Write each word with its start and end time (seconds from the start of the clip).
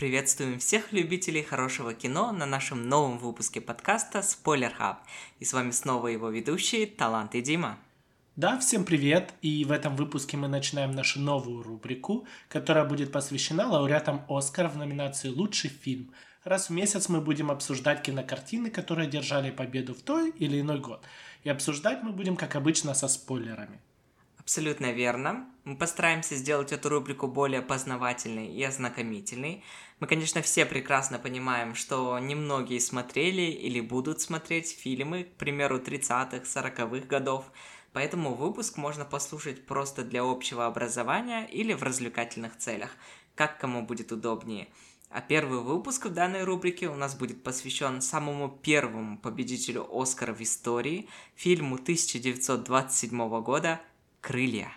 Приветствуем 0.00 0.58
всех 0.58 0.94
любителей 0.94 1.42
хорошего 1.42 1.92
кино 1.92 2.32
на 2.32 2.46
нашем 2.46 2.88
новом 2.88 3.18
выпуске 3.18 3.60
подкаста 3.60 4.20
Spoiler 4.20 4.72
Hub. 4.80 4.96
И 5.40 5.44
с 5.44 5.52
вами 5.52 5.72
снова 5.72 6.06
его 6.06 6.30
ведущие 6.30 6.86
Талант 6.86 7.34
и 7.34 7.42
Дима. 7.42 7.78
Да, 8.34 8.58
всем 8.58 8.86
привет! 8.86 9.34
И 9.42 9.62
в 9.66 9.70
этом 9.70 9.96
выпуске 9.96 10.38
мы 10.38 10.48
начинаем 10.48 10.92
нашу 10.92 11.20
новую 11.20 11.62
рубрику, 11.62 12.26
которая 12.48 12.86
будет 12.86 13.12
посвящена 13.12 13.68
лауреатам 13.68 14.24
Оскара 14.26 14.70
в 14.70 14.78
номинации 14.78 15.28
«Лучший 15.28 15.68
фильм». 15.68 16.14
Раз 16.44 16.70
в 16.70 16.72
месяц 16.72 17.10
мы 17.10 17.20
будем 17.20 17.50
обсуждать 17.50 18.00
кинокартины, 18.00 18.70
которые 18.70 19.06
одержали 19.06 19.50
победу 19.50 19.94
в 19.94 20.00
той 20.00 20.30
или 20.30 20.62
иной 20.62 20.80
год. 20.80 21.04
И 21.44 21.50
обсуждать 21.50 22.02
мы 22.02 22.12
будем, 22.12 22.36
как 22.36 22.56
обычно, 22.56 22.94
со 22.94 23.06
спойлерами. 23.06 23.82
Абсолютно 24.50 24.90
верно. 24.90 25.46
Мы 25.62 25.76
постараемся 25.76 26.34
сделать 26.34 26.72
эту 26.72 26.88
рубрику 26.88 27.28
более 27.28 27.62
познавательной 27.62 28.48
и 28.48 28.64
ознакомительной. 28.64 29.62
Мы, 30.00 30.06
конечно, 30.06 30.40
все 30.40 30.64
прекрасно 30.64 31.18
понимаем, 31.18 31.74
что 31.74 32.18
немногие 32.18 32.80
смотрели 32.80 33.42
или 33.42 33.80
будут 33.80 34.22
смотреть 34.22 34.70
фильмы, 34.70 35.24
к 35.24 35.36
примеру, 35.36 35.78
30-х, 35.78 36.38
40-х 36.38 37.06
годов, 37.06 37.44
поэтому 37.92 38.34
выпуск 38.34 38.78
можно 38.78 39.04
послушать 39.04 39.66
просто 39.66 40.02
для 40.02 40.22
общего 40.22 40.64
образования 40.64 41.46
или 41.46 41.74
в 41.74 41.82
развлекательных 41.82 42.56
целях, 42.56 42.90
как 43.34 43.60
кому 43.60 43.82
будет 43.82 44.10
удобнее. 44.10 44.68
А 45.10 45.20
первый 45.20 45.60
выпуск 45.60 46.06
в 46.06 46.14
данной 46.14 46.44
рубрике 46.44 46.88
у 46.88 46.94
нас 46.94 47.14
будет 47.14 47.42
посвящен 47.42 48.00
самому 48.00 48.48
первому 48.48 49.18
победителю 49.18 49.86
Оскара 49.92 50.32
в 50.32 50.40
истории, 50.40 51.08
фильму 51.34 51.74
1927 51.74 53.42
года 53.42 53.80
«Крылья». 54.22 54.72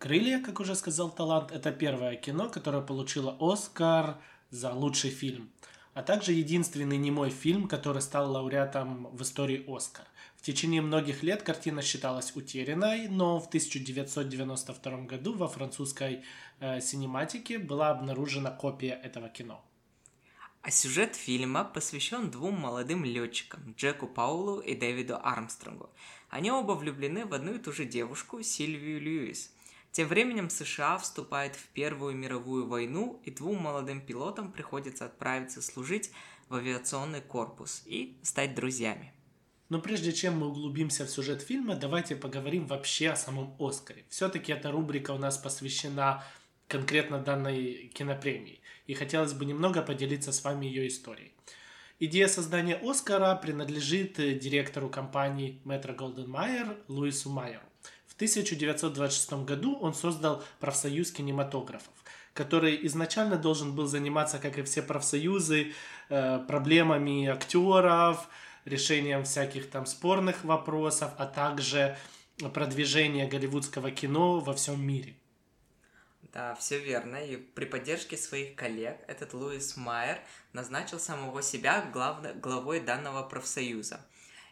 «Крылья», 0.00 0.40
как 0.40 0.60
уже 0.60 0.76
сказал 0.76 1.10
Талант, 1.10 1.52
это 1.52 1.72
первое 1.72 2.16
кино, 2.16 2.48
которое 2.48 2.80
получило 2.80 3.36
Оскар 3.38 4.16
за 4.48 4.72
лучший 4.72 5.10
фильм, 5.10 5.50
а 5.92 6.02
также 6.02 6.32
единственный 6.32 6.96
немой 6.96 7.28
фильм, 7.28 7.68
который 7.68 8.00
стал 8.00 8.32
лауреатом 8.32 9.14
в 9.14 9.20
истории 9.20 9.62
Оскар. 9.68 10.06
В 10.36 10.42
течение 10.42 10.80
многих 10.80 11.22
лет 11.22 11.42
картина 11.42 11.82
считалась 11.82 12.34
утерянной, 12.34 13.08
но 13.08 13.38
в 13.38 13.48
1992 13.48 15.02
году 15.02 15.34
во 15.34 15.48
французской 15.48 16.24
э, 16.60 16.80
синематике 16.80 17.58
была 17.58 17.90
обнаружена 17.90 18.50
копия 18.50 18.98
этого 19.04 19.28
кино. 19.28 19.62
А 20.62 20.70
сюжет 20.70 21.14
фильма 21.14 21.62
посвящен 21.62 22.30
двум 22.30 22.58
молодым 22.58 23.04
летчикам, 23.04 23.74
Джеку 23.76 24.06
Паулу 24.06 24.60
и 24.60 24.74
Дэвиду 24.74 25.18
Армстронгу. 25.22 25.90
Они 26.30 26.50
оба 26.50 26.72
влюблены 26.72 27.26
в 27.26 27.34
одну 27.34 27.56
и 27.56 27.58
ту 27.58 27.70
же 27.70 27.84
девушку, 27.84 28.42
Сильвию 28.42 28.98
Льюис– 28.98 29.52
тем 29.92 30.08
временем 30.08 30.50
США 30.50 30.98
вступает 30.98 31.56
в 31.56 31.68
Первую 31.68 32.14
мировую 32.14 32.66
войну, 32.66 33.20
и 33.24 33.30
двум 33.30 33.58
молодым 33.58 34.00
пилотам 34.00 34.52
приходится 34.52 35.06
отправиться 35.06 35.62
служить 35.62 36.12
в 36.48 36.54
авиационный 36.54 37.20
корпус 37.20 37.82
и 37.86 38.16
стать 38.22 38.54
друзьями. 38.54 39.12
Но 39.68 39.80
прежде 39.80 40.12
чем 40.12 40.38
мы 40.38 40.48
углубимся 40.48 41.06
в 41.06 41.10
сюжет 41.10 41.42
фильма, 41.42 41.76
давайте 41.76 42.16
поговорим 42.16 42.66
вообще 42.66 43.10
о 43.10 43.16
самом 43.16 43.54
Оскаре. 43.60 44.04
Все-таки 44.08 44.52
эта 44.52 44.70
рубрика 44.72 45.12
у 45.12 45.18
нас 45.18 45.38
посвящена 45.38 46.24
конкретно 46.66 47.18
данной 47.18 47.88
кинопремии, 47.94 48.60
и 48.86 48.94
хотелось 48.94 49.32
бы 49.32 49.44
немного 49.44 49.82
поделиться 49.82 50.32
с 50.32 50.42
вами 50.42 50.66
ее 50.66 50.88
историей. 50.88 51.32
Идея 52.00 52.28
создания 52.28 52.76
Оскара 52.82 53.34
принадлежит 53.36 54.14
директору 54.14 54.88
компании 54.88 55.60
Метро 55.64 55.94
Голден 55.94 56.30
Майер 56.30 56.76
Луису 56.88 57.30
Майеру. 57.30 57.69
1926 58.20 59.32
году 59.44 59.78
он 59.80 59.94
создал 59.94 60.44
профсоюз 60.58 61.10
кинематографов, 61.10 61.94
который 62.34 62.86
изначально 62.86 63.36
должен 63.36 63.74
был 63.74 63.86
заниматься, 63.86 64.38
как 64.38 64.58
и 64.58 64.62
все 64.62 64.82
профсоюзы, 64.82 65.72
э, 66.10 66.38
проблемами 66.46 67.28
актеров, 67.28 68.28
решением 68.66 69.24
всяких 69.24 69.70
там 69.70 69.86
спорных 69.86 70.44
вопросов, 70.44 71.12
а 71.16 71.24
также 71.24 71.96
продвижение 72.52 73.26
голливудского 73.26 73.90
кино 73.90 74.40
во 74.40 74.52
всем 74.52 74.86
мире. 74.86 75.14
Да, 76.34 76.54
все 76.56 76.78
верно. 76.78 77.16
И 77.16 77.38
при 77.38 77.64
поддержке 77.64 78.18
своих 78.18 78.54
коллег 78.54 78.98
этот 79.08 79.32
Луис 79.32 79.78
Майер 79.78 80.18
назначил 80.52 81.00
самого 81.00 81.40
себя 81.40 81.88
главно, 81.90 82.34
главой 82.34 82.80
данного 82.80 83.22
профсоюза 83.22 84.00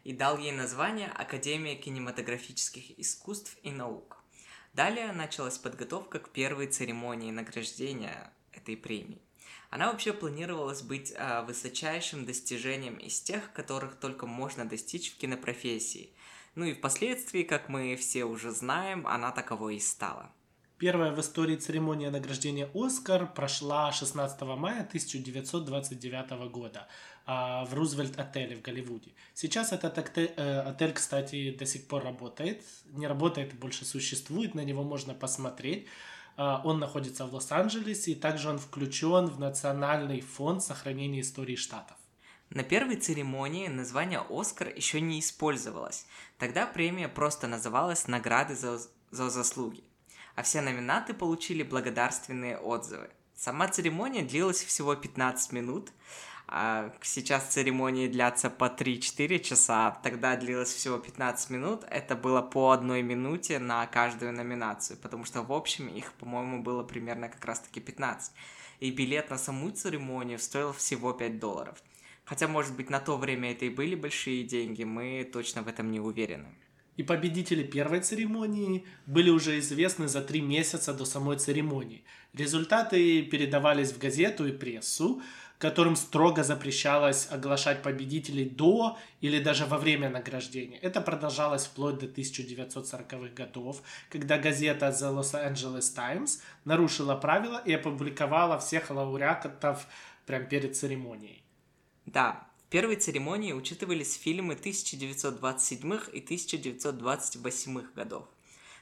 и 0.09 0.15
дал 0.15 0.39
ей 0.39 0.53
название 0.53 1.09
Академия 1.09 1.75
кинематографических 1.75 2.99
искусств 2.99 3.59
и 3.63 3.71
наук. 3.71 4.17
Далее 4.73 5.13
началась 5.13 5.59
подготовка 5.59 6.19
к 6.19 6.31
первой 6.31 6.69
церемонии 6.69 7.31
награждения 7.31 8.33
этой 8.53 8.75
премии. 8.75 9.21
Она 9.69 9.93
вообще 9.93 10.15
планировалась 10.15 10.81
быть 10.81 11.13
э, 11.15 11.43
высочайшим 11.43 12.25
достижением 12.25 12.97
из 12.97 13.21
тех, 13.21 13.53
которых 13.53 13.97
только 13.97 14.25
можно 14.25 14.65
достичь 14.65 15.13
в 15.13 15.19
кинопрофессии. 15.19 16.15
Ну 16.55 16.65
и 16.65 16.73
впоследствии, 16.73 17.43
как 17.43 17.69
мы 17.69 17.95
все 17.97 18.25
уже 18.25 18.51
знаем, 18.51 19.07
она 19.07 19.31
таковой 19.31 19.77
и 19.77 19.81
стала. 19.81 20.33
Первая 20.79 21.11
в 21.11 21.21
истории 21.21 21.57
церемония 21.57 22.09
награждения 22.09 22.71
«Оскар» 22.73 23.27
прошла 23.27 23.91
16 23.91 24.41
мая 24.43 24.83
1929 24.83 26.51
года 26.53 26.87
а, 27.18 27.18
в 27.29 27.75
Рузвельт-отеле 27.75 28.57
в 28.57 28.63
Голливуде. 28.63 29.13
Сейчас 29.35 29.73
этот 29.73 30.17
э, 30.17 30.61
отель, 30.61 30.93
кстати, 30.93 31.51
до 31.51 31.67
сих 31.67 31.87
пор 31.87 32.05
работает. 32.05 32.65
Не 32.93 33.07
работает, 33.07 33.55
больше 33.55 33.85
существует, 33.85 34.55
на 34.55 34.65
него 34.65 34.83
можно 34.83 35.15
посмотреть. 35.15 35.87
А, 36.37 36.63
он 36.65 36.79
находится 36.79 37.27
в 37.27 37.35
Лос-Анджелесе, 37.35 38.13
и 38.13 38.15
также 38.15 38.49
он 38.49 38.59
включен 38.59 39.27
в 39.27 39.39
Национальный 39.39 40.21
фонд 40.21 40.63
сохранения 40.63 41.21
истории 41.21 41.57
штатов. 41.57 41.97
На 42.51 42.63
первой 42.63 42.97
церемонии 42.97 43.69
название 43.69 44.25
«Оскар» 44.31 44.73
еще 44.75 45.03
не 45.03 45.21
использовалось. 45.21 46.07
Тогда 46.39 46.67
премия 46.67 47.09
просто 47.09 47.47
называлась 47.47 48.09
«Награды 48.09 48.55
за, 48.55 48.79
за 49.11 49.29
заслуги» 49.29 49.85
а 50.39 50.43
все 50.43 50.61
номинаты 50.61 51.15
получили 51.15 51.65
благодарственные 51.65 52.59
отзывы. 52.59 53.11
Сама 53.35 53.67
церемония 53.67 54.23
длилась 54.23 54.63
всего 54.63 54.95
15 54.95 55.51
минут, 55.51 55.91
а 55.91 56.28
сейчас 57.03 57.45
церемонии 57.45 58.09
длятся 58.09 58.49
по 58.49 58.65
3-4 58.65 59.39
часа, 59.41 59.99
тогда 60.03 60.37
длилось 60.37 60.73
всего 60.73 60.99
15 60.99 61.51
минут, 61.51 61.85
это 61.91 62.17
было 62.17 62.41
по 62.41 62.71
одной 62.71 63.03
минуте 63.03 63.59
на 63.59 63.87
каждую 63.87 64.33
номинацию, 64.33 64.99
потому 65.03 65.25
что 65.25 65.43
в 65.43 65.53
общем 65.53 65.89
их, 65.89 66.13
по-моему, 66.15 66.63
было 66.63 66.83
примерно 66.83 67.29
как 67.29 67.45
раз-таки 67.45 67.81
15. 67.81 68.33
И 68.81 68.91
билет 68.91 69.31
на 69.31 69.39
саму 69.39 69.71
церемонию 69.71 70.39
стоил 70.39 70.73
всего 70.73 71.13
5 71.13 71.39
долларов. 71.39 71.83
Хотя, 72.25 72.49
может 72.49 72.77
быть, 72.77 72.91
на 72.91 73.01
то 73.01 73.17
время 73.17 73.53
это 73.53 73.65
и 73.65 73.71
были 73.71 73.95
большие 73.95 74.45
деньги, 74.45 74.85
мы 74.85 75.29
точно 75.31 75.63
в 75.63 75.69
этом 75.69 75.91
не 75.91 76.01
уверены 76.01 76.49
и 76.99 77.05
победители 77.05 77.63
первой 77.63 78.01
церемонии 78.01 78.85
были 79.07 79.31
уже 79.31 79.61
известны 79.61 80.09
за 80.09 80.21
три 80.21 80.41
месяца 80.41 80.93
до 80.93 81.05
самой 81.05 81.39
церемонии. 81.39 82.03
Результаты 82.35 83.23
передавались 83.23 83.93
в 83.93 83.99
газету 83.99 84.47
и 84.49 84.53
прессу, 84.53 85.23
которым 85.59 85.97
строго 85.97 86.45
запрещалось 86.45 87.29
оглашать 87.31 87.83
победителей 87.83 88.49
до 88.49 88.97
или 89.21 89.41
даже 89.43 89.67
во 89.67 89.77
время 89.77 90.09
награждения. 90.09 90.79
Это 90.79 91.01
продолжалось 91.01 91.67
вплоть 91.67 91.99
до 91.99 92.07
1940-х 92.07 93.35
годов, 93.35 93.83
когда 94.09 94.39
газета 94.39 94.89
The 94.89 95.13
Los 95.13 95.35
Angeles 95.35 95.95
Times 95.95 96.41
нарушила 96.65 97.17
правила 97.17 97.61
и 97.65 97.73
опубликовала 97.73 98.59
всех 98.59 98.91
лауреатов 98.91 99.87
прямо 100.27 100.45
перед 100.45 100.77
церемонией. 100.77 101.43
Да, 102.07 102.47
в 102.67 102.71
первой 102.71 102.97
церемонии 102.97 103.53
учитывались 103.53 104.15
фильмы 104.15 104.55
1927 104.55 105.93
и 106.13 106.21
1928 106.21 107.83
годов. 107.95 108.29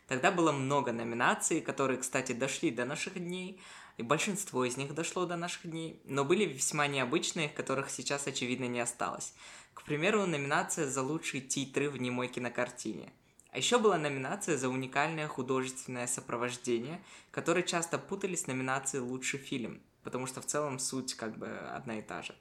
Тогда 0.09 0.31
было 0.31 0.53
много 0.53 0.93
номинаций, 0.93 1.61
которые, 1.61 1.99
кстати, 1.99 2.33
дошли 2.33 2.71
до 2.71 2.85
наших 2.85 3.15
дней, 3.15 3.61
и 3.97 4.03
большинство 4.03 4.65
из 4.65 4.77
них 4.77 4.95
дошло 4.95 5.27
до 5.27 5.37
наших 5.37 5.71
дней, 5.71 6.01
но 6.05 6.25
были 6.25 6.45
весьма 6.45 6.87
необычные, 6.87 7.49
которых 7.49 7.91
сейчас, 7.91 8.27
очевидно, 8.27 8.67
не 8.67 8.81
осталось. 8.81 9.35
К 9.75 9.83
примеру, 9.83 10.27
номинация 10.27 10.89
за 10.89 11.03
лучшие 11.03 11.41
титры 11.41 11.91
в 11.91 11.97
немой 11.97 12.29
кинокартине. 12.29 13.13
А 13.51 13.59
еще 13.59 13.79
была 13.79 13.97
номинация 13.97 14.59
за 14.59 14.69
уникальное 14.69 15.29
художественное 15.29 16.07
сопровождение, 16.07 17.03
которые 17.31 17.65
часто 17.65 17.99
путались 17.99 18.43
с 18.43 18.47
номинацией 18.47 19.03
«Лучший 19.03 19.39
фильм», 19.39 19.81
потому 20.03 20.27
что 20.27 20.43
в 20.43 20.47
целом 20.47 20.79
суть 20.79 21.15
как 21.15 21.39
бы 21.39 21.49
одна 21.49 21.99
и 21.99 22.03
та 22.03 22.21
же. 22.23 22.35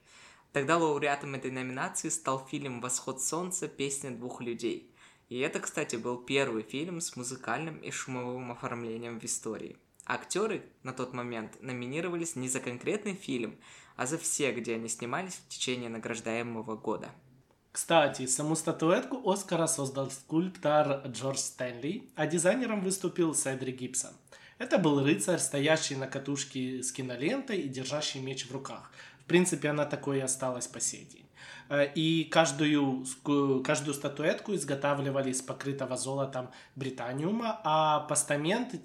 Тогда 0.51 0.77
лауреатом 0.77 1.35
этой 1.35 1.51
номинации 1.51 2.09
стал 2.09 2.45
фильм 2.45 2.81
«Восход 2.81 3.21
солнца. 3.21 3.67
Песня 3.69 4.11
двух 4.11 4.41
людей». 4.41 4.91
И 5.29 5.39
это, 5.39 5.59
кстати, 5.59 5.95
был 5.95 6.17
первый 6.17 6.63
фильм 6.63 7.01
с 7.01 7.15
музыкальным 7.15 7.77
и 7.77 7.91
шумовым 7.91 8.51
оформлением 8.51 9.19
в 9.19 9.23
истории. 9.23 9.77
Актеры 10.05 10.63
на 10.83 10.93
тот 10.93 11.13
момент 11.13 11.61
номинировались 11.61 12.35
не 12.35 12.47
за 12.47 12.59
конкретный 12.59 13.15
фильм, 13.15 13.57
а 13.95 14.05
за 14.05 14.17
все, 14.17 14.51
где 14.51 14.75
они 14.75 14.87
снимались 14.87 15.33
в 15.33 15.47
течение 15.47 15.89
награждаемого 15.89 16.75
года. 16.75 17.09
Кстати, 17.71 18.27
саму 18.27 18.55
статуэтку 18.55 19.29
Оскара 19.29 19.67
создал 19.67 20.11
скульптор 20.11 21.07
Джордж 21.07 21.39
Стэнли, 21.39 22.09
а 22.15 22.27
дизайнером 22.27 22.81
выступил 22.81 23.33
Седри 23.33 23.71
Гибсон. 23.71 24.13
Это 24.59 24.77
был 24.77 25.03
рыцарь, 25.03 25.39
стоящий 25.39 25.95
на 25.95 26.07
катушке 26.07 26.81
с 26.81 26.91
кинолентой 26.91 27.57
и 27.61 27.67
держащий 27.67 28.21
меч 28.21 28.45
в 28.45 28.51
руках. 28.53 28.91
В 29.19 29.25
принципе, 29.25 29.69
она 29.69 29.85
такой 29.85 30.19
и 30.19 30.21
осталась 30.21 30.67
по 30.67 30.79
сей 30.79 31.03
день. 31.03 31.25
Э, 31.67 31.91
и 31.93 32.25
каждую, 32.25 33.05
каждую 33.63 33.93
статуэтку 33.93 34.53
изготавливали 34.55 35.31
из 35.31 35.41
покрытого 35.41 35.97
золотом 35.97 36.51
британиума, 36.75 37.59
а 37.63 38.01
постамент 38.01 38.75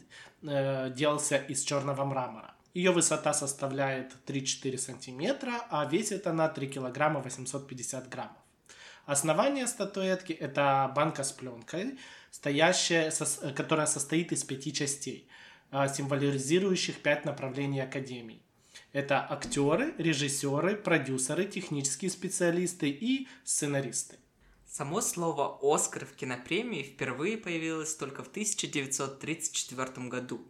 э, 0.43 0.91
делался 0.91 1.37
из 1.37 1.63
черного 1.63 2.05
мрамора. 2.05 2.55
Ее 2.73 2.93
высота 2.93 3.33
составляет 3.33 4.15
3-4 4.27 4.79
сантиметра, 4.79 5.67
а 5.71 5.85
весит 5.85 6.27
она 6.27 6.49
3 6.49 6.69
килограмма 6.69 7.21
850 7.21 8.09
граммов. 8.09 8.37
Основание 9.07 9.67
статуэтки– 9.67 10.33
это 10.41 10.93
банка 10.95 11.25
с 11.25 11.33
пленкой, 11.33 11.99
стоящая, 12.31 13.13
которая 13.57 13.87
состоит 13.87 14.31
из 14.31 14.45
пяти 14.45 14.73
частей, 14.73 15.29
а, 15.73 15.89
символизирующих 15.89 17.03
пять 17.03 17.25
направлений 17.25 17.81
Академии. 17.81 18.43
Это 18.93 19.27
актеры, 19.29 19.95
режиссеры, 19.99 20.77
продюсеры, 20.77 21.45
технические 21.47 22.11
специалисты 22.11 22.89
и 22.89 23.27
сценаристы. 23.45 24.17
Само 24.73 25.01
слово 25.01 25.59
«Оскар» 25.63 26.07
в 26.07 26.15
кинопремии 26.15 26.85
впервые 26.85 27.37
появилось 27.37 27.97
только 27.97 28.23
в 28.23 28.29
1934 28.29 30.07
году. 30.07 30.47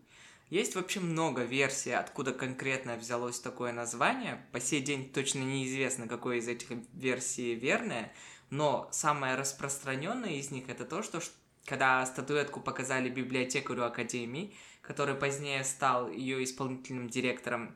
Есть 0.50 0.74
вообще 0.74 1.00
много 1.00 1.44
версий, 1.44 1.92
откуда 1.92 2.34
конкретно 2.34 2.96
взялось 2.96 3.40
такое 3.40 3.72
название. 3.72 4.46
По 4.52 4.60
сей 4.60 4.82
день 4.82 5.10
точно 5.10 5.38
неизвестно, 5.38 6.06
какой 6.06 6.36
из 6.36 6.48
этих 6.48 6.68
версий 6.92 7.54
верная, 7.54 8.12
но 8.50 8.90
самая 8.92 9.38
распространенная 9.38 10.34
из 10.34 10.50
них 10.50 10.68
это 10.68 10.84
то, 10.84 11.00
что 11.00 11.22
когда 11.64 12.04
статуэтку 12.04 12.60
показали 12.60 13.08
библиотекарю 13.08 13.84
Академии, 13.84 14.54
который 14.82 15.14
позднее 15.14 15.64
стал 15.64 16.10
ее 16.10 16.44
исполнительным 16.44 17.08
директором 17.08 17.74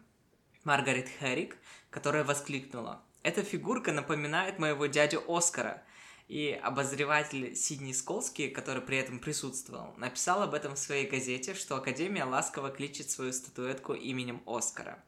Маргарет 0.64 1.08
Хэрик, 1.08 1.56
которая 1.88 2.22
воскликнула 2.22 3.02
«Эта 3.22 3.42
фигурка 3.42 3.92
напоминает 3.92 4.58
моего 4.58 4.84
дядю 4.84 5.24
Оскара», 5.26 5.82
и 6.28 6.58
обозреватель 6.62 7.54
Сидни 7.54 7.92
Сколский, 7.92 8.48
который 8.48 8.82
при 8.82 8.96
этом 8.96 9.18
присутствовал, 9.18 9.94
написал 9.96 10.42
об 10.42 10.54
этом 10.54 10.74
в 10.74 10.78
своей 10.78 11.06
газете, 11.06 11.54
что 11.54 11.76
Академия 11.76 12.24
ласково 12.24 12.70
кличет 12.70 13.10
свою 13.10 13.32
статуэтку 13.32 13.94
именем 13.94 14.42
Оскара. 14.46 15.02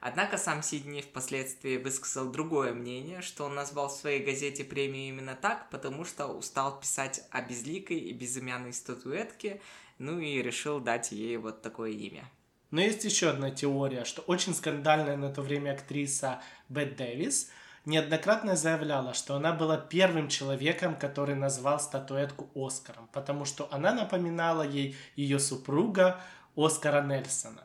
Однако 0.00 0.36
сам 0.38 0.62
Сидни 0.62 1.00
впоследствии 1.00 1.78
высказал 1.78 2.30
другое 2.30 2.74
мнение, 2.74 3.22
что 3.22 3.44
он 3.44 3.54
назвал 3.54 3.88
в 3.88 3.92
своей 3.92 4.24
газете 4.24 4.64
премию 4.64 5.08
именно 5.08 5.34
так, 5.34 5.70
потому 5.70 6.04
что 6.04 6.26
устал 6.26 6.78
писать 6.78 7.22
о 7.30 7.40
безликой 7.42 7.98
и 7.98 8.12
безымянной 8.12 8.72
статуэтке, 8.72 9.60
ну 9.98 10.18
и 10.18 10.42
решил 10.42 10.80
дать 10.80 11.12
ей 11.12 11.36
вот 11.38 11.62
такое 11.62 11.90
имя. 11.90 12.30
Но 12.70 12.80
есть 12.80 13.04
еще 13.04 13.30
одна 13.30 13.50
теория, 13.50 14.04
что 14.04 14.22
очень 14.22 14.54
скандальная 14.54 15.16
на 15.16 15.32
то 15.32 15.40
время 15.40 15.72
актриса 15.72 16.42
Бет 16.68 16.96
Дэвис 16.96 17.48
неоднократно 17.86 18.56
заявляла, 18.56 19.14
что 19.14 19.36
она 19.36 19.52
была 19.52 19.78
первым 19.78 20.28
человеком, 20.28 20.96
который 20.96 21.34
назвал 21.34 21.80
статуэтку 21.80 22.50
Оскаром, 22.54 23.08
потому 23.12 23.44
что 23.44 23.68
она 23.70 23.94
напоминала 23.94 24.62
ей 24.62 24.96
ее 25.14 25.38
супруга 25.38 26.20
Оскара 26.56 27.02
Нельсона. 27.02 27.62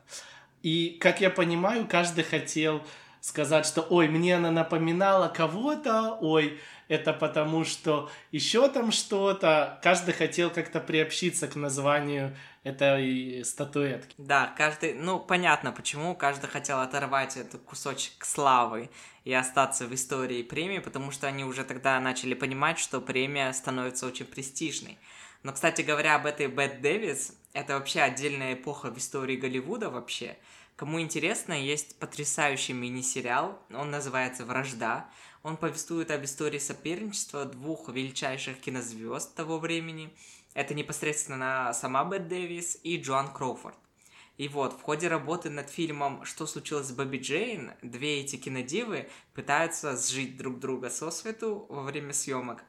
И, 0.62 0.96
как 1.00 1.20
я 1.20 1.28
понимаю, 1.28 1.86
каждый 1.88 2.24
хотел 2.24 2.82
сказать, 3.22 3.64
что 3.64 3.82
ой, 3.82 4.08
мне 4.08 4.36
она 4.36 4.50
напоминала 4.50 5.28
кого-то, 5.28 6.18
ой, 6.20 6.60
это 6.88 7.12
потому 7.12 7.64
что 7.64 8.10
еще 8.32 8.68
там 8.68 8.90
что-то. 8.90 9.78
Каждый 9.82 10.12
хотел 10.12 10.50
как-то 10.50 10.80
приобщиться 10.80 11.46
к 11.46 11.54
названию 11.54 12.36
этой 12.64 13.44
статуэтки. 13.44 14.14
Да, 14.18 14.52
каждый, 14.58 14.94
ну, 14.94 15.20
понятно, 15.20 15.70
почему 15.70 16.16
каждый 16.16 16.48
хотел 16.48 16.80
оторвать 16.80 17.36
этот 17.36 17.62
кусочек 17.62 18.24
славы 18.24 18.90
и 19.24 19.32
остаться 19.32 19.86
в 19.86 19.94
истории 19.94 20.42
премии, 20.42 20.80
потому 20.80 21.12
что 21.12 21.28
они 21.28 21.44
уже 21.44 21.62
тогда 21.64 21.98
начали 22.00 22.34
понимать, 22.34 22.80
что 22.80 23.00
премия 23.00 23.52
становится 23.52 24.06
очень 24.06 24.26
престижной. 24.26 24.98
Но, 25.44 25.52
кстати 25.52 25.82
говоря, 25.82 26.16
об 26.16 26.26
этой 26.26 26.48
Бет 26.48 26.80
Дэвис, 26.80 27.36
это 27.52 27.74
вообще 27.74 28.00
отдельная 28.00 28.54
эпоха 28.54 28.90
в 28.90 28.98
истории 28.98 29.36
Голливуда 29.36 29.90
вообще. 29.90 30.36
Кому 30.76 31.00
интересно, 31.00 31.52
есть 31.52 31.98
потрясающий 31.98 32.72
мини-сериал, 32.72 33.58
он 33.70 33.90
называется 33.90 34.44
«Вражда». 34.44 35.10
Он 35.42 35.56
повествует 35.56 36.12
об 36.12 36.24
истории 36.24 36.58
соперничества 36.58 37.44
двух 37.44 37.88
величайших 37.88 38.60
кинозвезд 38.60 39.34
того 39.34 39.58
времени– 39.58 40.14
это 40.54 40.74
непосредственно 40.74 41.72
сама 41.72 42.04
Бет 42.04 42.28
Дэвис 42.28 42.78
и 42.82 42.98
Джоан 42.98 43.32
Кроуфорд. 43.32 43.76
И 44.36 44.48
вот, 44.48 44.72
в 44.74 44.82
ходе 44.82 45.08
работы 45.08 45.50
над 45.50 45.70
фильмом 45.70 46.24
«Что 46.24 46.46
случилось 46.46 46.88
с 46.88 46.92
Бобби 46.92 47.18
Джейн» 47.18 47.72
две 47.82 48.20
эти 48.20 48.36
кинодивы 48.36 49.08
пытаются 49.34 49.96
сжить 49.96 50.36
друг 50.36 50.58
друга 50.58 50.90
со 50.90 51.10
свету 51.10 51.66
во 51.68 51.82
время 51.82 52.12
съемок. 52.12 52.64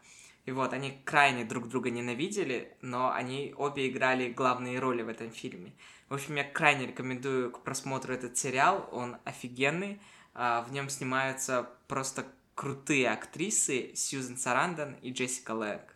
И 0.46 0.52
вот, 0.52 0.74
они 0.74 1.02
крайне 1.06 1.46
друг 1.46 1.70
друга 1.70 1.90
ненавидели, 1.90 2.76
но 2.82 3.12
они 3.12 3.54
обе 3.58 3.88
играли 3.88 4.30
главные 4.30 4.80
роли 4.80 5.02
в 5.02 5.08
этом 5.08 5.32
фильме. 5.32 5.74
В 6.10 6.16
общем, 6.16 6.36
я 6.36 6.44
крайне 6.44 6.88
рекомендую 6.88 7.52
к 7.52 7.64
просмотру 7.64 8.14
этот 8.14 8.38
сериал, 8.38 8.90
он 8.92 9.18
офигенный. 9.24 10.00
А, 10.34 10.62
в 10.62 10.72
нем 10.72 10.90
снимаются 10.90 11.70
просто 11.88 12.26
крутые 12.56 13.10
актрисы 13.10 13.96
Сьюзен 13.96 14.38
Сарандон 14.38 14.96
и 15.02 15.12
Джессика 15.12 15.52
Лэнг. 15.52 15.94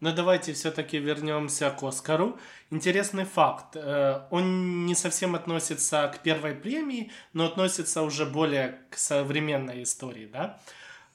Но 0.00 0.12
давайте 0.12 0.52
все-таки 0.52 0.98
вернемся 0.98 1.70
к 1.70 1.82
Оскару. 1.82 2.38
Интересный 2.70 3.24
факт. 3.24 3.76
Э, 3.76 4.26
он 4.30 4.84
не 4.84 4.94
совсем 4.94 5.34
относится 5.34 6.12
к 6.14 6.22
первой 6.22 6.54
премии, 6.54 7.10
но 7.32 7.46
относится 7.46 8.02
уже 8.02 8.26
более 8.26 8.80
к 8.90 8.98
современной 8.98 9.82
истории, 9.82 10.26
да? 10.26 10.60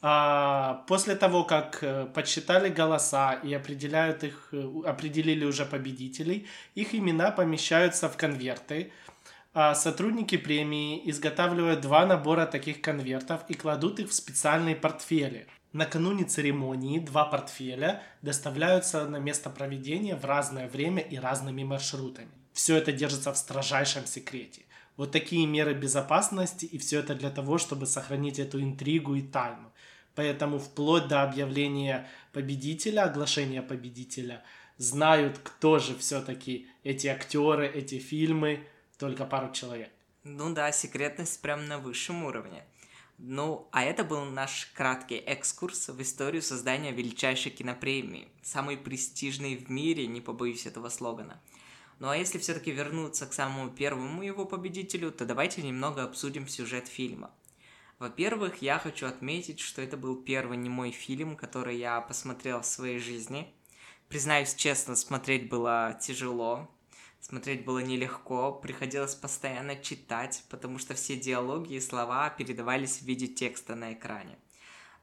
А, 0.03 0.83
после 0.87 1.15
того, 1.15 1.43
как 1.43 1.79
э, 1.83 2.07
подсчитали 2.07 2.69
голоса 2.69 3.33
и 3.33 3.53
определяют 3.53 4.23
их, 4.23 4.49
э, 4.51 4.67
определили 4.85 5.45
уже 5.45 5.63
победителей, 5.63 6.47
их 6.73 6.95
имена 6.95 7.29
помещаются 7.29 8.09
в 8.09 8.17
конверты. 8.17 8.91
А 9.53 9.75
сотрудники 9.75 10.37
премии 10.37 11.01
изготавливают 11.09 11.81
два 11.81 12.05
набора 12.05 12.47
таких 12.47 12.81
конвертов 12.81 13.41
и 13.47 13.53
кладут 13.53 13.99
их 13.99 14.09
в 14.09 14.13
специальные 14.13 14.75
портфели. 14.75 15.45
Накануне 15.73 16.23
церемонии 16.23 16.99
два 16.99 17.25
портфеля 17.25 18.01
доставляются 18.21 19.07
на 19.07 19.17
место 19.17 19.49
проведения 19.49 20.15
в 20.15 20.25
разное 20.25 20.67
время 20.67 21.01
и 21.01 21.17
разными 21.17 21.63
маршрутами. 21.63 22.31
Все 22.53 22.75
это 22.75 22.91
держится 22.91 23.31
в 23.31 23.37
строжайшем 23.37 24.05
секрете. 24.07 24.63
Вот 24.97 25.11
такие 25.11 25.45
меры 25.45 25.73
безопасности, 25.73 26.65
и 26.65 26.77
все 26.77 26.99
это 26.99 27.15
для 27.15 27.29
того, 27.29 27.57
чтобы 27.57 27.85
сохранить 27.85 28.39
эту 28.39 28.61
интригу 28.61 29.15
и 29.15 29.21
тайну. 29.21 29.70
Поэтому 30.15 30.59
вплоть 30.59 31.07
до 31.07 31.23
объявления 31.23 32.09
победителя, 32.33 33.03
оглашения 33.03 33.61
победителя, 33.61 34.43
знают, 34.77 35.39
кто 35.39 35.79
же 35.79 35.95
все-таки 35.97 36.67
эти 36.83 37.07
актеры, 37.07 37.67
эти 37.67 37.99
фильмы, 37.99 38.67
только 38.97 39.25
пару 39.25 39.51
человек. 39.51 39.89
Ну 40.23 40.53
да, 40.53 40.71
секретность 40.71 41.41
прям 41.41 41.67
на 41.67 41.79
высшем 41.79 42.25
уровне. 42.25 42.63
Ну, 43.17 43.67
а 43.71 43.83
это 43.83 44.03
был 44.03 44.25
наш 44.25 44.71
краткий 44.73 45.15
экскурс 45.17 45.89
в 45.89 46.01
историю 46.01 46.41
создания 46.41 46.91
величайшей 46.91 47.51
кинопремии, 47.51 48.27
самой 48.41 48.77
престижной 48.77 49.55
в 49.55 49.69
мире, 49.69 50.07
не 50.07 50.21
побоюсь 50.21 50.65
этого 50.65 50.89
слогана. 50.89 51.39
Ну 51.99 52.09
а 52.09 52.17
если 52.17 52.39
все-таки 52.39 52.71
вернуться 52.71 53.27
к 53.27 53.33
самому 53.33 53.69
первому 53.69 54.23
его 54.23 54.45
победителю, 54.45 55.11
то 55.11 55.25
давайте 55.25 55.61
немного 55.61 56.03
обсудим 56.03 56.47
сюжет 56.47 56.87
фильма. 56.87 57.29
Во-первых, 58.01 58.63
я 58.63 58.79
хочу 58.79 59.05
отметить, 59.05 59.59
что 59.59 59.79
это 59.79 59.95
был 59.95 60.15
первый 60.15 60.57
не 60.57 60.69
мой 60.69 60.89
фильм, 60.89 61.35
который 61.35 61.77
я 61.77 62.01
посмотрел 62.01 62.61
в 62.61 62.65
своей 62.65 62.97
жизни. 62.97 63.53
Признаюсь 64.09 64.55
честно, 64.55 64.95
смотреть 64.95 65.49
было 65.49 65.95
тяжело, 66.01 66.67
Смотреть 67.19 67.63
было 67.63 67.77
нелегко, 67.77 68.51
приходилось 68.53 69.13
постоянно 69.13 69.75
читать, 69.75 70.43
потому 70.49 70.79
что 70.79 70.95
все 70.95 71.15
диалоги 71.15 71.75
и 71.75 71.79
слова 71.79 72.31
передавались 72.31 72.97
в 72.97 73.03
виде 73.03 73.27
текста 73.27 73.75
на 73.75 73.93
экране. 73.93 74.39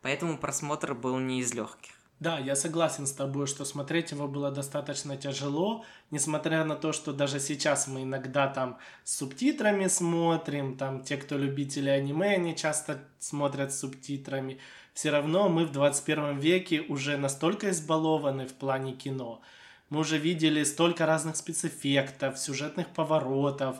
Поэтому 0.02 0.36
просмотр 0.36 0.94
был 0.94 1.20
не 1.20 1.38
из 1.38 1.54
легких. 1.54 1.92
Да, 2.20 2.40
я 2.40 2.56
согласен 2.56 3.06
с 3.06 3.12
тобой, 3.12 3.46
что 3.46 3.64
смотреть 3.64 4.10
его 4.10 4.26
было 4.26 4.50
достаточно 4.50 5.16
тяжело, 5.16 5.84
несмотря 6.10 6.64
на 6.64 6.74
то, 6.74 6.92
что 6.92 7.12
даже 7.12 7.38
сейчас 7.38 7.86
мы 7.86 8.02
иногда 8.02 8.48
там 8.48 8.78
с 9.04 9.18
субтитрами 9.18 9.86
смотрим, 9.86 10.76
там 10.76 11.04
те, 11.04 11.16
кто 11.16 11.38
любители 11.38 11.88
аниме, 11.88 12.34
они 12.34 12.56
часто 12.56 12.98
смотрят 13.20 13.72
с 13.72 13.78
субтитрами, 13.78 14.58
все 14.94 15.10
равно 15.10 15.48
мы 15.48 15.64
в 15.64 15.70
21 15.70 16.40
веке 16.40 16.80
уже 16.80 17.16
настолько 17.16 17.70
избалованы 17.70 18.48
в 18.48 18.54
плане 18.54 18.94
кино, 18.94 19.40
мы 19.88 20.00
уже 20.00 20.18
видели 20.18 20.64
столько 20.64 21.06
разных 21.06 21.36
спецэффектов, 21.36 22.36
сюжетных 22.36 22.88
поворотов, 22.88 23.76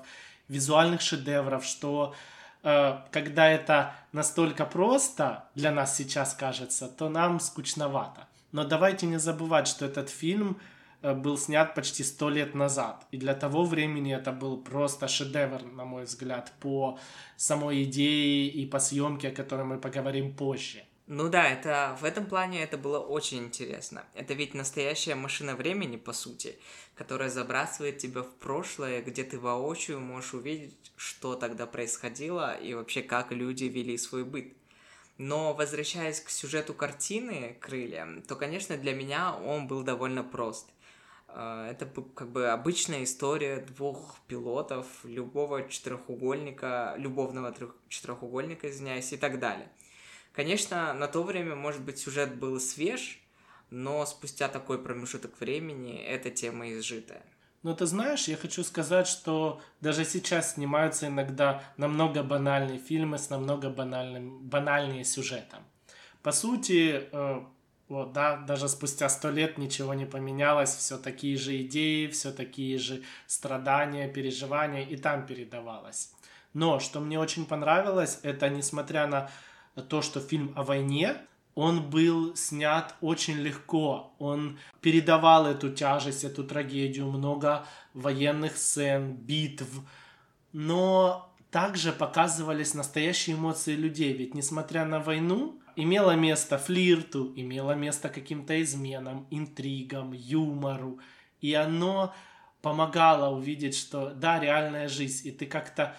визуальных 0.47 1.00
шедевров, 1.00 1.64
что 1.64 2.14
когда 2.62 3.49
это 3.49 3.95
настолько 4.12 4.65
просто 4.65 5.45
для 5.55 5.71
нас 5.71 5.97
сейчас 5.97 6.35
кажется, 6.35 6.88
то 6.88 7.09
нам 7.09 7.41
скучновато. 7.41 8.27
Но 8.53 8.65
давайте 8.65 9.07
не 9.07 9.19
забывать, 9.19 9.69
что 9.69 9.85
этот 9.85 10.09
фильм 10.09 10.59
э, 11.03 11.15
был 11.15 11.37
снят 11.37 11.75
почти 11.75 12.03
сто 12.03 12.31
лет 12.31 12.55
назад. 12.55 13.07
И 13.11 13.19
для 13.19 13.35
того 13.35 13.65
времени 13.65 14.15
это 14.15 14.33
был 14.33 14.57
просто 14.57 15.07
шедевр, 15.07 15.62
на 15.62 15.85
мой 15.85 16.05
взгляд, 16.05 16.53
по 16.61 16.99
самой 17.37 17.85
идее 17.85 18.49
и 18.49 18.67
по 18.67 18.79
съемке, 18.79 19.29
о 19.29 19.35
которой 19.35 19.65
мы 19.65 19.79
поговорим 19.79 20.35
позже. 20.35 20.83
Ну 21.11 21.31
да, 21.31 21.49
это 21.49 21.97
в 22.03 22.05
этом 22.05 22.27
плане 22.27 22.62
это 22.62 22.77
было 22.77 22.99
очень 22.99 23.38
интересно. 23.38 24.05
Это 24.12 24.35
ведь 24.35 24.53
настоящая 24.53 25.15
машина 25.15 25.57
времени, 25.57 25.97
по 25.97 26.12
сути, 26.12 26.59
которая 26.95 27.31
забрасывает 27.31 27.97
тебя 27.97 28.23
в 28.23 28.35
прошлое, 28.35 29.00
где 29.00 29.25
ты 29.25 29.38
воочию 29.38 30.00
можешь 30.00 30.35
увидеть, 30.35 30.93
что 30.97 31.35
тогда 31.35 31.67
происходило 31.67 32.55
и 32.55 32.75
вообще 32.75 33.00
как 33.00 33.33
люди 33.33 33.65
вели 33.65 33.97
свой 33.97 34.23
быт. 34.23 34.53
Но 35.17 35.55
возвращаясь 35.55 36.21
к 36.21 36.29
сюжету 36.29 36.75
картины 36.75 37.57
«Крылья», 37.59 38.07
то, 38.29 38.37
конечно, 38.37 38.77
для 38.77 38.93
меня 38.93 39.35
он 39.35 39.67
был 39.67 39.83
довольно 39.83 40.23
прост. 40.23 40.69
А, 41.29 41.71
это 41.71 41.87
как 42.15 42.29
бы 42.31 42.49
обычная 42.49 43.05
история 43.05 43.61
двух 43.61 44.19
пилотов, 44.29 44.87
любого 45.05 45.67
четырехугольника, 45.71 46.97
любовного 46.99 47.55
четырехугольника, 47.88 48.69
извиняюсь, 48.69 49.11
и 49.15 49.17
так 49.17 49.38
далее. 49.38 49.71
Конечно, 50.38 50.92
на 50.92 51.09
то 51.09 51.25
время, 51.25 51.57
может 51.57 51.83
быть, 51.83 51.99
сюжет 51.99 52.37
был 52.37 52.61
свеж, 52.61 53.18
но 53.71 54.07
спустя 54.07 54.47
такой 54.47 54.80
промежуток 54.80 55.40
времени 55.40 55.99
эта 55.99 56.30
тема 56.30 56.71
изжитая. 56.71 57.25
Но 57.64 57.75
ты 57.75 57.87
знаешь, 57.87 58.28
я 58.28 58.37
хочу 58.37 58.62
сказать, 58.62 59.09
что 59.09 59.61
даже 59.80 60.04
сейчас 60.04 60.54
снимаются 60.54 61.09
иногда 61.09 61.64
намного 61.76 62.23
банальные 62.23 62.78
фильмы 62.78 63.18
с 63.18 63.30
намного 63.30 63.68
банальным, 63.68 64.38
банальнее 64.38 65.02
сюжетом. 65.02 65.64
По 66.23 66.30
сути, 66.30 67.09
э, 67.11 67.40
вот, 67.88 68.12
да, 68.12 68.37
даже 68.37 68.68
спустя 68.68 69.09
сто 69.09 69.30
лет 69.30 69.59
ничего 69.59 69.92
не 69.92 70.07
поменялось, 70.07 70.73
все 70.73 70.99
такие 70.99 71.37
же 71.37 71.61
идеи, 71.62 72.07
все 72.07 72.30
такие 72.30 72.78
же 72.78 73.02
страдания, 73.26 74.07
переживания 74.07 74.87
и 74.87 74.97
там 74.97 75.26
передавалось. 75.26 76.12
Но 76.54 76.78
что 76.78 77.00
мне 77.00 77.18
очень 77.18 77.45
понравилось, 77.45 78.21
это 78.23 78.49
несмотря 78.49 79.09
на 79.09 79.28
то, 79.82 80.02
что 80.02 80.20
фильм 80.20 80.52
о 80.56 80.62
войне, 80.62 81.16
он 81.54 81.90
был 81.90 82.37
снят 82.37 82.94
очень 83.00 83.38
легко. 83.38 84.14
Он 84.18 84.58
передавал 84.80 85.47
эту 85.47 85.70
тяжесть, 85.70 86.23
эту 86.23 86.44
трагедию, 86.44 87.06
много 87.06 87.66
военных 87.94 88.56
сцен, 88.56 89.14
битв. 89.14 89.66
Но 90.52 91.35
также 91.50 91.92
показывались 91.92 92.75
настоящие 92.75 93.35
эмоции 93.37 93.75
людей. 93.75 94.12
Ведь 94.12 94.35
несмотря 94.35 94.85
на 94.85 95.00
войну, 95.00 95.61
имело 95.75 96.12
место 96.12 96.58
флирту, 96.58 97.32
имело 97.35 97.73
место 97.73 98.08
каким-то 98.08 98.62
изменам, 98.62 99.26
интригам, 99.30 100.12
юмору. 100.12 101.00
И 101.40 101.54
оно 101.54 102.14
помогало 102.62 103.35
увидеть, 103.37 103.76
что 103.76 104.11
да, 104.11 104.38
реальная 104.38 104.88
жизнь, 104.88 105.28
и 105.28 105.30
ты 105.30 105.47
как-то 105.47 105.97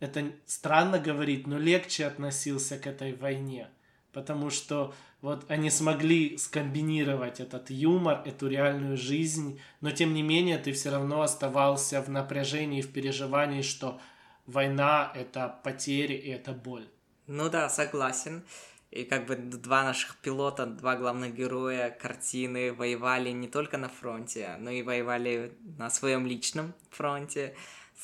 это 0.00 0.32
странно 0.46 0.98
говорить, 0.98 1.46
но 1.46 1.58
легче 1.58 2.06
относился 2.06 2.78
к 2.78 2.86
этой 2.86 3.14
войне, 3.14 3.68
потому 4.12 4.50
что 4.50 4.94
вот 5.20 5.44
они 5.50 5.70
смогли 5.70 6.38
скомбинировать 6.38 7.40
этот 7.40 7.70
юмор, 7.70 8.22
эту 8.24 8.48
реальную 8.48 8.96
жизнь, 8.96 9.60
но 9.82 9.90
тем 9.90 10.14
не 10.14 10.22
менее 10.22 10.58
ты 10.58 10.72
все 10.72 10.90
равно 10.90 11.20
оставался 11.20 12.02
в 12.02 12.08
напряжении, 12.08 12.80
в 12.80 12.90
переживании, 12.90 13.60
что 13.60 14.00
война— 14.46 15.12
это 15.14 15.60
потери 15.62 16.14
и 16.14 16.30
это 16.30 16.52
боль. 16.52 16.88
Ну 17.26 17.50
да, 17.50 17.68
согласен. 17.68 18.42
И 18.90 19.04
как 19.04 19.26
бы 19.26 19.36
два 19.36 19.84
наших 19.84 20.16
пилота, 20.16 20.66
два 20.66 20.96
главных 20.96 21.36
героя 21.36 21.90
картины 21.90 22.72
воевали 22.72 23.30
не 23.30 23.46
только 23.46 23.78
на 23.78 23.88
фронте, 23.88 24.56
но 24.58 24.70
и 24.70 24.82
воевали 24.82 25.52
на 25.78 25.90
своем 25.90 26.26
личном 26.26 26.74
фронте 26.90 27.54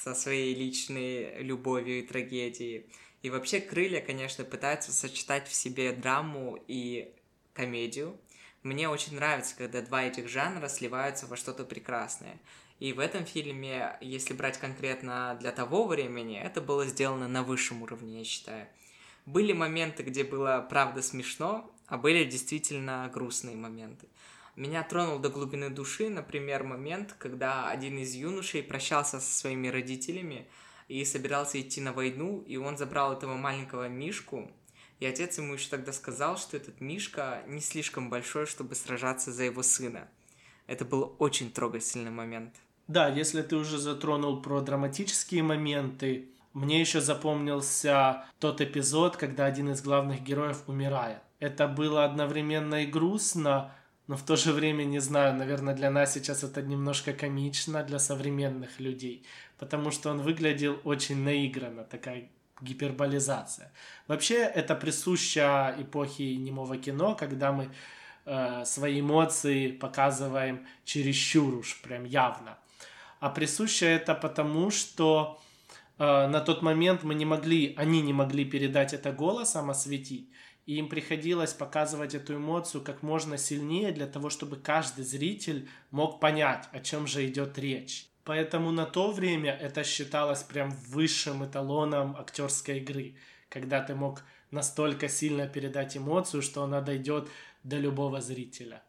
со 0.02 0.14
своей 0.14 0.54
личной 0.54 1.42
любовью 1.42 2.00
и 2.00 2.06
трагедией. 2.06 2.86
И 3.22 3.30
вообще 3.30 3.60
крылья, 3.60 4.00
конечно, 4.00 4.44
пытаются 4.44 4.92
сочетать 4.92 5.48
в 5.48 5.54
себе 5.54 5.92
драму 5.92 6.62
и 6.68 7.12
комедию. 7.54 8.16
Мне 8.62 8.88
очень 8.88 9.14
нравится, 9.16 9.56
когда 9.56 9.80
два 9.80 10.04
этих 10.04 10.28
жанра 10.28 10.68
сливаются 10.68 11.26
во 11.26 11.36
что-то 11.36 11.64
прекрасное. 11.64 12.38
И 12.78 12.92
в 12.92 12.98
этом 12.98 13.24
фильме, 13.24 13.96
если 14.00 14.34
брать 14.34 14.58
конкретно 14.58 15.36
для 15.40 15.50
того 15.50 15.86
времени, 15.86 16.38
это 16.38 16.60
было 16.60 16.84
сделано 16.84 17.26
на 17.26 17.42
высшем 17.42 17.82
уровне, 17.82 18.18
я 18.18 18.24
считаю. 18.24 18.68
Были 19.24 19.52
моменты, 19.52 20.02
где 20.02 20.24
было 20.24 20.64
правда 20.68 21.00
смешно, 21.02 21.72
а 21.86 21.96
были 21.96 22.24
действительно 22.24 23.10
грустные 23.12 23.56
моменты. 23.56 24.08
Меня 24.56 24.82
тронул 24.82 25.18
до 25.18 25.28
глубины 25.28 25.68
души, 25.68 26.08
например, 26.08 26.64
момент, 26.64 27.14
когда 27.18 27.68
один 27.68 27.98
из 27.98 28.14
юношей 28.14 28.62
прощался 28.62 29.20
со 29.20 29.38
своими 29.38 29.68
родителями 29.68 30.48
и 30.88 31.04
собирался 31.04 31.60
идти 31.60 31.82
на 31.82 31.92
войну, 31.92 32.42
и 32.46 32.56
он 32.56 32.78
забрал 32.78 33.12
этого 33.12 33.36
маленького 33.36 33.88
Мишку, 33.88 34.50
и 34.98 35.04
отец 35.04 35.36
ему 35.36 35.54
еще 35.54 35.68
тогда 35.68 35.92
сказал, 35.92 36.38
что 36.38 36.56
этот 36.56 36.80
Мишка 36.80 37.42
не 37.46 37.60
слишком 37.60 38.08
большой, 38.08 38.46
чтобы 38.46 38.74
сражаться 38.74 39.30
за 39.30 39.44
его 39.44 39.62
сына. 39.62 40.08
Это 40.66 40.86
был 40.86 41.14
очень 41.18 41.52
трогательный 41.52 42.10
момент. 42.10 42.54
Да, 42.88 43.08
если 43.08 43.42
ты 43.42 43.56
уже 43.56 43.76
затронул 43.76 44.40
про 44.40 44.62
драматические 44.62 45.42
моменты, 45.42 46.30
мне 46.54 46.80
еще 46.80 47.02
запомнился 47.02 48.24
тот 48.38 48.62
эпизод, 48.62 49.18
когда 49.18 49.44
один 49.44 49.70
из 49.72 49.82
главных 49.82 50.22
героев 50.22 50.62
умирает. 50.66 51.18
Это 51.40 51.68
было 51.68 52.06
одновременно 52.06 52.84
и 52.84 52.86
грустно, 52.86 53.74
но 54.06 54.16
в 54.16 54.22
то 54.22 54.36
же 54.36 54.52
время, 54.52 54.84
не 54.84 55.00
знаю, 55.00 55.34
наверное, 55.34 55.74
для 55.74 55.90
нас 55.90 56.14
сейчас 56.14 56.44
это 56.44 56.62
немножко 56.62 57.12
комично, 57.12 57.82
для 57.82 57.98
современных 57.98 58.78
людей, 58.80 59.24
потому 59.58 59.90
что 59.90 60.10
он 60.10 60.20
выглядел 60.20 60.80
очень 60.84 61.22
наигранно, 61.22 61.84
такая 61.84 62.28
гиперболизация. 62.60 63.72
Вообще, 64.06 64.36
это 64.36 64.74
присуще 64.74 65.74
эпохе 65.78 66.36
немого 66.36 66.76
кино, 66.76 67.14
когда 67.14 67.52
мы 67.52 67.70
э, 68.24 68.64
свои 68.64 69.00
эмоции 69.00 69.72
показываем 69.72 70.66
чересчур 70.84 71.54
уж, 71.54 71.80
прям 71.82 72.04
явно. 72.04 72.56
А 73.18 73.28
присуще 73.28 73.86
это 73.86 74.14
потому, 74.14 74.70
что 74.70 75.40
э, 75.98 76.04
на 76.04 76.40
тот 76.40 76.62
момент 76.62 77.02
мы 77.02 77.14
не 77.14 77.24
могли, 77.24 77.74
они 77.76 78.00
не 78.02 78.12
могли 78.12 78.44
передать 78.44 78.94
это 78.94 79.12
голосом, 79.12 79.68
осветить 79.68 80.30
и 80.66 80.74
им 80.74 80.88
приходилось 80.88 81.54
показывать 81.54 82.14
эту 82.14 82.36
эмоцию 82.36 82.82
как 82.82 83.02
можно 83.02 83.38
сильнее 83.38 83.92
для 83.92 84.06
того, 84.06 84.30
чтобы 84.30 84.56
каждый 84.56 85.04
зритель 85.04 85.68
мог 85.92 86.20
понять, 86.20 86.68
о 86.72 86.80
чем 86.80 87.06
же 87.06 87.24
идет 87.26 87.56
речь. 87.58 88.08
Поэтому 88.24 88.72
на 88.72 88.84
то 88.84 89.12
время 89.12 89.52
это 89.52 89.84
считалось 89.84 90.42
прям 90.42 90.70
высшим 90.88 91.44
эталоном 91.44 92.16
актерской 92.16 92.78
игры, 92.78 93.14
когда 93.48 93.80
ты 93.80 93.94
мог 93.94 94.24
настолько 94.50 95.08
сильно 95.08 95.46
передать 95.46 95.96
эмоцию, 95.96 96.42
что 96.42 96.64
она 96.64 96.80
дойдет 96.80 97.28
до 97.62 97.78
любого 97.78 98.20
зрителя. 98.20 98.82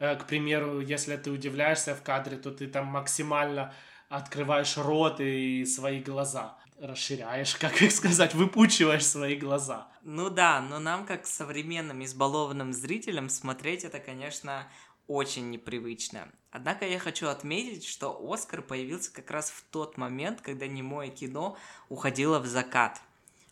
Э, 0.00 0.16
к 0.16 0.26
примеру, 0.26 0.80
если 0.80 1.16
ты 1.16 1.30
удивляешься 1.30 1.94
в 1.94 2.02
кадре, 2.02 2.36
то 2.36 2.50
ты 2.50 2.66
там 2.66 2.86
максимально 2.86 3.72
открываешь 4.08 4.76
рот 4.76 5.20
и 5.20 5.64
свои 5.64 6.00
глаза 6.00 6.58
расширяешь, 6.82 7.54
как 7.60 7.80
их 7.80 7.92
сказать, 7.92 8.34
выпучиваешь 8.34 9.06
свои 9.06 9.36
глаза. 9.36 9.88
Ну 10.02 10.28
да, 10.30 10.60
но 10.60 10.78
нам, 10.78 11.06
как 11.06 11.26
современным 11.26 12.04
избалованным 12.04 12.72
зрителям, 12.72 13.28
смотреть 13.28 13.84
это, 13.84 14.00
конечно, 14.00 14.68
очень 15.06 15.50
непривычно. 15.50 16.28
Однако 16.50 16.86
я 16.86 16.98
хочу 16.98 17.28
отметить, 17.28 17.84
что 17.84 18.18
Оскар 18.30 18.62
появился 18.62 19.12
как 19.12 19.30
раз 19.30 19.50
в 19.50 19.62
тот 19.70 19.96
момент, 19.96 20.40
когда 20.40 20.66
немое 20.66 21.08
кино 21.08 21.56
уходило 21.88 22.38
в 22.38 22.46
закат, 22.46 23.00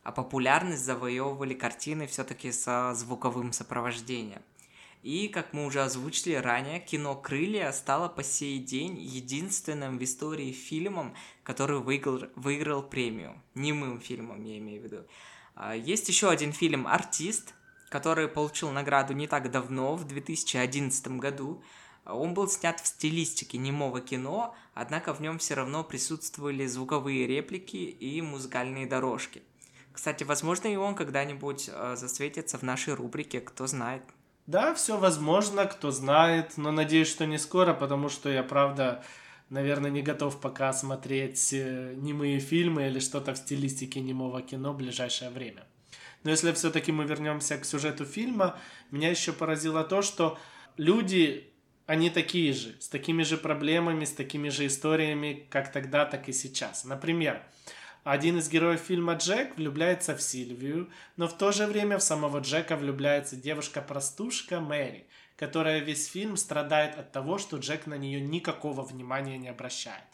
а 0.03 0.13
популярность 0.13 0.85
завоевывали 0.85 1.55
картины 1.55 2.07
все-таки 2.07 2.53
со 2.53 2.93
звуковым 2.95 3.53
сопровождением. 3.53 4.43
И, 5.03 5.29
как 5.29 5.55
мы 5.55 5.65
уже 5.65 5.83
озвучили 5.83 6.35
ранее, 6.35 6.79
кино 6.79 7.17
«Крылья» 7.17 7.73
стало 7.73 8.09
по 8.09 8.23
сей 8.23 8.59
день 8.59 8.99
единственным 9.01 9.99
в 9.99 10.05
истории 10.05 10.53
фильмом, 10.53 11.15
который 11.43 11.79
выиграл, 11.81 12.25
выиграл 12.37 12.83
премию. 12.83 13.41
Немым 13.55 13.99
фильмом, 14.01 14.45
я 14.45 14.59
имею 14.59 14.83
в 14.83 14.85
виду. 14.85 15.07
А, 15.55 15.75
есть 15.75 16.09
еще 16.09 16.29
один 16.29 16.53
фильм 16.53 16.87
«Артист», 16.87 17.55
который 17.89 18.29
получил 18.29 18.71
награду 18.71 19.15
не 19.15 19.27
так 19.27 19.51
давно, 19.51 19.97
в 19.97 20.07
2011 20.07 21.19
году. 21.19 21.63
Он 22.05 22.35
был 22.35 22.47
снят 22.49 22.79
в 22.79 22.87
стилистике 22.87 23.57
немого 23.57 24.03
кино, 24.03 24.55
однако 24.75 25.15
в 25.15 25.21
нем 25.21 25.39
все 25.39 25.55
равно 25.55 25.83
присутствовали 25.83 26.67
звуковые 26.67 27.27
реплики 27.27 27.77
и 27.77 28.21
музыкальные 28.21 28.87
дорожки. 28.87 29.43
Кстати, 29.93 30.25
возможно, 30.25 30.69
и 30.69 30.77
он 30.77 30.95
когда-нибудь 30.95 31.71
а, 31.73 31.97
засветится 31.97 32.59
в 32.59 32.63
нашей 32.63 32.93
рубрике, 32.93 33.41
кто 33.41 33.67
знает. 33.67 34.03
Да, 34.51 34.75
все 34.75 34.99
возможно, 34.99 35.65
кто 35.65 35.93
знает, 35.93 36.57
но 36.57 36.73
надеюсь, 36.73 37.07
что 37.07 37.25
не 37.25 37.39
скоро, 37.39 37.73
потому 37.73 38.09
что 38.09 38.29
я, 38.29 38.43
правда, 38.43 39.05
наверное, 39.49 39.93
не 39.93 40.03
готов 40.03 40.41
пока 40.41 40.73
смотреть 40.73 41.53
э, 41.53 41.95
немые 41.97 42.41
фильмы 42.41 42.89
или 42.89 42.99
что-то 42.99 43.33
в 43.33 43.39
стилистике 43.39 44.01
немого 44.01 44.43
кино 44.43 44.73
в 44.73 44.77
ближайшее 44.77 45.31
время. 45.31 45.63
Но 46.25 46.33
если 46.33 46.51
все-таки 46.51 46.91
мы 46.91 47.05
вернемся 47.05 47.59
к 47.59 47.65
сюжету 47.65 48.05
фильма, 48.05 48.59
меня 48.91 49.11
еще 49.11 49.33
поразило 49.33 49.85
то, 49.85 50.03
что 50.03 50.37
люди, 50.77 51.49
они 51.87 52.11
такие 52.11 52.53
же, 52.53 52.75
с 52.81 52.89
такими 52.89 53.23
же 53.23 53.37
проблемами, 53.37 54.05
с 54.05 54.11
такими 54.11 54.49
же 54.49 54.67
историями, 54.67 55.47
как 55.49 55.71
тогда, 55.71 56.07
так 56.07 56.29
и 56.29 56.33
сейчас. 56.33 56.85
Например, 56.85 57.41
один 58.05 58.39
из 58.39 58.49
героев 58.49 58.81
фильма 58.81 59.15
Джек 59.15 59.57
влюбляется 59.57 60.17
в 60.17 60.23
Сильвию, 60.23 60.91
но 61.17 61.29
в 61.29 61.37
то 61.37 61.53
же 61.53 61.67
время 61.67 61.99
в 61.99 62.03
самого 62.03 62.39
Джека 62.39 62.77
влюбляется 62.77 63.37
девушка-простушка 63.37 64.61
Мэри, 64.61 65.07
которая 65.37 65.81
весь 65.81 66.09
фильм 66.09 66.37
страдает 66.37 66.99
от 66.99 67.13
того, 67.13 67.39
что 67.39 67.59
Джек 67.59 67.87
на 67.87 67.99
нее 67.99 68.21
никакого 68.21 68.83
внимания 68.83 69.37
не 69.37 69.49
обращает. 69.49 70.05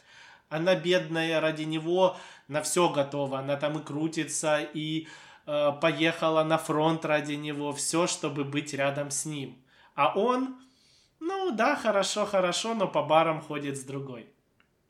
Она 0.49 0.75
бедная 0.75 1.39
ради 1.39 1.63
него 1.63 2.17
на 2.47 2.61
все 2.61 2.89
готова, 2.89 3.39
она 3.39 3.55
там 3.57 3.79
и 3.79 3.83
крутится, 3.83 4.59
и 4.61 5.07
э, 5.45 5.71
поехала 5.81 6.43
на 6.43 6.57
фронт 6.57 7.05
ради 7.05 7.33
него, 7.33 7.73
все, 7.73 8.07
чтобы 8.07 8.43
быть 8.43 8.73
рядом 8.73 9.11
с 9.11 9.25
ним. 9.25 9.61
А 9.95 10.13
он, 10.17 10.57
ну 11.19 11.51
да, 11.51 11.75
хорошо, 11.75 12.25
хорошо, 12.25 12.75
но 12.75 12.87
по 12.87 13.03
барам 13.03 13.41
ходит 13.41 13.77
с 13.77 13.83
другой. 13.83 14.27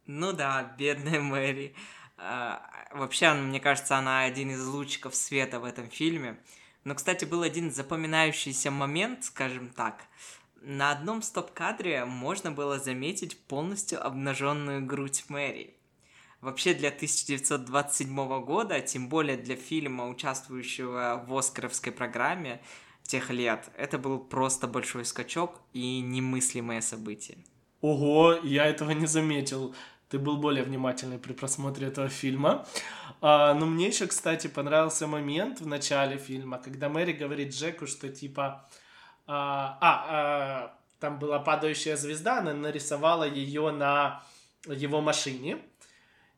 Ну 0.05 0.31
да, 0.33 0.75
бедная 0.77 1.19
Мэри. 1.21 1.75
А, 2.17 2.61
вообще, 2.91 3.33
мне 3.33 3.59
кажется, 3.59 3.97
она 3.97 4.23
один 4.23 4.51
из 4.51 4.65
лучиков 4.65 5.15
света 5.15 5.59
в 5.59 5.65
этом 5.65 5.89
фильме. 5.89 6.37
Но, 6.83 6.95
кстати, 6.95 7.25
был 7.25 7.43
один 7.43 7.71
запоминающийся 7.71 8.71
момент, 8.71 9.25
скажем 9.25 9.69
так. 9.69 10.03
На 10.61 10.91
одном 10.91 11.21
стоп-кадре 11.21 12.05
можно 12.05 12.51
было 12.51 12.79
заметить 12.79 13.39
полностью 13.45 14.05
обнаженную 14.05 14.85
грудь 14.85 15.25
Мэри. 15.29 15.75
Вообще 16.41 16.73
для 16.73 16.89
1927 16.89 18.43
года, 18.43 18.79
тем 18.81 19.09
более 19.09 19.37
для 19.37 19.55
фильма, 19.55 20.07
участвующего 20.07 21.23
в 21.27 21.35
Оскаровской 21.35 21.91
программе 21.91 22.61
тех 23.03 23.29
лет, 23.31 23.69
это 23.75 23.97
был 23.97 24.19
просто 24.19 24.67
большой 24.67 25.05
скачок 25.05 25.59
и 25.73 25.99
немыслимое 25.99 26.81
событие. 26.81 27.37
Ого, 27.81 28.33
я 28.43 28.65
этого 28.65 28.91
не 28.91 29.07
заметил 29.07 29.75
ты 30.09 30.19
был 30.19 30.37
более 30.37 30.63
внимательный 30.63 31.17
при 31.19 31.33
просмотре 31.33 31.87
этого 31.87 32.09
фильма. 32.09 32.65
А, 33.21 33.53
но 33.53 33.65
мне 33.65 33.87
еще, 33.87 34.07
кстати, 34.07 34.47
понравился 34.47 35.07
момент 35.07 35.59
в 35.59 35.67
начале 35.67 36.17
фильма, 36.17 36.57
когда 36.57 36.89
Мэри 36.89 37.13
говорит 37.13 37.53
Джеку, 37.53 37.87
что 37.87 38.09
типа... 38.09 38.67
А, 39.29 39.77
а, 39.81 40.05
а 40.09 40.77
там 40.99 41.19
была 41.19 41.39
падающая 41.39 41.95
звезда, 41.95 42.39
она 42.39 42.53
нарисовала 42.53 43.23
ее 43.23 43.71
на 43.71 44.23
его 44.65 45.01
машине 45.01 45.59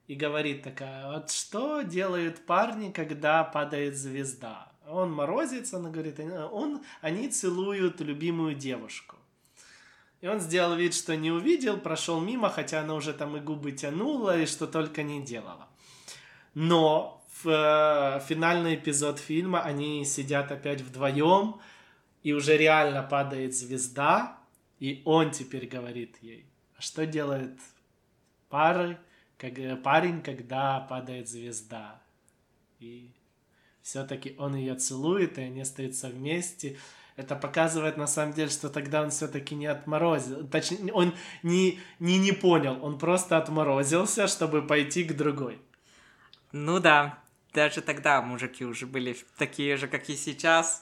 и 0.07 0.15
говорит 0.15 0.63
такая, 0.63 1.11
вот 1.11 1.31
что 1.31 1.81
делают 1.81 2.45
парни, 2.45 2.91
когда 2.91 3.43
падает 3.43 3.95
звезда? 3.95 4.71
Он 4.87 5.13
морозится, 5.13 5.77
она 5.77 5.91
говорит, 5.91 6.19
он, 6.19 6.83
они 7.01 7.29
целуют 7.29 8.01
любимую 8.01 8.55
девушку. 8.55 9.18
И 10.21 10.27
он 10.27 10.39
сделал 10.39 10.75
вид, 10.75 10.93
что 10.93 11.15
не 11.15 11.31
увидел, 11.31 11.77
прошел 11.77 12.19
мимо, 12.19 12.49
хотя 12.49 12.81
она 12.81 12.95
уже 12.95 13.13
там 13.13 13.37
и 13.37 13.39
губы 13.39 13.71
тянула, 13.71 14.37
и 14.37 14.45
что 14.45 14.67
только 14.67 15.01
не 15.03 15.21
делала. 15.21 15.67
Но 16.53 17.23
в 17.41 17.47
э, 17.49 18.19
финальный 18.27 18.75
эпизод 18.75 19.19
фильма 19.19 19.61
они 19.61 20.03
сидят 20.03 20.51
опять 20.51 20.81
вдвоем, 20.81 21.61
и 22.21 22.33
уже 22.33 22.57
реально 22.57 23.01
падает 23.01 23.55
звезда, 23.55 24.37
и 24.79 25.01
он 25.05 25.31
теперь 25.31 25.67
говорит 25.67 26.17
ей, 26.21 26.45
а 26.77 26.81
что 26.81 27.05
делает 27.05 27.57
пары, 28.49 28.97
как, 29.37 29.57
э, 29.57 29.77
парень, 29.77 30.21
когда 30.21 30.81
падает 30.81 31.29
звезда? 31.29 32.01
И 32.79 33.09
все-таки 33.81 34.35
он 34.37 34.55
ее 34.55 34.75
целует, 34.75 35.37
и 35.37 35.41
они 35.41 35.61
остаются 35.61 36.09
вместе 36.09 36.77
это 37.19 37.35
показывает 37.35 37.97
на 37.97 38.07
самом 38.07 38.33
деле, 38.33 38.49
что 38.49 38.69
тогда 38.69 39.01
он 39.01 39.09
все-таки 39.09 39.53
не 39.53 39.65
отморозил. 39.65 40.47
Точнее, 40.47 40.93
он 40.93 41.13
не, 41.43 41.77
не, 41.99 42.17
не 42.17 42.31
понял, 42.31 42.79
он 42.81 42.97
просто 42.97 43.37
отморозился, 43.37 44.27
чтобы 44.27 44.61
пойти 44.61 45.03
к 45.03 45.13
другой. 45.17 45.59
Ну 46.53 46.79
да, 46.79 47.19
даже 47.53 47.81
тогда 47.81 48.21
мужики 48.21 48.63
уже 48.63 48.87
были 48.87 49.17
такие 49.37 49.75
же, 49.75 49.89
как 49.89 50.09
и 50.09 50.15
сейчас, 50.15 50.81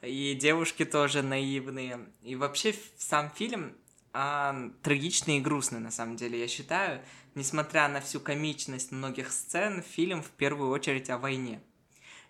и 0.00 0.34
девушки 0.34 0.86
тоже 0.86 1.22
наивные. 1.22 2.00
И 2.22 2.34
вообще 2.34 2.74
сам 2.96 3.30
фильм 3.36 3.76
а, 4.14 4.70
трагичный 4.82 5.36
и 5.36 5.40
грустный, 5.42 5.80
на 5.80 5.90
самом 5.90 6.16
деле, 6.16 6.40
я 6.40 6.48
считаю. 6.48 7.02
Несмотря 7.34 7.88
на 7.88 8.00
всю 8.00 8.20
комичность 8.20 8.90
многих 8.90 9.30
сцен, 9.30 9.82
фильм 9.82 10.22
в 10.22 10.30
первую 10.30 10.70
очередь 10.70 11.10
о 11.10 11.18
войне 11.18 11.60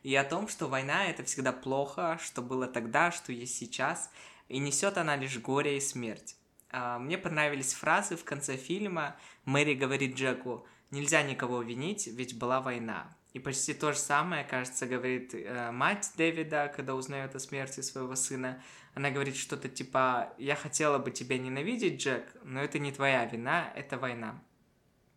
и 0.04 0.14
о 0.14 0.22
том, 0.22 0.48
что 0.48 0.68
война 0.68 1.06
это 1.06 1.24
всегда 1.24 1.50
плохо, 1.50 2.20
что 2.22 2.42
было 2.42 2.66
тогда, 2.66 3.10
что 3.10 3.32
есть 3.32 3.56
сейчас, 3.56 4.10
и 4.48 4.58
несет 4.58 4.98
она 4.98 5.16
лишь 5.16 5.38
горе 5.38 5.78
и 5.78 5.80
смерть. 5.80 6.36
А, 6.70 6.98
мне 6.98 7.16
понравились 7.16 7.72
фразы 7.72 8.16
в 8.16 8.22
конце 8.22 8.58
фильма. 8.58 9.16
Мэри 9.46 9.74
говорит 9.74 10.14
Джеку, 10.14 10.66
нельзя 10.90 11.22
никого 11.22 11.62
винить, 11.62 12.06
ведь 12.06 12.38
была 12.38 12.60
война. 12.60 13.16
И 13.32 13.38
почти 13.38 13.72
то 13.72 13.92
же 13.92 13.98
самое, 13.98 14.44
кажется, 14.44 14.86
говорит 14.86 15.34
э, 15.34 15.70
мать 15.72 16.12
Дэвида, 16.16 16.72
когда 16.76 16.94
узнает 16.94 17.34
о 17.34 17.40
смерти 17.40 17.80
своего 17.80 18.14
сына. 18.14 18.62
Она 18.92 19.10
говорит 19.10 19.36
что-то 19.36 19.70
типа 19.70 20.34
«Я 20.36 20.54
хотела 20.54 20.98
бы 20.98 21.12
тебя 21.12 21.38
ненавидеть, 21.38 22.00
Джек, 22.00 22.30
но 22.44 22.62
это 22.62 22.78
не 22.78 22.92
твоя 22.92 23.24
вина, 23.24 23.72
это 23.74 23.96
война». 23.96 24.38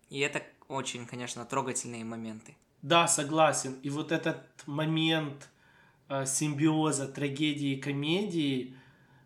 И 0.10 0.20
это 0.20 0.42
очень, 0.70 1.06
конечно, 1.06 1.46
трогательные 1.46 2.06
моменты. 2.06 2.56
Да, 2.82 3.08
согласен. 3.08 3.76
И 3.84 3.90
вот 3.90 4.12
этот 4.12 4.38
момент 4.66 5.50
э, 6.10 6.26
симбиоза 6.26 7.08
трагедии 7.08 7.74
и 7.74 7.82
комедии 7.82 8.76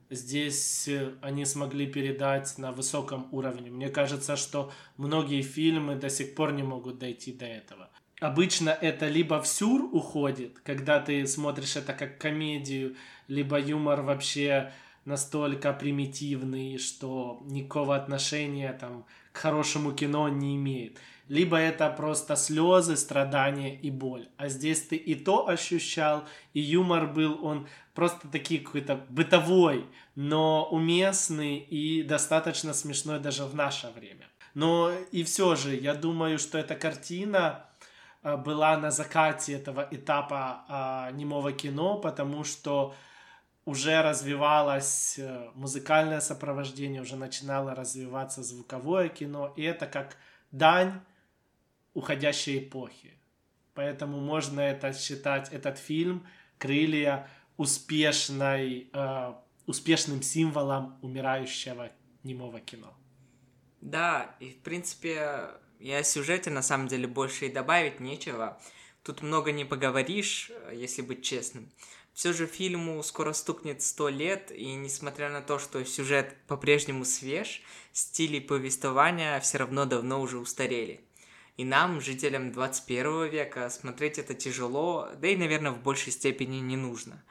здесь 0.09 0.87
э, 0.87 1.13
они 1.21 1.45
смогли 1.45 1.87
передать 1.87 2.57
на 2.57 2.71
высоком 2.71 3.27
уровне. 3.31 3.69
Мне 3.69 3.89
кажется, 3.89 4.35
что 4.35 4.71
многие 4.97 5.41
фильмы 5.41 5.95
до 5.95 6.09
сих 6.09 6.35
пор 6.35 6.53
не 6.53 6.63
могут 6.63 6.99
дойти 6.99 7.33
до 7.33 7.45
этого. 7.45 7.89
Обычно 8.19 8.69
это 8.69 9.07
либо 9.07 9.41
в 9.41 9.47
сюр 9.47 9.89
уходит, 9.91 10.59
когда 10.59 10.99
ты 10.99 11.25
смотришь 11.25 11.75
это 11.75 11.93
как 11.93 12.19
комедию, 12.19 12.95
либо 13.27 13.59
юмор 13.59 14.03
вообще 14.03 14.71
настолько 15.05 15.73
примитивный, 15.73 16.77
что 16.77 17.41
никакого 17.45 17.95
отношения 17.95 18.71
там 18.73 19.05
к 19.31 19.37
хорошему 19.37 19.93
кино 19.93 20.29
не 20.29 20.55
имеет 20.55 20.99
либо 21.31 21.55
это 21.55 21.89
просто 21.89 22.35
слезы, 22.35 22.97
страдания 22.97 23.73
и 23.73 23.89
боль. 23.89 24.27
А 24.35 24.49
здесь 24.49 24.81
ты 24.81 24.97
и 24.97 25.15
то 25.15 25.47
ощущал, 25.47 26.25
и 26.53 26.59
юмор 26.59 27.07
был, 27.07 27.39
он 27.45 27.69
просто 27.93 28.27
такой 28.27 28.57
какой-то 28.57 28.95
бытовой, 29.07 29.85
но 30.15 30.67
уместный 30.69 31.57
и 31.57 32.03
достаточно 32.03 32.73
смешной 32.73 33.21
даже 33.21 33.45
в 33.45 33.55
наше 33.55 33.87
время. 33.91 34.27
Но 34.55 34.91
и 35.13 35.23
все 35.23 35.55
же, 35.55 35.73
я 35.73 35.93
думаю, 35.93 36.37
что 36.37 36.57
эта 36.57 36.75
картина 36.75 37.65
а, 38.23 38.35
была 38.35 38.75
на 38.75 38.91
закате 38.91 39.53
этого 39.53 39.87
этапа 39.89 40.65
а, 40.67 41.11
немого 41.11 41.53
кино, 41.53 41.97
потому 41.97 42.43
что 42.43 42.93
уже 43.65 44.02
развивалось 44.02 45.19
э, 45.19 45.50
музыкальное 45.54 46.19
сопровождение, 46.19 47.02
уже 47.02 47.15
начинало 47.15 47.76
развиваться 47.76 48.43
звуковое 48.43 49.10
кино, 49.10 49.54
и 49.56 49.63
это 49.63 49.86
как 49.86 50.17
дань 50.52 51.02
уходящей 51.93 52.60
эпохи. 52.60 53.13
Поэтому 53.74 54.19
можно 54.19 54.60
это 54.60 54.93
считать, 54.93 55.52
этот 55.52 55.78
фильм 55.78 56.28
«Крылья» 56.58 57.30
успешной, 57.58 58.89
э, 58.91 59.34
успешным 59.67 60.21
символом 60.21 60.97
умирающего 61.02 61.91
немого 62.24 62.60
кино. 62.60 62.93
Да, 63.80 64.36
и 64.39 64.52
в 64.52 64.62
принципе, 64.62 65.50
я 65.80 66.00
о 66.00 66.04
сюжете 66.04 66.50
на 66.50 66.62
самом 66.62 66.88
деле 66.88 67.08
больше 67.08 67.47
и 67.47 67.52
добавить 67.52 68.00
нечего. 68.00 68.60
Тут 69.04 69.21
много 69.21 69.52
не 69.52 69.65
поговоришь, 69.65 70.52
если 70.71 71.02
быть 71.02 71.24
честным. 71.24 71.71
Все 72.13 72.34
же 72.34 72.45
фильму 72.45 73.02
скоро 73.04 73.34
стукнет 73.34 73.82
сто 73.82 74.10
лет, 74.10 74.52
и 74.52 74.74
несмотря 74.74 75.30
на 75.30 75.41
то, 75.41 75.60
что 75.60 75.84
сюжет 75.86 76.36
по-прежнему 76.47 77.06
свеж, 77.06 77.62
стили 77.93 78.39
повествования 78.39 79.39
все 79.39 79.60
равно 79.60 79.86
давно 79.86 80.21
уже 80.21 80.38
устарели. 80.38 81.02
И 81.58 81.63
нам, 81.63 82.02
жителям 82.02 82.52
21 82.52 83.30
века, 83.30 83.69
смотреть 83.69 84.17
это 84.17 84.34
тяжело, 84.34 85.10
да 85.17 85.28
и, 85.28 85.38
наверное, 85.38 85.71
в 85.71 85.82
большей 85.82 86.12
степени 86.12 86.58
не 86.58 86.76
нужно. 86.76 87.24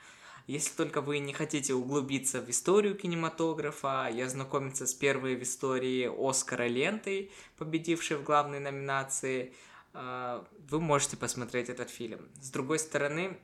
Если 0.46 0.74
только 0.74 1.00
вы 1.00 1.20
не 1.20 1.32
хотите 1.32 1.74
углубиться 1.74 2.40
в 2.40 2.50
историю 2.50 2.96
кинематографа 2.96 4.10
и 4.12 4.20
ознакомиться 4.20 4.86
с 4.86 4.94
первой 4.94 5.36
в 5.36 5.42
истории 5.42 6.10
Оскара 6.12 6.66
лентой, 6.66 7.30
победившей 7.56 8.16
в 8.16 8.24
главной 8.24 8.58
номинации, 8.58 9.54
а, 9.92 10.44
вы 10.68 10.80
можете 10.80 11.16
посмотреть 11.16 11.68
этот 11.68 11.90
фильм. 11.90 12.28
С 12.40 12.50
другой 12.50 12.78
стороны, 12.78 13.38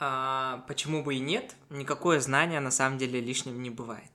а, 0.00 0.64
почему 0.66 1.02
бы 1.04 1.14
и 1.14 1.20
нет, 1.20 1.54
никакое 1.68 2.20
знание 2.20 2.60
на 2.60 2.70
самом 2.70 2.96
деле 2.98 3.20
лишним 3.20 3.62
не 3.62 3.68
бывает. 3.68 4.10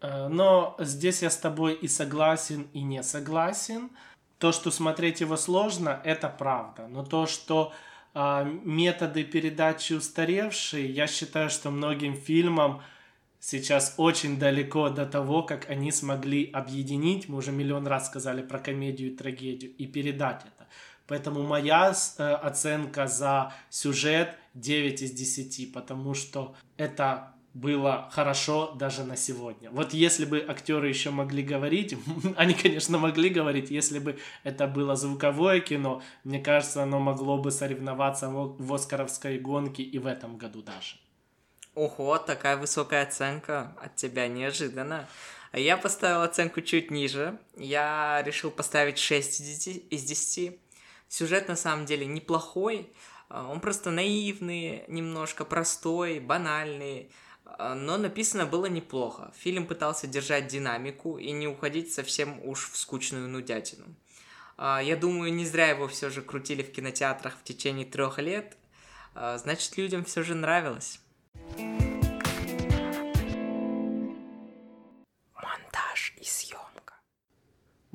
Э, 0.00 0.28
но 0.28 0.76
здесь 0.78 1.22
я 1.22 1.30
с 1.30 1.36
тобой 1.36 1.74
и 1.74 1.88
согласен, 1.88 2.66
и 2.72 2.82
не 2.82 3.02
согласен. 3.02 3.90
То, 4.38 4.52
что 4.52 4.70
смотреть 4.70 5.22
его 5.22 5.36
сложно, 5.36 6.00
это 6.04 6.28
правда. 6.28 6.86
Но 6.88 7.02
то, 7.02 7.26
что 7.26 7.72
э, 8.14 8.44
методы 8.64 9.24
передачи 9.24 9.94
устаревшие, 9.94 10.90
я 10.90 11.06
считаю, 11.06 11.48
что 11.48 11.70
многим 11.70 12.14
фильмам 12.14 12.82
сейчас 13.40 13.94
очень 13.96 14.38
далеко 14.38 14.90
до 14.90 15.06
того, 15.06 15.42
как 15.42 15.70
они 15.70 15.92
смогли 15.92 16.50
объединить, 16.50 17.28
мы 17.28 17.38
уже 17.38 17.52
миллион 17.52 17.86
раз 17.86 18.06
сказали 18.06 18.42
про 18.42 18.58
комедию 18.58 19.12
и 19.12 19.16
трагедию, 19.16 19.74
и 19.76 19.86
передать 19.86 20.42
это. 20.42 20.55
Поэтому 21.06 21.42
моя 21.42 21.92
э, 22.18 22.32
оценка 22.34 23.06
за 23.06 23.52
сюжет 23.70 24.36
9 24.54 25.02
из 25.02 25.12
10, 25.12 25.72
потому 25.72 26.14
что 26.14 26.54
это 26.76 27.32
было 27.56 28.08
хорошо 28.12 28.72
даже 28.72 29.04
на 29.04 29.16
сегодня. 29.16 29.70
Вот 29.70 29.94
если 29.94 30.26
бы 30.26 30.44
актеры 30.46 30.88
еще 30.88 31.10
могли 31.10 31.42
говорить, 31.42 31.96
они, 32.36 32.52
конечно, 32.52 32.98
могли 32.98 33.30
говорить, 33.30 33.70
если 33.70 33.98
бы 33.98 34.18
это 34.44 34.66
было 34.66 34.94
звуковое 34.94 35.60
кино, 35.60 36.02
мне 36.24 36.38
кажется, 36.38 36.82
оно 36.82 36.98
могло 36.98 37.38
бы 37.38 37.50
соревноваться 37.50 38.28
в 38.28 38.74
Оскаровской 38.74 39.38
гонке 39.38 39.82
и 39.82 39.98
в 39.98 40.06
этом 40.06 40.36
году 40.36 40.60
даже. 40.60 40.96
Ого, 41.74 42.18
такая 42.18 42.56
высокая 42.56 43.02
оценка 43.04 43.74
от 43.82 43.96
тебя 43.96 44.28
неожиданно. 44.28 45.06
Я 45.52 45.78
поставил 45.78 46.22
оценку 46.22 46.60
чуть 46.60 46.90
ниже. 46.90 47.38
Я 47.56 48.22
решил 48.26 48.50
поставить 48.50 48.98
6 48.98 49.40
из 49.90 50.04
10. 50.04 50.58
Сюжет 51.08 51.48
на 51.48 51.56
самом 51.56 51.86
деле 51.86 52.06
неплохой. 52.06 52.92
Он 53.28 53.60
просто 53.60 53.90
наивный, 53.90 54.84
немножко 54.88 55.44
простой, 55.44 56.20
банальный 56.20 57.10
а, 57.46 57.74
но 57.74 57.96
написано 57.96 58.44
было 58.46 58.66
неплохо. 58.66 59.32
Фильм 59.38 59.66
пытался 59.66 60.06
держать 60.06 60.48
динамику 60.48 61.18
и 61.18 61.30
не 61.32 61.46
уходить 61.48 61.92
совсем 61.92 62.40
уж 62.44 62.70
в 62.70 62.76
скучную 62.76 63.28
нудятину. 63.28 63.84
А, 64.56 64.80
я 64.82 64.96
думаю, 64.96 65.32
не 65.32 65.46
зря 65.46 65.68
его 65.68 65.88
все 65.88 66.10
же 66.10 66.22
крутили 66.22 66.62
в 66.62 66.72
кинотеатрах 66.72 67.34
в 67.34 67.44
течение 67.44 67.86
трех 67.86 68.18
лет. 68.18 68.56
А, 69.14 69.38
значит, 69.38 69.76
людям 69.76 70.04
все 70.04 70.22
же 70.22 70.34
нравилось. 70.34 71.00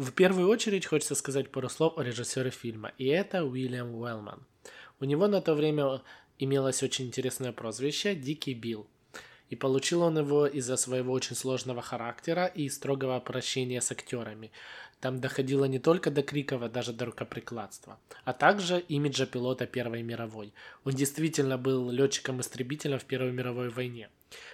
В 0.02 0.14
первую 0.14 0.50
очередь 0.50 0.88
хочется 0.88 1.14
сказать 1.14 1.52
пару 1.52 1.70
слов 1.70 1.96
о 1.96 2.02
режиссере 2.02 2.50
фильма, 2.50 2.92
и 2.98 3.06
это 3.06 3.44
Уильям 3.46 3.94
Уэллман. 3.94 4.44
У 5.00 5.06
него 5.06 5.28
на 5.28 5.42
то 5.42 5.54
время 5.54 6.02
имелось 6.40 6.82
очень 6.82 7.06
интересное 7.06 7.52
прозвище 7.52 8.16
«Дикий 8.16 8.56
Билл». 8.56 8.88
И 9.52 9.56
получил 9.56 10.02
он 10.02 10.18
его 10.18 10.48
из-за 10.48 10.76
своего 10.78 11.14
очень 11.14 11.36
сложного 11.36 11.84
характера 11.84 12.48
и 12.48 12.68
строгого 12.68 13.16
обращения 13.16 13.80
с 13.80 13.92
актерами. 13.92 14.52
Там 15.02 15.20
доходило 15.20 15.66
не 15.66 15.78
только 15.78 16.10
до 16.10 16.24
криков, 16.24 16.64
а 16.64 16.70
даже 16.70 16.94
до 16.94 17.06
рукоприкладства, 17.06 18.00
а 18.24 18.34
также 18.34 18.80
имиджа 18.80 19.28
пилота 19.28 19.68
Первой 19.68 20.02
мировой. 20.02 20.52
Он 20.84 20.94
действительно 20.94 21.60
был 21.60 21.92
летчиком-истребителем 21.92 22.98
в 22.98 23.06
Первой 23.06 23.34
мировой 23.34 23.70
войне. 23.70 24.10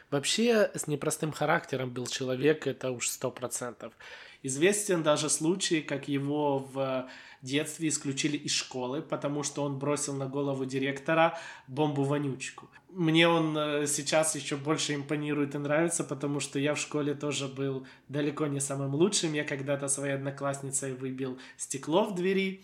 Вообще, 0.09 0.71
с 0.75 0.87
непростым 0.87 1.31
характером 1.31 1.91
был 1.91 2.05
человек, 2.07 2.67
это 2.67 2.91
уж 2.91 3.07
сто 3.07 3.31
процентов. 3.31 3.93
Известен 4.43 5.03
даже 5.03 5.29
случай, 5.29 5.81
как 5.81 6.07
его 6.07 6.59
в 6.59 7.09
детстве 7.41 7.89
исключили 7.89 8.37
из 8.37 8.51
школы, 8.51 9.01
потому 9.01 9.43
что 9.43 9.63
он 9.63 9.77
бросил 9.77 10.13
на 10.15 10.27
голову 10.27 10.65
директора 10.65 11.37
бомбу-вонючку. 11.67 12.69
Мне 12.89 13.27
он 13.27 13.57
э, 13.57 13.85
сейчас 13.87 14.35
еще 14.35 14.55
больше 14.55 14.95
импонирует 14.95 15.55
и 15.55 15.57
нравится, 15.57 16.03
потому 16.03 16.39
что 16.39 16.57
я 16.57 16.73
в 16.73 16.79
школе 16.79 17.13
тоже 17.13 17.47
был 17.47 17.85
далеко 18.07 18.47
не 18.47 18.59
самым 18.59 18.95
лучшим. 18.95 19.33
Я 19.33 19.43
когда-то 19.43 19.87
своей 19.87 20.15
одноклассницей 20.15 20.93
выбил 20.93 21.37
стекло 21.57 22.05
в 22.05 22.15
двери. 22.15 22.63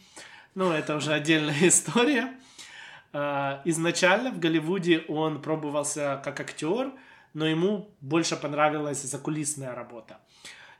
Ну, 0.55 0.71
это 0.71 0.95
уже 0.95 1.13
отдельная 1.13 1.57
история. 1.67 2.33
А, 3.11 3.61
изначально 3.65 4.31
в 4.31 4.39
Голливуде 4.39 5.05
он 5.07 5.41
пробовался 5.41 6.21
как 6.23 6.39
актер, 6.39 6.91
но 7.33 7.45
ему 7.45 7.89
больше 8.01 8.35
понравилась 8.35 9.03
закулисная 9.03 9.75
работа. 9.75 10.19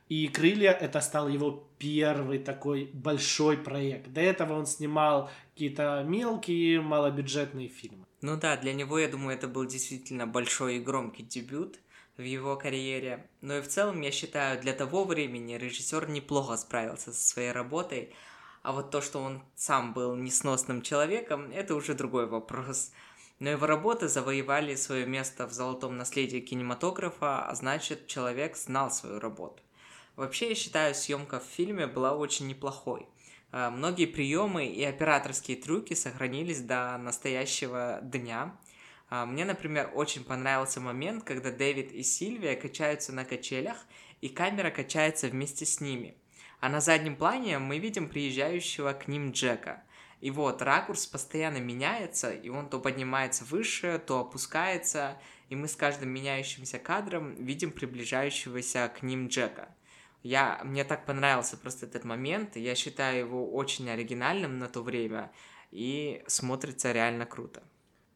И 0.08 0.28
«Крылья»— 0.28 0.72
это 0.80 1.00
стал 1.00 1.28
его 1.28 1.66
первый 1.78 2.38
такой 2.38 2.90
большой 2.92 3.56
проект. 3.56 4.12
До 4.12 4.20
этого 4.20 4.52
он 4.52 4.66
снимал 4.66 5.30
какие-то 5.52 6.04
мелкие, 6.06 6.82
малобюджетные 6.82 7.68
фильмы. 7.68 8.04
Ну 8.20 8.36
да, 8.36 8.56
для 8.56 8.74
него, 8.74 8.98
я 8.98 9.08
думаю, 9.08 9.36
это 9.36 9.48
был 9.48 9.64
действительно 9.64 10.26
большой 10.26 10.76
и 10.76 10.80
громкий 10.80 11.22
дебют 11.22 11.78
в 12.18 12.22
его 12.22 12.56
карьере. 12.56 13.26
Но 13.40 13.56
и 13.56 13.62
в 13.62 13.68
целом, 13.68 14.02
я 14.02 14.10
считаю, 14.10 14.60
для 14.60 14.74
того 14.74 15.04
времени 15.04 15.54
режиссер 15.54 16.08
неплохо 16.08 16.56
справился 16.56 17.12
со 17.12 17.26
своей 17.26 17.52
работой. 17.52 18.14
А 18.62 18.72
вот 18.72 18.90
то, 18.90 19.00
что 19.00 19.20
он 19.20 19.42
сам 19.54 19.94
был 19.94 20.16
несносным 20.16 20.82
человеком, 20.82 21.50
это 21.50 21.74
уже 21.74 21.94
другой 21.94 22.26
вопрос. 22.26 22.92
Но 23.40 23.50
его 23.50 23.66
работы 23.66 24.08
завоевали 24.08 24.74
свое 24.74 25.06
место 25.06 25.46
в 25.46 25.52
золотом 25.52 25.96
наследии 25.96 26.40
кинематографа, 26.40 27.46
а 27.46 27.54
значит, 27.54 28.06
человек 28.06 28.56
знал 28.56 28.90
свою 28.90 29.18
работу. 29.18 29.62
Вообще, 30.16 30.50
я 30.50 30.54
считаю, 30.54 30.94
съемка 30.94 31.40
в 31.40 31.44
фильме 31.44 31.86
была 31.86 32.14
очень 32.14 32.46
неплохой. 32.46 33.08
А, 33.50 33.70
многие 33.70 34.06
приемы 34.06 34.66
и 34.66 34.82
операторские 34.84 35.56
трюки 35.56 35.94
сохранились 35.94 36.60
до 36.60 36.96
настоящего 36.98 37.98
дня. 38.02 38.56
А, 39.10 39.26
мне, 39.26 39.44
например, 39.44 39.90
очень 39.94 40.24
понравился 40.24 40.80
момент, 40.80 41.24
когда 41.24 41.50
Дэвид 41.50 41.92
и 41.92 42.02
Сильвия 42.02 42.54
качаются 42.54 43.12
на 43.12 43.24
качелях, 43.24 43.76
и 44.20 44.28
камера 44.28 44.70
качается 44.70 45.28
вместе 45.28 45.66
с 45.66 45.80
ними. 45.80 46.16
А 46.60 46.68
на 46.68 46.80
заднем 46.80 47.16
плане 47.16 47.58
мы 47.58 47.78
видим 47.78 48.08
приезжающего 48.08 48.92
к 48.92 49.08
ним 49.08 49.32
Джека. 49.32 49.82
И 50.20 50.30
вот 50.30 50.62
ракурс 50.62 51.06
постоянно 51.06 51.58
меняется, 51.58 52.32
и 52.32 52.48
он 52.48 52.70
то 52.70 52.78
поднимается 52.78 53.44
выше, 53.44 54.02
то 54.06 54.20
опускается, 54.20 55.20
и 55.48 55.56
мы 55.56 55.68
с 55.68 55.76
каждым 55.76 56.08
меняющимся 56.08 56.78
кадром 56.78 57.34
видим 57.34 57.70
приближающегося 57.70 58.90
к 58.96 59.02
ним 59.02 59.28
Джека. 59.28 59.68
Я, 60.24 60.60
мне 60.64 60.84
так 60.84 61.06
понравился 61.06 61.56
просто 61.56 61.86
этот 61.86 62.04
момент, 62.04 62.56
я 62.56 62.74
считаю 62.74 63.18
его 63.18 63.52
очень 63.52 63.90
оригинальным 63.90 64.58
на 64.58 64.68
то 64.68 64.82
время, 64.82 65.30
и 65.70 66.24
смотрится 66.26 66.92
реально 66.92 67.26
круто. 67.26 67.62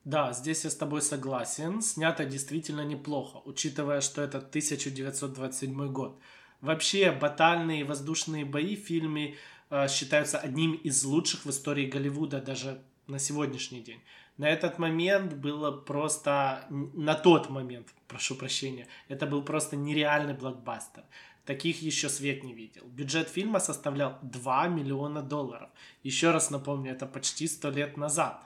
Да, 0.04 0.32
здесь 0.32 0.64
я 0.64 0.70
с 0.70 0.74
тобой 0.74 1.02
согласен. 1.02 1.82
Снято 1.82 2.24
действительно 2.24 2.80
неплохо, 2.80 3.42
учитывая, 3.44 4.00
что 4.00 4.22
это 4.22 4.38
1927 4.38 5.92
год. 5.92 6.18
Вообще, 6.62 7.12
батальные 7.12 7.84
воздушные 7.84 8.46
бои 8.46 8.74
в 8.74 8.86
фильме 8.86 9.36
э, 9.68 9.86
считаются 9.88 10.38
одним 10.38 10.72
из 10.72 11.04
лучших 11.04 11.44
в 11.44 11.50
истории 11.50 11.84
Голливуда 11.84 12.40
даже 12.40 12.80
на 13.06 13.18
сегодняшний 13.18 13.82
день. 13.82 14.00
На 14.38 14.48
этот 14.48 14.78
момент 14.78 15.34
было 15.34 15.72
просто... 15.72 16.64
На 16.70 17.14
тот 17.14 17.50
момент, 17.50 17.88
прошу 18.06 18.34
прощения, 18.36 18.86
это 19.08 19.26
был 19.26 19.42
просто 19.42 19.76
нереальный 19.76 20.34
блокбастер. 20.34 21.04
Таких 21.48 21.80
еще 21.80 22.10
свет 22.10 22.44
не 22.44 22.52
видел. 22.52 22.82
Бюджет 22.84 23.30
фильма 23.30 23.58
составлял 23.58 24.18
2 24.20 24.68
миллиона 24.68 25.22
долларов. 25.22 25.70
Еще 26.02 26.30
раз 26.30 26.50
напомню, 26.50 26.92
это 26.92 27.06
почти 27.06 27.48
100 27.48 27.70
лет 27.70 27.96
назад. 27.96 28.44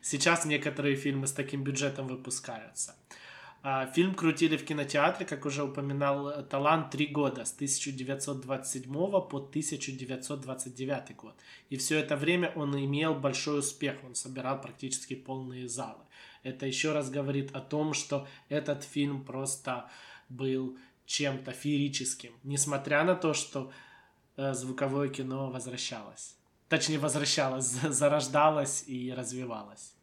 Сейчас 0.00 0.44
некоторые 0.44 0.94
фильмы 0.94 1.26
с 1.26 1.32
таким 1.32 1.64
бюджетом 1.64 2.06
выпускаются. 2.06 2.94
А, 3.64 3.86
фильм 3.86 4.14
крутили 4.14 4.56
в 4.56 4.64
кинотеатре, 4.64 5.26
как 5.26 5.46
уже 5.46 5.64
упоминал 5.64 6.44
Талант, 6.44 6.92
три 6.92 7.08
года, 7.08 7.44
с 7.44 7.52
1927 7.52 8.92
по 8.92 9.38
1929 9.38 11.16
год. 11.16 11.34
И 11.70 11.76
все 11.76 11.98
это 11.98 12.14
время 12.16 12.52
он 12.54 12.76
имел 12.76 13.16
большой 13.16 13.58
успех, 13.58 13.96
он 14.04 14.14
собирал 14.14 14.60
практически 14.60 15.16
полные 15.16 15.68
залы. 15.68 16.04
Это 16.44 16.66
еще 16.66 16.92
раз 16.92 17.10
говорит 17.10 17.50
о 17.56 17.60
том, 17.60 17.94
что 17.94 18.28
этот 18.48 18.84
фильм 18.84 19.24
просто 19.24 19.90
был 20.28 20.78
чем-то 21.06 21.52
феерическим, 21.52 22.32
несмотря 22.42 23.04
на 23.04 23.14
то, 23.14 23.34
что 23.34 23.72
э, 24.36 24.54
звуковое 24.54 25.08
кино 25.08 25.50
возвращалось. 25.50 26.36
Точнее, 26.68 26.98
возвращалось, 26.98 27.66
зарождалось 27.88 28.84
и 28.86 29.12
развивалось. 29.12 29.94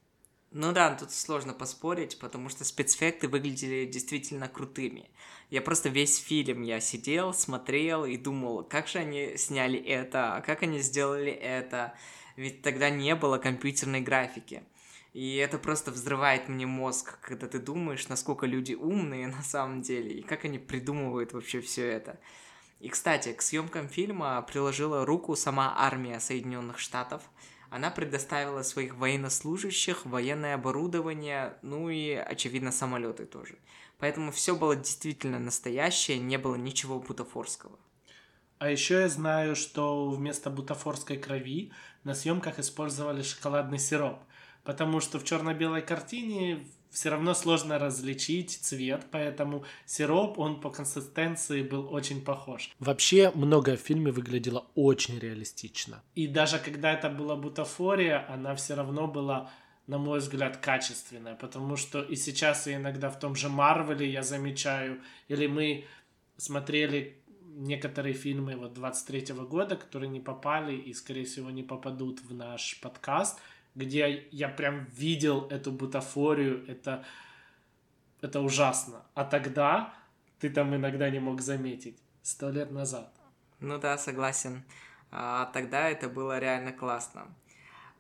Ну 0.54 0.74
да, 0.74 0.94
тут 0.96 1.12
сложно 1.12 1.54
поспорить, 1.54 2.20
потому 2.20 2.50
что 2.50 2.66
спецэффекты 2.66 3.30
выглядели 3.30 3.86
действительно 3.86 4.50
крутыми. 4.50 5.10
Я 5.50 5.62
просто 5.62 5.88
весь 5.88 6.18
фильм 6.18 6.64
я 6.64 6.82
сидел, 6.82 7.34
смотрел 7.34 8.04
и 8.04 8.18
думал, 8.18 8.64
как 8.64 8.88
же 8.88 9.00
они 9.00 9.38
сняли 9.38 9.80
это, 9.80 10.36
а 10.36 10.42
как 10.42 10.64
они 10.64 10.80
сделали 10.80 11.32
это. 11.32 11.94
Ведь 12.36 12.62
тогда 12.64 12.90
не 12.90 13.16
было 13.16 13.38
компьютерной 13.38 14.02
графики. 14.02 14.64
И 15.14 15.36
это 15.36 15.58
просто 15.58 15.92
взрывает 15.92 16.48
мне 16.48 16.66
мозг, 16.66 17.20
когда 17.22 17.48
ты 17.48 17.60
думаешь, 17.60 18.08
насколько 18.08 18.46
люди 18.46 18.74
умные 18.74 19.28
на 19.36 19.44
самом 19.44 19.82
деле, 19.82 20.12
и 20.12 20.22
как 20.22 20.46
они 20.46 20.60
придумывают 20.60 21.34
вообще 21.34 21.62
все 21.62 21.88
это. 21.88 22.20
И, 22.80 22.90
кстати, 22.90 23.34
к 23.34 23.42
съемкам 23.42 23.88
фильма 23.88 24.42
приложила 24.42 25.06
руку 25.06 25.36
сама 25.36 25.76
армия 25.78 26.20
Соединенных 26.20 26.80
Штатов. 26.80 27.22
Она 27.70 27.92
предоставила 27.92 28.64
своих 28.64 28.96
военнослужащих, 28.96 30.06
военное 30.06 30.56
оборудование, 30.56 31.58
ну 31.62 31.90
и, 31.90 32.12
очевидно, 32.12 32.72
самолеты 32.72 33.26
тоже. 33.26 33.60
Поэтому 34.00 34.32
все 34.32 34.56
было 34.56 34.76
действительно 34.76 35.38
настоящее, 35.38 36.18
не 36.18 36.38
было 36.38 36.56
ничего 36.56 37.00
бутафорского. 37.00 37.78
А 38.58 38.70
еще 38.70 39.02
я 39.02 39.10
знаю, 39.10 39.56
что 39.56 40.10
вместо 40.10 40.50
бутафорской 40.50 41.18
крови 41.18 41.72
на 42.04 42.14
съемках 42.16 42.60
использовали 42.60 43.22
шоколадный 43.22 43.80
сироп, 43.80 44.20
потому 44.64 45.00
что 45.00 45.20
в 45.20 45.24
черно-белой 45.24 45.82
картине 45.82 46.66
все 46.92 47.10
равно 47.10 47.34
сложно 47.34 47.80
различить 47.80 48.52
цвет, 48.52 49.06
поэтому 49.12 49.64
сироп, 49.86 50.40
он 50.40 50.60
по 50.60 50.70
консистенции 50.70 51.64
был 51.64 51.94
очень 51.94 52.22
похож. 52.22 52.70
Вообще, 52.80 53.32
многое 53.34 53.78
в 53.78 53.82
фильме 53.82 54.12
выглядело 54.12 54.68
очень 54.76 55.18
реалистично. 55.18 56.04
И 56.16 56.28
даже 56.28 56.60
когда 56.60 56.92
это 56.92 57.10
была 57.10 57.36
бутафория, 57.36 58.26
она 58.30 58.56
все 58.56 58.76
равно 58.76 59.08
была 59.08 59.50
на 59.88 59.98
мой 59.98 60.20
взгляд, 60.20 60.58
качественная, 60.58 61.36
потому 61.36 61.76
что 61.76 62.02
и 62.02 62.16
сейчас 62.16 62.68
и 62.68 62.76
иногда 62.76 63.10
в 63.10 63.20
том 63.20 63.36
же 63.36 63.50
Марвеле 63.50 64.10
я 64.10 64.24
замечаю, 64.24 65.02
или 65.28 65.48
мы 65.48 65.86
смотрели 66.38 67.22
некоторые 67.42 68.14
фильмы 68.14 68.56
вот 68.56 68.74
23 68.74 69.34
-го 69.34 69.48
года, 69.48 69.76
которые 69.76 70.10
не 70.10 70.22
попали 70.22 70.76
и, 70.76 70.94
скорее 70.94 71.26
всего, 71.26 71.52
не 71.52 71.64
попадут 71.64 72.22
в 72.22 72.34
наш 72.34 72.80
подкаст, 72.80 73.40
где 73.76 74.28
я 74.32 74.50
прям 74.50 74.86
видел 74.86 75.48
эту 75.50 75.72
бутафорию, 75.72 76.66
это, 76.68 77.06
это 78.22 78.42
ужасно. 78.42 79.06
А 79.14 79.24
тогда 79.24 79.94
ты 80.40 80.50
там 80.50 80.76
иногда 80.76 81.10
не 81.10 81.20
мог 81.20 81.42
заметить, 81.42 81.98
сто 82.22 82.50
лет 82.50 82.72
назад. 82.72 83.14
Ну 83.60 83.78
да, 83.78 83.98
согласен. 83.98 84.64
А, 85.12 85.46
тогда 85.54 85.90
это 85.90 86.10
было 86.10 86.40
реально 86.40 86.72
классно. 86.72 87.28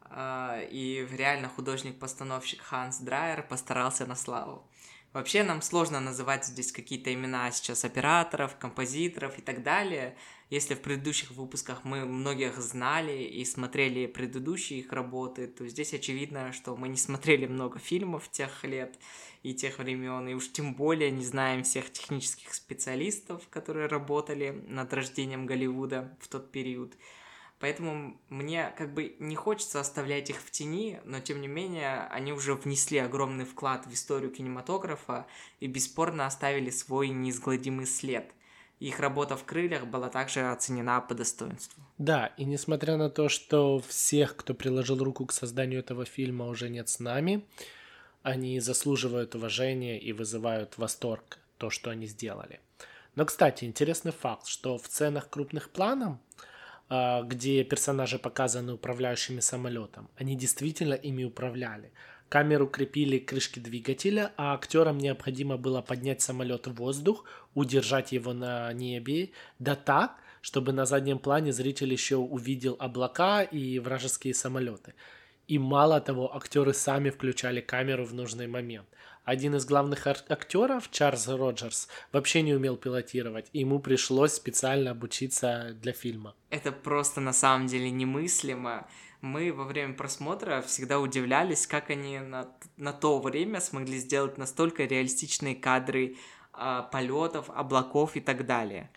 А, 0.04 0.60
и 0.60 1.06
реально 1.12 1.48
художник-постановщик 1.50 2.62
Ханс 2.62 3.00
Драйер 3.00 3.44
постарался 3.44 4.06
на 4.06 4.16
славу. 4.16 4.68
Вообще 5.14 5.44
нам 5.44 5.62
сложно 5.62 6.00
называть 6.00 6.46
здесь 6.46 6.72
какие-то 6.72 7.14
имена 7.14 7.52
сейчас 7.52 7.84
операторов, 7.84 8.56
композиторов 8.58 9.38
и 9.38 9.42
так 9.42 9.62
далее. 9.62 10.16
Если 10.50 10.74
в 10.74 10.82
предыдущих 10.82 11.32
выпусках 11.32 11.84
мы 11.84 12.06
многих 12.06 12.58
знали 12.58 13.24
и 13.24 13.44
смотрели 13.44 14.06
предыдущие 14.06 14.80
их 14.80 14.94
работы, 14.94 15.48
то 15.48 15.68
здесь 15.68 15.94
очевидно, 15.94 16.54
что 16.54 16.78
мы 16.78 16.88
не 16.88 16.96
смотрели 16.96 17.46
много 17.46 17.78
фильмов 17.78 18.30
тех 18.30 18.64
лет 18.64 18.98
и 19.44 19.54
тех 19.54 19.80
времен, 19.80 20.30
и 20.30 20.34
уж 20.34 20.50
тем 20.50 20.76
более 20.76 21.12
не 21.12 21.26
знаем 21.26 21.64
всех 21.64 21.92
технических 21.92 22.54
специалистов, 22.54 23.42
которые 23.50 23.88
работали 23.88 24.64
над 24.68 24.94
рождением 24.94 25.46
Голливуда 25.46 26.18
в 26.22 26.30
тот 26.30 26.52
период. 26.52 26.94
Поэтому 27.62 28.20
мне 28.30 28.74
как 28.76 28.94
бы 28.94 29.16
не 29.20 29.36
хочется 29.36 29.80
оставлять 29.80 30.32
их 30.32 30.38
в 30.38 30.50
тени, 30.50 31.00
но 31.06 31.20
тем 31.20 31.42
не 31.42 31.48
менее 31.48 32.08
они 32.10 32.34
уже 32.34 32.56
внесли 32.56 32.98
огромный 32.98 33.46
вклад 33.46 33.86
в 33.86 33.94
историю 33.94 34.32
кинематографа 34.32 35.28
и 35.60 35.68
бесспорно 35.68 36.26
оставили 36.26 36.72
свой 36.72 37.10
неизгладимый 37.10 37.86
след. 37.86 38.32
Их 38.80 39.00
работа 39.00 39.38
в 39.38 39.44
крыльях 39.44 39.86
была 39.86 40.10
также 40.10 40.42
оценена 40.42 41.00
по 41.02 41.14
достоинству. 41.14 41.84
Да, 42.00 42.34
и 42.36 42.46
несмотря 42.46 42.98
на 42.98 43.12
то, 43.12 43.30
что 43.30 43.80
всех, 43.88 44.36
кто 44.36 44.56
приложил 44.56 44.98
руку 45.04 45.28
к 45.28 45.32
созданию 45.32 45.82
этого 45.82 46.04
фильма, 46.04 46.48
уже 46.48 46.68
нет 46.68 46.90
с 46.90 47.00
нами, 47.00 47.46
они 48.24 48.60
заслуживают 48.60 49.36
уважения 49.36 50.00
и 50.00 50.14
вызывают 50.14 50.80
восторг 50.80 51.38
то, 51.60 51.70
что 51.70 51.92
они 51.92 52.08
сделали. 52.08 52.60
Но, 53.14 53.26
кстати, 53.26 53.66
интересный 53.66 54.14
факт, 54.14 54.48
что 54.48 54.80
в 54.80 54.88
сценах 54.88 55.30
крупных 55.30 55.70
планов 55.70 56.18
где 56.92 57.64
персонажи 57.64 58.20
показаны 58.20 58.74
управляющими 58.74 59.40
самолетом. 59.40 60.10
Они 60.18 60.36
действительно 60.36 60.94
ими 60.94 61.24
управляли. 61.24 61.94
Камеру 62.28 62.68
крепили 62.68 63.18
к 63.18 63.30
крышке 63.30 63.62
двигателя, 63.62 64.34
а 64.36 64.54
актерам 64.54 64.98
необходимо 64.98 65.58
было 65.58 65.82
поднять 65.82 66.22
самолет 66.22 66.68
в 66.68 66.74
воздух, 66.74 67.24
удержать 67.54 68.12
его 68.12 68.34
на 68.34 68.74
небе, 68.74 69.32
да 69.60 69.76
так, 69.76 70.16
чтобы 70.42 70.74
на 70.74 70.86
заднем 70.86 71.20
плане 71.20 71.54
зритель 71.54 71.92
еще 71.92 72.18
увидел 72.18 72.76
облака 72.80 73.42
и 73.42 73.80
вражеские 73.80 74.34
самолеты. 74.34 74.94
И 75.48 75.60
мало 75.60 76.02
того, 76.02 76.36
актеры 76.36 76.74
сами 76.74 77.10
включали 77.10 77.62
камеру 77.62 78.06
в 78.06 78.14
нужный 78.14 78.48
момент– 78.48 78.88
один 79.24 79.56
из 79.56 79.66
главных 79.66 80.08
актеров, 80.08 80.90
Чарльз 80.92 81.28
Роджерс, 81.28 81.88
вообще 82.12 82.42
не 82.42 82.54
умел 82.54 82.78
пилотировать, 82.78 83.50
и 83.54 83.60
ему 83.60 83.80
пришлось 83.80 84.34
специально 84.34 84.92
обучиться 84.92 85.76
для 85.82 85.94
фильма. 85.94 86.36
Это 86.50 86.72
просто 86.72 87.22
на 87.22 87.34
самом 87.34 87.68
деле 87.68 87.92
немыслимо. 87.92 88.88
Мы 89.22 89.54
во 89.54 89.66
время 89.66 89.94
просмотра 89.94 90.62
всегда 90.62 91.00
удивлялись, 91.00 91.68
как 91.68 91.92
они 91.92 92.20
на, 92.20 92.50
на 92.78 92.92
то 92.92 93.20
время 93.20 93.60
смогли 93.60 94.00
сделать 94.00 94.38
настолько 94.38 94.86
реалистичные 94.86 95.56
кадры 95.56 96.16
э, 96.58 96.84
полетов, 96.92 97.50
облаков 97.52 98.16
и 98.16 98.20
так 98.20 98.48
далее. 98.48 98.90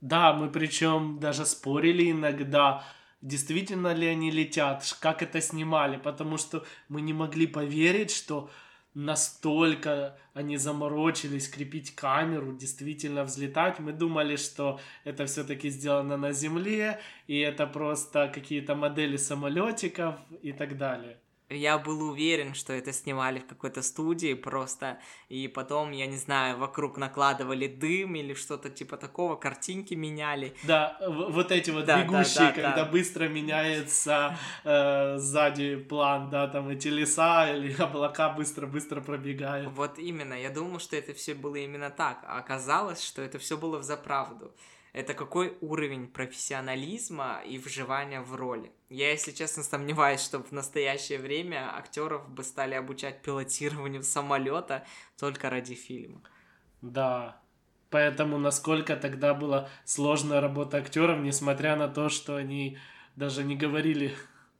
Да, 0.00 0.32
мы 0.32 0.50
причем 0.50 1.18
даже 1.20 1.46
спорили 1.46 2.10
иногда, 2.10 2.84
действительно 3.20 3.92
ли 3.92 4.06
они 4.06 4.30
летят, 4.30 4.84
как 5.00 5.22
это 5.22 5.40
снимали, 5.40 5.96
потому 5.96 6.38
что 6.38 6.64
мы 6.88 7.00
не 7.00 7.12
могли 7.12 7.46
поверить, 7.46 8.10
что 8.12 8.50
настолько 8.94 10.16
они 10.34 10.56
заморочились 10.56 11.48
крепить 11.48 11.94
камеру, 11.94 12.52
действительно 12.52 13.24
взлетать. 13.24 13.78
Мы 13.78 13.92
думали, 13.92 14.36
что 14.36 14.80
это 15.04 15.26
все-таки 15.26 15.70
сделано 15.70 16.16
на 16.16 16.32
Земле, 16.32 17.00
и 17.26 17.38
это 17.38 17.66
просто 17.66 18.30
какие-то 18.32 18.74
модели 18.74 19.16
самолетиков 19.16 20.16
и 20.42 20.52
так 20.52 20.76
далее 20.76 21.21
я 21.54 21.78
был 21.78 22.02
уверен, 22.02 22.54
что 22.54 22.72
это 22.72 22.92
снимали 22.92 23.38
в 23.40 23.46
какой-то 23.46 23.82
студии 23.82 24.34
просто, 24.34 24.98
и 25.28 25.48
потом, 25.48 25.92
я 25.92 26.06
не 26.06 26.16
знаю, 26.16 26.58
вокруг 26.58 26.98
накладывали 26.98 27.66
дым 27.66 28.14
или 28.16 28.34
что-то 28.34 28.70
типа 28.70 28.96
такого, 28.96 29.36
картинки 29.36 29.94
меняли. 29.94 30.54
Да, 30.62 30.98
вот 31.06 31.52
эти 31.52 31.70
вот 31.70 31.84
да, 31.84 32.02
бегущие, 32.02 32.38
да, 32.38 32.46
да, 32.46 32.52
когда 32.52 32.84
да. 32.84 32.90
быстро 32.90 33.28
меняется 33.28 34.36
э, 34.64 35.18
сзади 35.18 35.76
план, 35.76 36.30
да, 36.30 36.48
там 36.48 36.68
эти 36.68 36.88
леса 36.88 37.52
или 37.54 37.74
облака 37.82 38.30
быстро-быстро 38.30 39.00
пробегают. 39.00 39.72
Вот 39.72 39.98
именно, 39.98 40.34
я 40.34 40.50
думал, 40.50 40.78
что 40.78 40.96
это 40.96 41.14
все 41.14 41.34
было 41.34 41.56
именно 41.56 41.90
так, 41.90 42.18
а 42.26 42.38
оказалось, 42.38 43.02
что 43.02 43.22
это 43.22 43.38
все 43.38 43.56
было 43.56 43.78
в 43.78 43.82
заправду 43.82 44.52
это 44.92 45.14
какой 45.14 45.56
уровень 45.60 46.06
профессионализма 46.06 47.40
и 47.46 47.58
вживания 47.58 48.20
в 48.20 48.34
роли. 48.34 48.72
Я, 48.90 49.10
если 49.10 49.32
честно, 49.32 49.62
сомневаюсь, 49.62 50.20
что 50.20 50.42
в 50.42 50.52
настоящее 50.52 51.18
время 51.18 51.74
актеров 51.74 52.28
бы 52.28 52.44
стали 52.44 52.74
обучать 52.74 53.22
пилотированию 53.22 54.02
самолета 54.02 54.84
только 55.18 55.48
ради 55.48 55.74
фильма. 55.74 56.20
Да, 56.82 57.40
поэтому 57.88 58.38
насколько 58.38 58.96
тогда 58.96 59.32
была 59.32 59.70
сложная 59.84 60.40
работа 60.40 60.78
актеров, 60.78 61.20
несмотря 61.20 61.76
на 61.76 61.88
то, 61.88 62.10
что 62.10 62.36
они 62.36 62.78
даже 63.16 63.44
не 63.44 63.56
говорили 63.56 64.14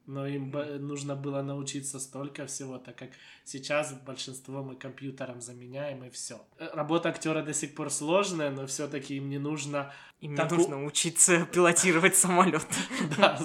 но 0.07 0.27
им 0.27 0.53
нужно 0.81 1.15
было 1.15 1.43
научиться 1.43 2.01
столько 2.01 2.47
всего, 2.47 2.79
так 2.79 2.97
как 2.97 3.11
сейчас 3.45 3.93
большинство 3.93 4.62
мы 4.62 4.75
компьютером 4.75 5.41
заменяем 5.41 6.05
и 6.05 6.11
все. 6.11 6.41
Э, 6.59 6.71
работа 6.75 7.09
актера 7.09 7.43
до 7.43 7.55
сих 7.55 7.75
пор 7.75 7.91
сложная, 7.91 8.51
но 8.51 8.67
все-таки 8.67 9.17
им 9.17 9.29
не 9.29 9.38
нужно... 9.38 9.93
Им 10.21 10.37
таку... 10.37 10.55
не 10.55 10.61
нужно 10.62 10.85
учиться 10.85 11.47
пилотировать 11.53 12.17
самолет. 12.17 12.67
Да, 13.19 13.38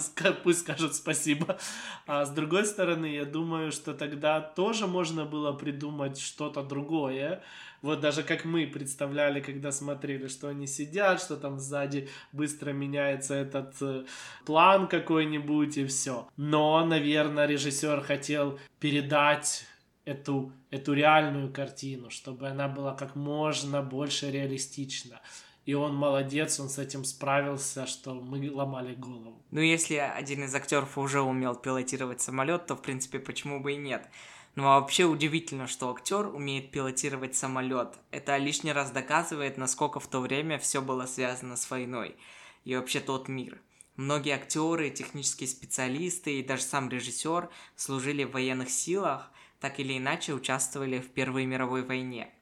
пусть 0.44 0.60
скажут 0.60 0.96
спасибо. 0.96 1.58
А 2.06 2.26
с 2.26 2.32
другой 2.32 2.66
стороны, 2.66 3.06
я 3.06 3.26
думаю, 3.26 3.72
что 3.72 3.94
тогда 3.94 4.42
тоже 4.42 4.88
можно 4.88 5.26
было 5.26 5.54
придумать 5.54 6.20
что-то 6.20 6.64
другое, 6.64 7.44
вот 7.88 8.02
даже 8.02 8.22
как 8.22 8.44
мы 8.44 8.68
представляли, 8.68 9.40
когда 9.40 9.72
смотрели, 9.72 10.28
что 10.28 10.50
они 10.50 10.68
сидят, 10.68 11.22
что 11.22 11.38
там 11.38 11.58
сзади 11.58 12.10
быстро 12.34 12.72
меняется 12.74 13.34
этот 13.34 13.76
э, 13.82 14.04
план 14.46 14.88
какой-нибудь 14.88 15.78
и 15.78 15.86
все. 15.86 16.28
Но, 16.36 16.86
наверное, 16.86 17.48
режиссер 17.48 18.02
хотел 18.02 18.60
передать 18.82 19.66
эту, 20.04 20.52
эту 20.70 20.94
реальную 20.94 21.52
картину, 21.52 22.10
чтобы 22.10 22.50
она 22.50 22.68
была 22.68 22.94
как 22.94 23.16
можно 23.16 23.82
больше 23.82 24.32
реалистична. 24.32 25.22
И 25.66 25.74
он 25.74 25.96
молодец, 25.96 26.60
он 26.60 26.68
с 26.70 26.80
этим 26.80 27.06
справился, 27.06 27.88
что 27.88 28.14
мы 28.16 28.52
ломали 28.52 28.96
голову. 28.96 29.42
Ну, 29.52 29.62
если 29.62 29.96
один 29.96 30.44
из 30.44 30.54
актеров 30.54 30.98
уже 30.98 31.22
умел 31.22 31.56
пилотировать 31.56 32.20
самолет, 32.20 32.66
то, 32.66 32.76
в 32.76 32.82
принципе, 32.82 33.20
почему 33.20 33.62
бы 33.62 33.74
и 33.74 33.78
нет? 33.78 34.10
Ну 34.58 34.64
а 34.64 34.80
вообще 34.80 35.06
удивительно, 35.06 35.68
что 35.68 35.92
актер 35.92 36.26
умеет 36.26 36.72
пилотировать 36.72 37.36
самолет. 37.36 38.00
Это 38.10 38.38
лишний 38.38 38.72
раз 38.72 38.90
доказывает, 38.90 39.56
насколько 39.56 40.00
в 40.00 40.08
то 40.08 40.20
время 40.20 40.58
все 40.58 40.82
было 40.82 41.06
связано 41.06 41.56
с 41.56 41.70
войной. 41.70 42.16
И 42.64 42.76
вообще 42.76 43.00
тот 43.00 43.28
мир. 43.28 43.62
Многие 43.98 44.34
актеры, 44.34 44.90
технические 44.90 45.48
специалисты 45.48 46.40
и 46.40 46.44
даже 46.44 46.64
сам 46.64 46.90
режиссер 46.90 47.52
служили 47.76 48.24
в 48.24 48.32
военных 48.32 48.72
силах, 48.72 49.32
так 49.60 49.80
или 49.80 49.96
иначе 49.96 50.34
участвовали 50.34 50.98
в 51.02 51.10
Первой 51.12 51.46
мировой 51.46 51.84
войне. 51.84 52.34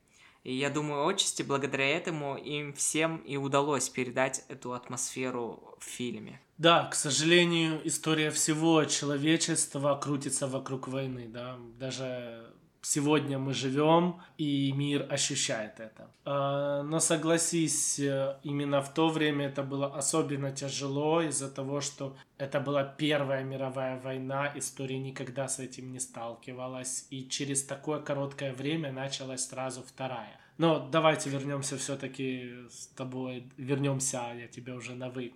И 0.46 0.54
я 0.54 0.70
думаю, 0.70 1.08
отчасти 1.08 1.42
благодаря 1.42 1.90
этому 1.98 2.38
им 2.38 2.72
всем 2.74 3.18
и 3.18 3.36
удалось 3.36 3.90
передать 3.90 4.46
эту 4.48 4.74
атмосферу 4.74 5.76
в 5.80 5.84
фильме. 5.84 6.40
Да, 6.60 6.86
к 6.86 6.94
сожалению, 6.94 7.82
история 7.84 8.30
всего 8.30 8.86
человечества 8.86 10.00
крутится 10.02 10.48
вокруг 10.48 10.88
войны, 10.88 11.28
да. 11.28 11.58
Даже 11.80 12.54
сегодня 12.86 13.40
мы 13.40 13.54
живем, 13.54 14.22
и 14.38 14.72
мир 14.72 15.08
ощущает 15.10 15.80
это. 15.80 16.08
А, 16.24 16.84
но 16.84 17.00
согласись, 17.00 18.00
э, 18.00 18.38
именно 18.44 18.82
в 18.82 18.94
то 18.94 19.10
время 19.10 19.48
это 19.48 19.64
было 19.64 19.88
особенно 19.98 20.52
тяжело 20.52 21.22
из-за 21.22 21.50
того, 21.50 21.82
что 21.82 22.16
это 22.38 22.60
была 22.60 22.84
Первая 22.84 23.44
мировая 23.44 24.00
война, 24.00 24.52
история 24.56 25.00
никогда 25.00 25.48
с 25.48 25.60
этим 25.60 25.92
не 25.92 26.00
сталкивалась, 26.00 27.08
и 27.10 27.28
через 27.28 27.64
такое 27.64 28.00
короткое 28.00 28.54
время 28.54 28.92
началась 28.92 29.48
сразу 29.48 29.82
Вторая. 29.82 30.40
Но 30.58 30.80
давайте 30.80 31.30
вернемся 31.30 31.78
все-таки 31.78 32.68
с 32.70 32.88
тобой, 32.96 33.48
вернемся, 33.58 34.32
я 34.36 34.48
тебя 34.48 34.76
уже 34.76 34.94
на 34.94 35.10
вы, 35.10 35.34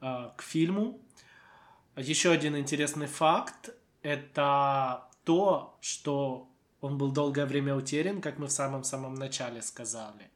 а, 0.00 0.32
к 0.36 0.42
фильму. 0.42 0.98
Еще 1.96 2.30
один 2.30 2.56
интересный 2.56 3.06
факт– 3.06 3.70
это 4.02 5.02
то, 5.24 5.76
что 5.80 6.48
он 6.80 6.98
был 6.98 7.12
долгое 7.12 7.46
время 7.46 7.74
утерян, 7.74 8.20
как 8.20 8.38
мы 8.38 8.46
в 8.46 8.52
самом-самом 8.52 9.14
начале 9.14 9.62
сказали. 9.62 10.30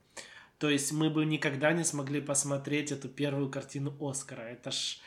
То 0.59 0.69
есть 0.69 0.93
мы 0.93 1.09
бы 1.09 1.25
никогда 1.25 1.73
не 1.73 1.85
смогли 1.85 2.21
посмотреть 2.21 2.93
эту 2.93 3.09
первую 3.09 3.51
картину 3.51 3.97
Оскара. 4.01 4.43
Это 4.43 4.71
ж, 4.71 4.99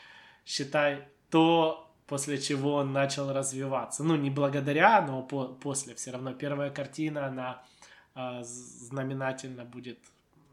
считай, 0.45 1.07
то, 1.29 1.91
после 2.07 2.39
чего 2.39 2.75
он 2.75 2.91
начал 2.91 3.31
развиваться. 3.31 4.03
Ну, 4.03 4.15
не 4.15 4.31
благодаря, 4.31 5.01
но 5.01 5.21
по 5.21 5.47
после. 5.47 5.93
Все 5.93 6.11
равно 6.11 6.33
первая 6.33 6.71
картина, 6.71 7.27
она 7.27 7.63
э, 8.15 8.43
знаменательно 8.43 9.63
будет, 9.63 9.99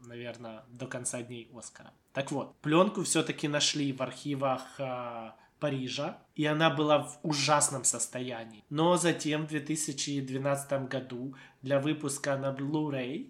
наверное, 0.01 0.63
до 0.69 0.85
конца 0.85 1.23
дней 1.23 1.49
Оскара. 1.57 1.91
Так 2.13 2.31
вот, 2.31 2.55
пленку 2.57 3.03
все-таки 3.03 3.47
нашли 3.47 3.93
в 3.93 4.01
архивах 4.01 4.79
э, 4.79 5.31
Парижа, 5.61 6.17
и 6.35 6.45
она 6.45 6.71
была 6.71 7.03
в 7.03 7.19
ужасном 7.21 7.83
состоянии. 7.83 8.63
Но 8.69 8.97
затем 8.97 9.45
в 9.45 9.49
2012 9.49 10.89
году 10.89 11.35
для 11.61 11.79
выпуска 11.79 12.35
на 12.35 12.51
Blu-ray 12.51 13.29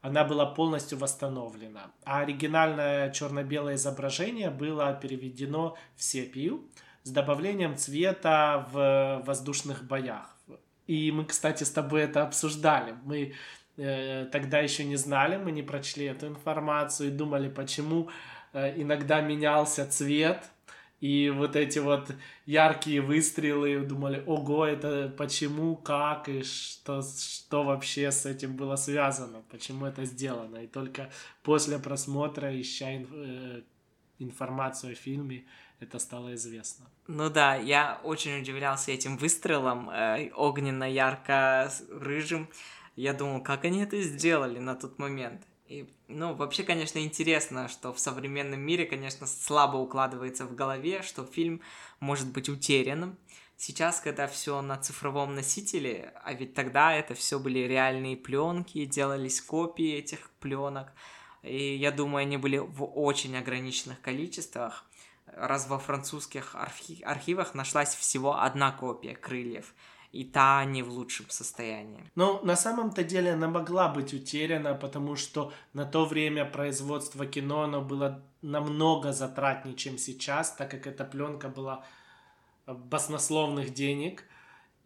она 0.00 0.24
была 0.24 0.46
полностью 0.46 0.98
восстановлена. 0.98 1.92
А 2.04 2.20
оригинальное 2.20 3.10
черно-белое 3.10 3.74
изображение 3.74 4.50
было 4.50 4.94
переведено 4.94 5.76
в 5.96 6.02
сепию 6.02 6.64
с 7.02 7.10
добавлением 7.10 7.76
цвета 7.76 8.66
в 8.72 9.22
воздушных 9.26 9.84
боях. 9.84 10.34
И 10.86 11.12
мы, 11.12 11.26
кстати, 11.26 11.64
с 11.64 11.70
тобой 11.70 12.02
это 12.02 12.22
обсуждали. 12.22 12.94
Мы 13.04 13.34
э, 13.76 14.24
тогда 14.32 14.60
еще 14.60 14.84
не 14.84 14.96
знали, 14.96 15.36
мы 15.36 15.52
не 15.52 15.62
прочли 15.62 16.06
эту 16.06 16.26
информацию 16.28 17.08
и 17.08 17.12
думали, 17.12 17.50
почему 17.50 18.08
э, 18.54 18.80
иногда 18.80 19.20
менялся 19.20 19.86
цвет 19.86 20.50
и 21.00 21.30
вот 21.30 21.56
эти 21.56 21.78
вот 21.78 22.10
яркие 22.46 23.02
выстрелы, 23.02 23.80
думали, 23.80 24.22
ого, 24.26 24.64
это 24.64 25.12
почему, 25.16 25.76
как 25.76 26.28
и 26.28 26.42
что, 26.42 27.02
что 27.02 27.64
вообще 27.64 28.10
с 28.10 28.24
этим 28.24 28.56
было 28.56 28.76
связано, 28.76 29.42
почему 29.50 29.84
это 29.86 30.06
сделано. 30.06 30.58
И 30.58 30.66
только 30.66 31.10
после 31.42 31.78
просмотра, 31.78 32.58
ища 32.58 32.86
э, 32.90 33.62
информацию 34.18 34.92
о 34.92 34.94
фильме, 34.94 35.44
это 35.80 35.98
стало 35.98 36.34
известно. 36.34 36.86
Ну 37.06 37.28
да, 37.28 37.56
я 37.56 38.00
очень 38.02 38.40
удивлялся 38.40 38.90
этим 38.90 39.18
выстрелом, 39.18 39.90
э, 39.90 40.30
огненно-ярко-рыжим. 40.34 42.48
Я 42.96 43.12
думал, 43.12 43.42
как 43.42 43.66
они 43.66 43.82
это 43.82 44.00
сделали 44.00 44.58
на 44.58 44.74
тот 44.74 44.98
момент. 44.98 45.42
И, 45.68 45.88
ну, 46.06 46.34
вообще, 46.34 46.62
конечно, 46.62 47.00
интересно, 47.00 47.68
что 47.68 47.92
в 47.92 47.98
современном 47.98 48.60
мире, 48.60 48.86
конечно, 48.86 49.26
слабо 49.26 49.76
укладывается 49.76 50.46
в 50.46 50.54
голове, 50.54 51.02
что 51.02 51.24
фильм 51.24 51.60
может 51.98 52.32
быть 52.32 52.48
утерянным. 52.48 53.18
Сейчас, 53.56 54.00
когда 54.00 54.28
все 54.28 54.60
на 54.62 54.76
цифровом 54.76 55.34
носителе, 55.34 56.12
а 56.22 56.34
ведь 56.34 56.54
тогда 56.54 56.94
это 56.94 57.14
все 57.14 57.40
были 57.40 57.60
реальные 57.60 58.16
пленки, 58.16 58.84
делались 58.84 59.40
копии 59.40 59.94
этих 59.94 60.30
пленок, 60.40 60.92
и 61.42 61.74
я 61.74 61.90
думаю, 61.90 62.22
они 62.22 62.36
были 62.36 62.58
в 62.58 62.84
очень 62.84 63.36
ограниченных 63.36 64.00
количествах. 64.00 64.84
Раз 65.26 65.68
во 65.68 65.78
французских 65.78 66.54
архи- 66.54 67.02
архивах 67.02 67.54
нашлась 67.54 67.94
всего 67.94 68.40
одна 68.40 68.70
копия 68.70 69.16
крыльев– 69.16 69.74
и 70.16 70.24
та 70.24 70.64
не 70.64 70.82
в 70.82 70.88
лучшем 70.88 71.26
состоянии. 71.28 72.02
Ну, 72.14 72.40
на 72.44 72.56
самом-то 72.56 73.04
деле 73.04 73.32
она 73.32 73.48
могла 73.48 73.88
быть 73.88 74.14
утеряна, 74.14 74.74
потому 74.74 75.16
что 75.16 75.52
на 75.74 75.84
то 75.84 76.04
время 76.04 76.44
производство 76.44 77.26
кино, 77.26 77.62
оно 77.62 77.82
было 77.82 78.22
намного 78.42 79.12
затратнее, 79.12 79.76
чем 79.76 79.98
сейчас, 79.98 80.52
так 80.52 80.70
как 80.70 80.86
эта 80.86 81.04
пленка 81.04 81.48
была 81.48 81.84
баснословных 82.66 83.74
денег, 83.74 84.24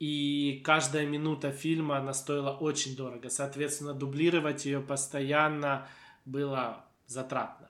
и 0.00 0.62
каждая 0.64 1.06
минута 1.06 1.52
фильма, 1.52 1.98
она 1.98 2.14
стоила 2.14 2.50
очень 2.50 2.96
дорого. 2.96 3.28
Соответственно, 3.28 3.92
дублировать 3.92 4.64
ее 4.64 4.80
постоянно 4.80 5.86
было 6.24 6.84
затратно. 7.06 7.68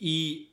И 0.00 0.52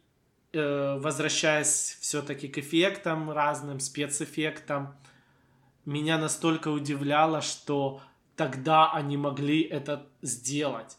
э, 0.54 0.98
возвращаясь 1.00 1.98
все-таки 2.02 2.48
к 2.48 2.60
эффектам 2.60 3.32
разным, 3.32 3.80
спецэффектам, 3.80 4.96
меня 5.86 6.17
настолько 6.17 6.69
удивляло, 6.69 7.41
что 7.41 8.02
тогда 8.36 8.91
они 8.91 9.17
могли 9.17 9.62
это 9.62 10.08
сделать. 10.22 10.98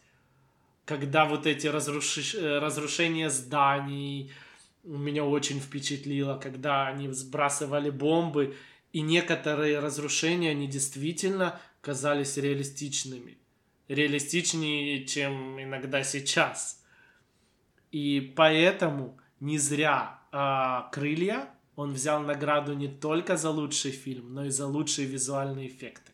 Когда 0.84 1.24
вот 1.24 1.46
эти 1.46 1.66
разруши... 1.66 2.36
Э, 2.36 2.58
разрушения 2.58 3.30
зданий 3.30 4.32
меня 4.84 5.24
очень 5.24 5.60
впечатлило, 5.60 6.38
когда 6.38 6.86
они 6.86 7.08
сбрасывали 7.08 7.90
бомбы, 7.90 8.56
и 8.92 9.00
некоторые 9.00 9.80
разрушения, 9.80 10.50
они 10.50 10.68
действительно 10.68 11.58
казались 11.80 12.36
реалистичными. 12.36 13.38
Реалистичнее, 13.88 15.04
чем 15.04 15.60
иногда 15.60 16.04
сейчас. 16.04 16.84
И 17.90 18.32
поэтому 18.36 19.18
не 19.40 19.58
зря 19.58 20.20
а, 20.30 20.88
крылья 20.92 21.48
он 21.76 21.92
взял 21.92 22.20
награду 22.20 22.74
не 22.74 22.88
только 22.88 23.36
за 23.36 23.50
лучший 23.50 23.90
фильм, 23.90 24.34
но 24.34 24.44
и 24.44 24.50
за 24.50 24.66
лучшие 24.66 25.06
визуальные 25.06 25.68
эффекты. 25.68 26.12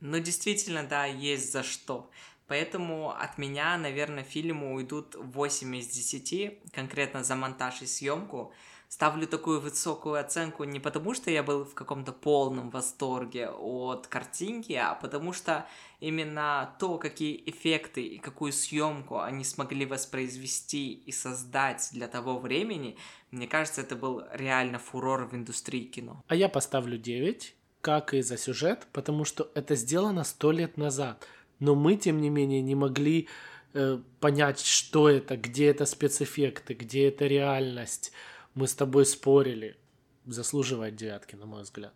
Ну, 0.00 0.18
действительно, 0.18 0.84
да, 0.84 1.06
есть 1.06 1.52
за 1.52 1.62
что. 1.62 2.10
Поэтому 2.48 3.10
от 3.10 3.38
меня, 3.38 3.78
наверное, 3.78 4.24
фильму 4.24 4.74
уйдут 4.74 5.14
8 5.14 5.76
из 5.76 5.86
10, 5.88 6.72
конкретно 6.72 7.24
за 7.24 7.36
монтаж 7.36 7.82
и 7.82 7.86
съемку 7.86 8.52
ставлю 8.92 9.26
такую 9.26 9.58
высокую 9.58 10.20
оценку 10.20 10.64
не 10.64 10.78
потому, 10.78 11.14
что 11.14 11.30
я 11.30 11.42
был 11.42 11.64
в 11.64 11.72
каком-то 11.72 12.12
полном 12.12 12.68
восторге 12.68 13.48
от 13.48 14.06
картинки, 14.06 14.74
а 14.74 14.94
потому 14.94 15.32
что 15.32 15.66
именно 16.00 16.76
то, 16.78 16.98
какие 16.98 17.42
эффекты 17.46 18.02
и 18.02 18.18
какую 18.18 18.52
съемку 18.52 19.20
они 19.20 19.44
смогли 19.44 19.86
воспроизвести 19.86 20.92
и 20.92 21.10
создать 21.10 21.88
для 21.92 22.06
того 22.06 22.38
времени, 22.38 22.98
мне 23.30 23.46
кажется, 23.46 23.80
это 23.80 23.96
был 23.96 24.24
реально 24.30 24.78
фурор 24.78 25.24
в 25.24 25.34
индустрии 25.34 25.84
кино. 25.84 26.22
А 26.28 26.34
я 26.34 26.50
поставлю 26.50 26.98
9, 26.98 27.56
как 27.80 28.12
и 28.12 28.20
за 28.20 28.36
сюжет, 28.36 28.86
потому 28.92 29.24
что 29.24 29.50
это 29.54 29.74
сделано 29.74 30.22
сто 30.22 30.52
лет 30.52 30.76
назад. 30.76 31.26
Но 31.60 31.74
мы, 31.74 31.96
тем 31.96 32.20
не 32.20 32.28
менее, 32.28 32.60
не 32.60 32.74
могли 32.74 33.26
э, 33.72 33.98
понять, 34.20 34.60
что 34.60 35.08
это, 35.08 35.38
где 35.38 35.68
это 35.68 35.86
спецэффекты, 35.86 36.74
где 36.74 37.08
это 37.08 37.26
реальность 37.26 38.12
мы 38.54 38.66
с 38.66 38.74
тобой 38.74 39.06
спорили. 39.06 39.76
Заслуживает 40.24 40.94
девятки, 40.94 41.34
на 41.34 41.46
мой 41.46 41.62
взгляд. 41.62 41.94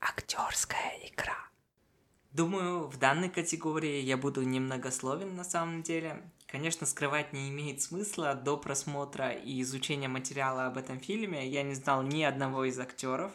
Актерская 0.00 0.92
игра. 1.10 1.38
Думаю, 2.32 2.86
в 2.86 2.98
данной 2.98 3.30
категории 3.30 4.02
я 4.02 4.18
буду 4.18 4.42
немногословен 4.42 5.34
на 5.36 5.44
самом 5.44 5.82
деле. 5.82 6.30
Конечно, 6.46 6.86
скрывать 6.86 7.32
не 7.32 7.48
имеет 7.48 7.80
смысла. 7.80 8.34
До 8.34 8.58
просмотра 8.58 9.30
и 9.30 9.62
изучения 9.62 10.08
материала 10.08 10.66
об 10.66 10.76
этом 10.76 11.00
фильме 11.00 11.48
я 11.48 11.62
не 11.62 11.74
знал 11.74 12.02
ни 12.02 12.22
одного 12.22 12.64
из 12.64 12.78
актеров. 12.78 13.32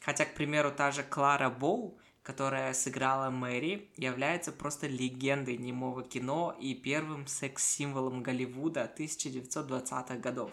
Хотя, 0.00 0.26
к 0.26 0.34
примеру, 0.34 0.70
та 0.70 0.90
же 0.90 1.02
Клара 1.02 1.48
Боу 1.48 1.98
которая 2.26 2.74
сыграла 2.74 3.30
Мэри, 3.30 3.88
является 3.96 4.50
просто 4.50 4.88
легендой 4.88 5.56
немого 5.56 6.02
кино 6.02 6.56
и 6.58 6.74
первым 6.74 7.28
секс-символом 7.28 8.24
Голливуда 8.24 8.92
1920-х 8.98 10.16
годов. 10.16 10.50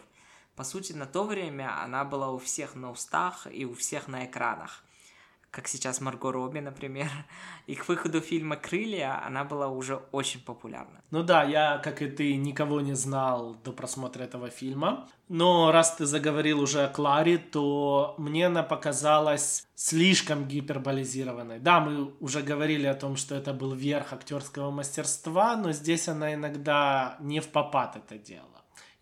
По 0.56 0.64
сути, 0.64 0.94
на 0.94 1.08
то 1.08 1.24
время 1.24 1.82
она 1.84 2.06
была 2.06 2.30
у 2.30 2.38
всех 2.38 2.76
на 2.76 2.92
устах 2.92 3.48
и 3.52 3.66
у 3.66 3.74
всех 3.74 4.08
на 4.08 4.26
экранах. 4.26 4.84
Как 5.54 5.68
сейчас 5.68 6.02
Марго 6.02 6.32
Робби, 6.32 6.60
например. 6.60 7.10
И 7.68 7.76
к 7.76 7.88
выходу 7.88 8.22
фильма 8.22 8.56
«Крылья» 8.56 9.24
она 9.24 9.44
была 9.44 9.68
уже 9.68 10.02
очень 10.12 10.42
популярна. 10.42 11.02
Ну 11.12 11.22
да, 11.22 11.44
я, 11.44 11.78
как 11.78 12.02
и 12.02 12.08
ты, 12.08 12.36
никого 12.36 12.82
не 12.82 12.96
знал 12.96 13.56
до 13.64 13.72
просмотра 13.72 14.24
этого 14.24 14.50
фильма. 14.50 15.08
Но 15.30 15.72
раз 15.72 15.96
ты 15.96 16.08
заговорил 16.08 16.60
уже 16.60 16.84
о 16.84 16.88
Кларе, 16.88 17.38
то 17.38 18.16
мне 18.18 18.48
она 18.48 18.64
показалась 18.64 19.68
слишком 19.76 20.48
гиперболизированной. 20.48 21.60
Да, 21.60 21.80
мы 21.80 22.14
уже 22.20 22.42
говорили 22.42 22.88
о 22.88 22.96
том, 22.96 23.16
что 23.16 23.36
это 23.36 23.54
был 23.54 23.76
верх 23.76 24.12
актерского 24.12 24.72
мастерства, 24.72 25.56
но 25.56 25.72
здесь 25.72 26.08
она 26.08 26.34
иногда 26.34 27.16
не 27.20 27.40
в 27.40 27.50
попад 27.50 27.96
это 27.96 28.18
делала. 28.18 28.53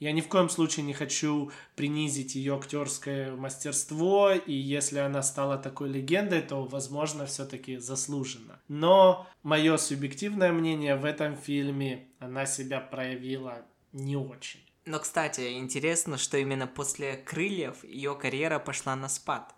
Я 0.01 0.13
ни 0.13 0.21
в 0.21 0.27
коем 0.29 0.49
случае 0.49 0.83
не 0.83 0.93
хочу 0.93 1.51
принизить 1.75 2.33
ее 2.33 2.55
актерское 2.55 3.35
мастерство, 3.35 4.31
и 4.31 4.51
если 4.51 4.97
она 4.97 5.21
стала 5.21 5.59
такой 5.59 5.89
легендой, 5.89 6.41
то, 6.41 6.63
возможно, 6.65 7.27
все-таки 7.27 7.77
заслуженно. 7.77 8.59
Но 8.67 9.27
мое 9.43 9.77
субъективное 9.77 10.51
мнение 10.51 10.95
в 10.95 11.05
этом 11.05 11.37
фильме, 11.37 12.07
она 12.17 12.47
себя 12.47 12.79
проявила 12.79 13.63
не 13.91 14.17
очень. 14.17 14.61
Но, 14.85 14.97
кстати, 14.97 15.53
интересно, 15.53 16.17
что 16.17 16.39
именно 16.39 16.65
после 16.65 17.17
«Крыльев» 17.17 17.83
ее 17.83 18.15
карьера 18.15 18.57
пошла 18.57 18.95
на 18.95 19.07
спад, 19.07 19.53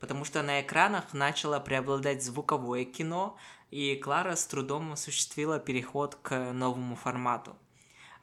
потому 0.00 0.24
что 0.24 0.42
на 0.42 0.60
экранах 0.60 1.14
начало 1.14 1.60
преобладать 1.60 2.24
звуковое 2.24 2.84
кино, 2.84 3.36
и 3.70 3.94
Клара 3.94 4.34
с 4.34 4.44
трудом 4.44 4.90
осуществила 4.92 5.60
переход 5.60 6.16
к 6.16 6.52
новому 6.52 6.96
формату. 6.96 7.56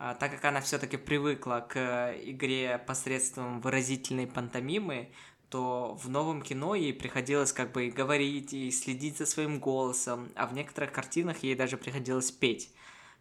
А, 0.03 0.15
так 0.15 0.31
как 0.31 0.45
она 0.45 0.61
все-таки 0.61 0.97
привыкла 0.97 1.63
к 1.69 2.15
игре 2.23 2.79
посредством 2.87 3.61
выразительной 3.61 4.25
пантомимы, 4.25 5.11
то 5.49 5.93
в 6.01 6.09
новом 6.09 6.41
кино 6.41 6.73
ей 6.73 6.91
приходилось 6.91 7.53
как 7.53 7.71
бы 7.71 7.85
и 7.85 7.91
говорить, 7.91 8.51
и 8.51 8.71
следить 8.71 9.19
за 9.19 9.27
своим 9.27 9.59
голосом, 9.59 10.31
а 10.33 10.47
в 10.47 10.55
некоторых 10.55 10.91
картинах 10.91 11.43
ей 11.43 11.53
даже 11.53 11.77
приходилось 11.77 12.31
петь. 12.31 12.73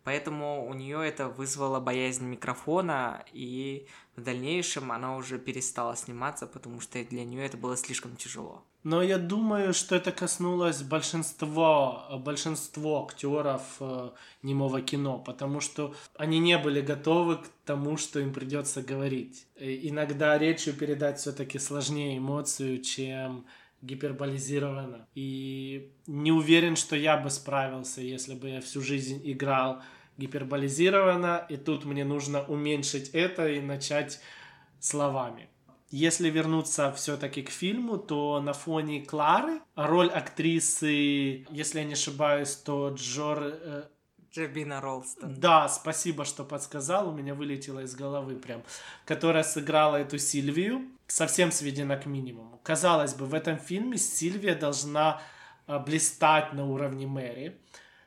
Поэтому 0.04 0.66
у 0.66 0.72
нее 0.72 1.06
это 1.06 1.28
вызвало 1.28 1.80
боязнь 1.80 2.24
микрофона, 2.24 3.26
и 3.30 3.86
в 4.16 4.22
дальнейшем 4.22 4.90
она 4.90 5.16
уже 5.16 5.38
перестала 5.38 5.94
сниматься, 5.96 6.46
потому 6.46 6.80
что 6.80 7.04
для 7.04 7.26
нее 7.26 7.44
это 7.44 7.58
было 7.58 7.76
слишком 7.76 8.16
тяжело. 8.16 8.64
Но 8.82 9.02
я 9.02 9.18
думаю, 9.18 9.74
что 9.74 9.94
это 9.94 10.10
коснулось 10.10 10.82
большинства, 10.82 12.16
большинства 12.16 13.02
актеров 13.02 13.62
э, 13.80 14.10
немого 14.42 14.80
кино, 14.80 15.18
потому 15.18 15.60
что 15.60 15.94
они 16.16 16.38
не 16.38 16.56
были 16.56 16.80
готовы 16.80 17.36
к 17.36 17.48
тому, 17.66 17.98
что 17.98 18.20
им 18.20 18.32
придется 18.32 18.80
говорить. 18.80 19.46
И 19.56 19.90
иногда 19.90 20.38
речью 20.38 20.72
передать 20.72 21.18
все-таки 21.18 21.58
сложнее 21.58 22.16
эмоцию, 22.16 22.80
чем 22.82 23.44
гиперболизировано. 23.82 25.06
И 25.14 25.92
не 26.06 26.32
уверен, 26.32 26.74
что 26.74 26.96
я 26.96 27.18
бы 27.18 27.28
справился, 27.28 28.00
если 28.00 28.34
бы 28.34 28.48
я 28.48 28.60
всю 28.62 28.80
жизнь 28.80 29.20
играл 29.24 29.82
гиперболизированно, 30.16 31.44
и 31.50 31.58
тут 31.58 31.84
мне 31.84 32.04
нужно 32.04 32.42
уменьшить 32.44 33.10
это 33.10 33.46
и 33.46 33.60
начать 33.60 34.20
словами. 34.78 35.49
Если 35.91 36.30
вернуться 36.30 36.93
все-таки 36.93 37.43
к 37.43 37.51
фильму, 37.51 37.99
то 37.99 38.41
на 38.41 38.53
фоне 38.53 39.05
Клары 39.05 39.61
роль 39.74 40.09
актрисы, 40.09 41.47
если 41.51 41.78
я 41.80 41.84
не 41.84 41.95
ошибаюсь, 41.95 42.55
то 42.55 42.91
Джор... 42.91 43.38
Э, 43.43 43.82
Джабина 44.32 44.80
Ролстон. 44.80 45.34
Да, 45.34 45.68
спасибо, 45.68 46.24
что 46.24 46.45
подсказал, 46.45 47.09
у 47.09 47.12
меня 47.12 47.34
вылетело 47.34 47.80
из 47.80 47.97
головы 47.97 48.36
прям. 48.36 48.62
Которая 49.05 49.43
сыграла 49.43 49.97
эту 49.97 50.18
Сильвию, 50.18 50.86
совсем 51.09 51.51
сведена 51.51 51.97
к 51.97 52.07
минимуму. 52.07 52.61
Казалось 52.62 53.14
бы, 53.14 53.26
в 53.26 53.34
этом 53.34 53.59
фильме 53.59 53.99
Сильвия 53.99 54.55
должна 54.55 55.20
э, 55.66 55.78
блистать 55.80 56.53
на 56.53 56.66
уровне 56.66 57.09
Мэри, 57.09 57.59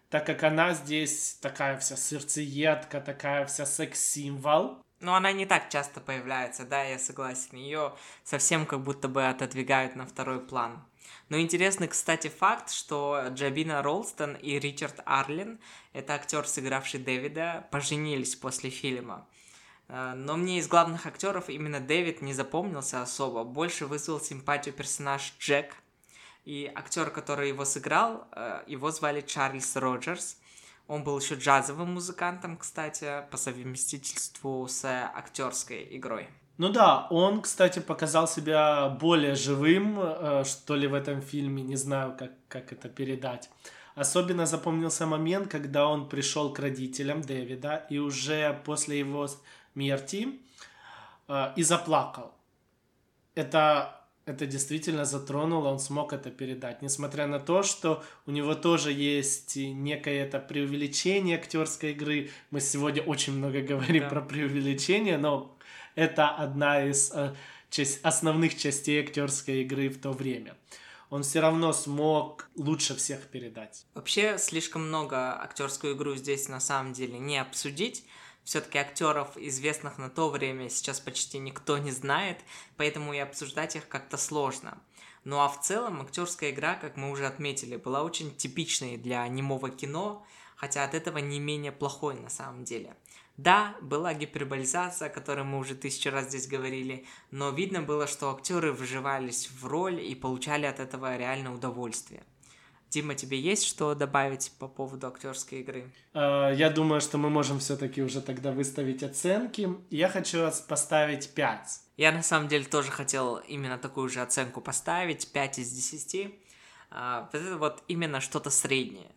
так 0.10 0.26
как 0.26 0.44
она 0.44 0.74
здесь 0.74 1.38
такая 1.42 1.78
вся 1.80 1.98
сердцеедка, 1.98 3.02
такая 3.02 3.46
вся 3.46 3.66
секс-символ. 3.66 4.83
Но 5.04 5.16
она 5.16 5.34
не 5.34 5.46
так 5.46 5.70
часто 5.70 6.00
появляется, 6.00 6.64
да, 6.64 6.82
я 6.82 6.98
согласен. 6.98 7.58
Ее 7.58 7.94
совсем 8.24 8.66
как 8.66 8.80
будто 8.80 9.10
бы 9.10 9.28
отодвигают 9.28 9.98
на 9.98 10.06
второй 10.06 10.40
план. 10.40 10.82
Но 11.28 11.38
интересный, 11.38 11.90
кстати, 11.90 12.30
факт, 12.30 12.72
что 12.72 13.26
Джабина 13.28 13.84
Ролстон 13.84 14.36
и 14.36 14.58
Ричард 14.58 15.02
Арлин, 15.06 15.60
это 15.92 16.14
актер, 16.14 16.48
сыгравший 16.48 17.02
Дэвида, 17.02 17.68
поженились 17.70 18.38
после 18.38 18.70
фильма. 18.70 19.28
Э, 19.90 20.14
но 20.16 20.38
мне 20.38 20.60
из 20.60 20.70
главных 20.70 21.06
актеров 21.06 21.50
именно 21.50 21.82
Дэвид 21.82 22.22
не 22.22 22.34
запомнился 22.34 23.02
особо. 23.02 23.44
Больше 23.44 23.88
вызвал 23.88 24.22
симпатию 24.22 24.74
персонаж 24.74 25.34
Джек. 25.38 25.76
И 26.46 26.72
актер, 26.74 27.10
который 27.10 27.50
его 27.50 27.66
сыграл, 27.66 28.26
э, 28.32 28.64
его 28.68 28.90
звали 28.92 29.20
Чарльз 29.20 29.76
Роджерс. 29.76 30.38
Он 30.88 31.04
был 31.04 31.20
еще 31.20 31.36
джазовым 31.36 31.94
музыкантом, 31.94 32.58
кстати, 32.58 33.24
по 33.32 33.38
совместительству 33.38 34.68
с 34.68 34.86
актерской 34.86 35.88
игрой. 35.92 36.28
Ну 36.58 36.70
да, 36.70 37.08
он, 37.10 37.42
кстати, 37.42 37.80
показал 37.80 38.28
себя 38.28 38.90
более 38.90 39.34
живым, 39.34 40.00
э, 40.00 40.44
что 40.44 40.76
ли, 40.76 40.88
в 40.88 40.94
этом 40.94 41.22
фильме, 41.22 41.64
не 41.64 41.76
знаю, 41.76 42.16
как, 42.18 42.32
как 42.48 42.72
это 42.72 42.90
передать. 42.90 43.50
Особенно 43.96 44.46
запомнился 44.46 45.06
момент, 45.08 45.50
когда 45.50 45.88
он 45.88 46.08
пришел 46.10 46.54
к 46.54 46.60
родителям 46.60 47.22
Дэвида 47.22 47.88
и 47.90 47.98
уже 47.98 48.62
после 48.66 49.00
его 49.00 49.28
смерти 49.74 50.40
э, 51.28 51.54
и 51.56 51.64
заплакал. 51.64 52.34
Это 53.34 54.03
это 54.26 54.46
действительно 54.46 55.06
затронуло, 55.06 55.70
он 55.70 55.80
смог 55.80 56.14
это 56.14 56.32
передать. 56.32 56.82
Несмотря 56.82 57.28
на 57.28 57.40
то, 57.40 57.64
что 57.64 58.04
у 58.26 58.32
него 58.32 58.56
тоже 58.56 58.92
есть 58.92 59.56
некое 59.58 60.24
это 60.24 60.40
преувеличение 60.40 61.38
актерской 61.38 61.92
игры. 61.92 62.30
Мы 62.52 62.62
сегодня 62.62 63.04
очень 63.04 63.34
много 63.34 63.62
говорим 63.62 64.04
да. 64.04 64.10
про 64.10 64.22
преувеличение, 64.22 65.18
но 65.18 65.58
это 65.96 66.30
одна 66.30 66.86
из 66.86 67.12
э, 67.14 67.34
часть, 67.70 68.00
основных 68.04 68.58
частей 68.58 69.02
актерской 69.02 69.62
игры 69.62 69.90
в 69.90 70.00
то 70.00 70.12
время. 70.12 70.56
Он 71.10 71.22
все 71.22 71.42
равно 71.42 71.74
смог 71.74 72.50
лучше 72.56 72.96
всех 72.96 73.28
передать. 73.28 73.86
Вообще, 73.94 74.38
слишком 74.40 74.88
много 74.88 75.40
актерскую 75.40 75.96
игру 75.96 76.16
здесь 76.16 76.48
на 76.48 76.60
самом 76.60 76.94
деле 76.94 77.20
не 77.20 77.38
обсудить 77.38 78.04
все-таки 78.44 78.78
актеров, 78.78 79.38
известных 79.38 79.98
на 79.98 80.10
то 80.10 80.30
время, 80.30 80.70
сейчас 80.70 81.00
почти 81.00 81.40
никто 81.40 81.78
не 81.78 81.92
знает, 81.92 82.40
поэтому 82.78 83.14
и 83.14 83.20
обсуждать 83.20 83.76
их 83.76 83.88
как-то 83.88 84.18
сложно. 84.18 84.78
Ну 85.24 85.40
а 85.40 85.48
в 85.48 85.62
целом 85.62 86.02
актерская 86.02 86.52
игра, 86.52 86.76
как 86.76 86.98
мы 86.98 87.10
уже 87.10 87.26
отметили, 87.26 87.78
была 87.78 88.04
очень 88.04 88.36
типичной 88.36 88.98
для 88.98 89.26
немого 89.28 89.70
кино, 89.70 90.26
хотя 90.56 90.84
от 90.84 90.94
этого 90.94 91.20
не 91.20 91.40
менее 91.40 91.72
плохой 91.72 92.16
на 92.16 92.30
самом 92.30 92.64
деле. 92.64 92.96
Да, 93.38 93.76
была 93.82 94.14
гиперболизация, 94.14 95.08
о 95.08 95.14
которой 95.14 95.44
мы 95.44 95.58
уже 95.58 95.74
тысячу 95.74 96.12
раз 96.12 96.28
здесь 96.28 96.48
говорили, 96.48 97.06
но 97.32 97.50
видно 97.50 97.82
было, 97.82 98.06
что 98.06 98.30
актеры 98.30 98.72
вживались 98.72 99.50
в 99.50 99.66
роль 99.66 100.02
и 100.02 100.14
получали 100.14 100.68
от 100.68 100.80
этого 100.80 101.18
реально 101.18 101.54
удовольствие. 101.54 102.24
Дима, 102.94 103.16
тебе 103.16 103.40
есть 103.40 103.66
что 103.66 103.96
добавить 103.96 104.52
по 104.60 104.68
поводу 104.68 105.08
актерской 105.08 105.62
игры? 105.62 105.92
А, 106.14 106.52
я 106.52 106.70
думаю, 106.70 107.02
что 107.02 107.18
мы 107.18 107.32
можем 107.32 107.58
все-таки 107.58 108.04
уже 108.04 108.22
тогда 108.22 108.52
выставить 108.52 109.02
оценки. 109.02 109.68
Я 109.90 110.10
хочу 110.10 110.48
поставить 110.68 111.34
5. 111.34 111.68
Я 111.98 112.12
на 112.12 112.22
самом 112.22 112.48
деле 112.48 112.66
тоже 112.66 112.92
хотел 112.92 113.38
именно 113.38 113.80
такую 113.80 114.10
же 114.10 114.22
оценку 114.22 114.62
поставить, 114.62 115.32
5 115.32 115.58
из 115.58 115.72
10. 115.72 116.36
А, 116.92 117.22
вот 117.22 117.42
это 117.42 117.58
вот 117.58 117.84
именно 117.88 118.22
что-то 118.22 118.52
среднее. 118.52 119.10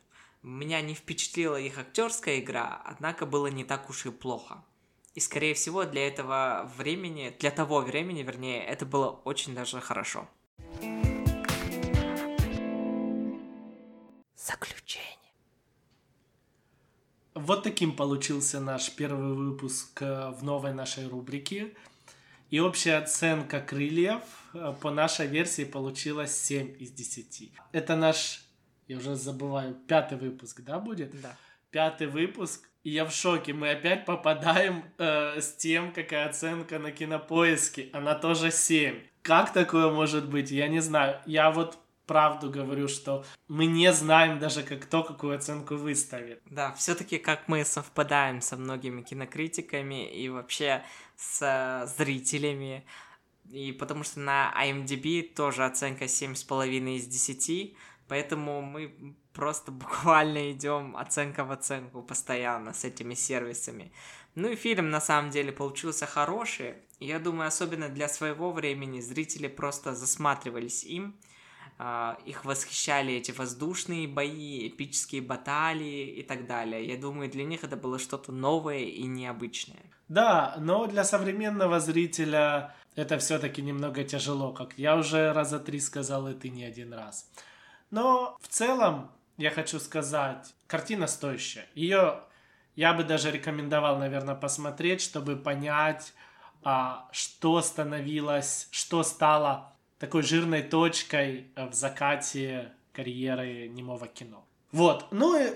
Меня 0.43 0.81
не 0.81 0.95
впечатлила 0.95 1.61
их 1.61 1.77
актерская 1.77 2.39
игра, 2.39 2.81
однако 2.83 3.27
было 3.27 3.49
не 3.49 3.65
так 3.65 3.91
уж 3.91 4.07
и 4.07 4.11
плохо. 4.11 4.65
И, 5.15 5.21
скорее 5.21 5.53
всего, 5.53 5.85
для 5.85 6.09
этого 6.09 6.73
времени, 6.79 7.37
для 7.39 7.51
того 7.51 7.81
времени, 7.81 8.23
вернее, 8.23 8.65
это 8.65 8.87
было 8.87 9.11
очень 9.25 9.55
даже 9.55 9.83
хорошо. 9.83 10.27
Заключение. 14.47 15.33
Вот 17.35 17.65
таким 17.65 17.97
получился 17.97 18.61
наш 18.61 18.95
первый 18.95 19.35
выпуск 19.35 20.01
э, 20.03 20.31
в 20.31 20.45
новой 20.45 20.73
нашей 20.73 21.09
рубрике. 21.09 21.75
И 22.51 22.61
общая 22.61 22.99
оценка 22.99 23.61
крыльев 23.61 24.23
э, 24.55 24.73
по 24.81 24.93
нашей 24.93 25.27
версии 25.27 25.65
получилась 25.65 26.37
7 26.37 26.77
из 26.79 26.93
10. 26.93 27.51
Это 27.73 27.97
наш, 27.97 28.45
я 28.87 28.99
уже 28.99 29.17
забываю, 29.17 29.75
пятый 29.89 30.17
выпуск, 30.17 30.61
да, 30.61 30.79
будет? 30.79 31.21
Да. 31.21 31.37
Пятый 31.73 32.07
выпуск. 32.07 32.69
И 32.85 32.91
я 32.91 33.05
в 33.05 33.13
шоке. 33.13 33.53
Мы 33.53 33.73
опять 33.73 34.05
попадаем 34.05 34.85
э, 34.99 35.41
с 35.41 35.57
тем, 35.57 35.93
какая 35.93 36.29
оценка 36.29 36.79
на 36.79 36.93
кинопоиске. 36.93 37.91
Она 37.93 38.15
тоже 38.15 38.53
7. 38.53 38.95
Как 39.23 39.53
такое 39.53 39.91
может 39.91 40.29
быть? 40.29 40.53
Я 40.53 40.69
не 40.69 40.79
знаю. 40.79 41.21
Я 41.27 41.51
вот 41.51 41.79
правду 42.07 42.51
говорю, 42.51 42.89
что 42.89 43.25
мы 43.49 43.67
не 43.67 43.93
знаем 43.93 44.39
даже, 44.39 44.63
как 44.63 44.83
кто 44.83 45.03
какую 45.03 45.37
оценку 45.37 45.77
выставит. 45.77 46.41
Да, 46.47 46.73
все-таки 46.73 47.19
как 47.19 47.49
мы 47.49 47.65
совпадаем 47.65 48.41
со 48.41 48.57
многими 48.57 49.03
кинокритиками 49.03 50.09
и 50.09 50.29
вообще 50.29 50.83
с 51.17 51.93
зрителями, 51.97 52.85
И 53.51 53.73
потому 53.73 54.05
что 54.05 54.21
на 54.21 54.53
IMDb 54.61 55.23
тоже 55.23 55.65
оценка 55.65 56.05
7,5 56.05 56.97
из 56.97 57.07
10, 57.07 57.77
поэтому 58.09 58.61
мы 58.63 59.17
просто 59.33 59.71
буквально 59.83 60.51
идем 60.53 60.97
оценка 60.97 61.45
в 61.45 61.53
оценку 61.53 62.03
постоянно 62.03 62.73
с 62.73 62.85
этими 62.85 63.15
сервисами. 63.15 63.93
Ну 64.35 64.49
и 64.49 64.57
фильм 64.57 64.91
на 64.91 65.01
самом 65.01 65.31
деле 65.31 65.53
получился 65.53 66.07
хороший. 66.07 66.75
Я 67.01 67.19
думаю, 67.19 67.49
особенно 67.49 67.89
для 67.89 68.09
своего 68.09 68.53
времени 68.53 69.01
зрители 69.01 69.49
просто 69.49 69.95
засматривались 69.95 70.85
им. 70.85 71.15
А, 71.79 72.19
их 72.25 72.45
восхищали 72.45 73.15
эти 73.15 73.33
воздушные 73.33 74.09
бои, 74.09 74.69
эпические 74.69 75.21
баталии 75.21 76.07
и 76.07 76.23
так 76.23 76.47
далее. 76.47 76.87
Я 76.87 76.97
думаю, 76.97 77.31
для 77.31 77.45
них 77.45 77.65
это 77.65 77.77
было 77.77 77.99
что-то 77.99 78.33
новое 78.33 78.85
и 78.85 79.03
необычное. 79.05 79.83
Да, 80.09 80.57
но 80.59 80.87
для 80.87 81.05
современного 81.05 81.81
зрителя 81.81 82.75
это 82.95 83.19
все-таки 83.19 83.61
немного 83.61 84.05
тяжело, 84.05 84.53
как 84.53 84.79
я 84.79 84.97
уже 84.97 85.33
раза 85.33 85.59
три 85.59 85.81
сказал, 85.81 86.29
и 86.29 86.35
ты 86.35 86.49
не 86.49 86.65
один 86.65 86.95
раз. 86.95 87.31
Но 87.91 88.39
в 88.41 88.49
целом 88.49 89.11
я 89.37 89.51
хочу 89.51 89.79
сказать, 89.79 90.55
картина 90.67 91.07
стоящая. 91.07 91.67
Ее 91.75 92.23
я 92.75 92.95
бы 92.95 93.05
даже 93.05 93.31
рекомендовал, 93.31 93.99
наверное, 93.99 94.35
посмотреть, 94.35 95.03
чтобы 95.03 95.37
понять, 95.37 96.15
а, 96.63 97.09
что 97.13 97.61
становилось, 97.61 98.69
что 98.71 99.03
стало 99.03 99.76
такой 99.99 100.23
жирной 100.23 100.63
точкой 100.63 101.49
в 101.57 101.73
закате 101.73 102.73
карьеры 102.93 103.69
немого 103.69 104.07
кино. 104.07 104.45
Вот, 104.73 105.07
ну 105.11 105.39
и 105.39 105.55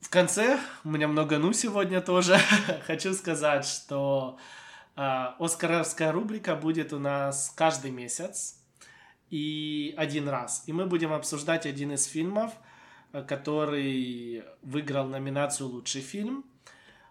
в 0.00 0.08
конце, 0.08 0.58
у 0.84 0.90
меня 0.90 1.08
много 1.08 1.38
ну 1.38 1.52
сегодня 1.52 2.00
тоже, 2.00 2.38
хочу 2.86 3.12
сказать, 3.14 3.66
что 3.66 4.38
э, 4.96 5.00
Оскаровская 5.38 6.10
рубрика 6.10 6.56
будет 6.56 6.92
у 6.92 6.98
нас 6.98 7.52
каждый 7.54 7.90
месяц 7.90 8.56
и 9.30 9.94
один 9.96 10.28
раз. 10.28 10.64
И 10.66 10.72
мы 10.72 10.86
будем 10.86 11.12
обсуждать 11.12 11.66
один 11.66 11.92
из 11.92 12.06
фильмов, 12.06 12.52
э, 13.12 13.22
который 13.22 14.44
выиграл 14.62 15.06
номинацию 15.06 15.68
«Лучший 15.68 16.00
фильм». 16.00 16.44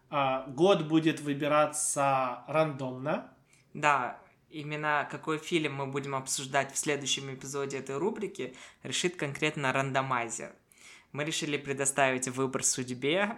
Э, 0.09 0.43
год 0.47 0.83
будет 0.83 1.19
выбираться 1.21 2.43
рандомно. 2.47 3.31
Да, 3.73 4.19
именно 4.51 5.07
какой 5.09 5.37
фильм 5.37 5.75
мы 5.75 5.87
будем 5.87 6.15
обсуждать 6.15 6.73
в 6.73 6.77
следующем 6.77 7.33
эпизоде 7.33 7.77
этой 7.77 7.97
рубрики, 7.97 8.55
решит 8.83 9.15
конкретно 9.15 9.73
рандомайзер. 9.73 10.53
Мы 11.11 11.23
решили 11.23 11.57
предоставить 11.57 12.27
выбор 12.27 12.63
судьбе. 12.63 13.37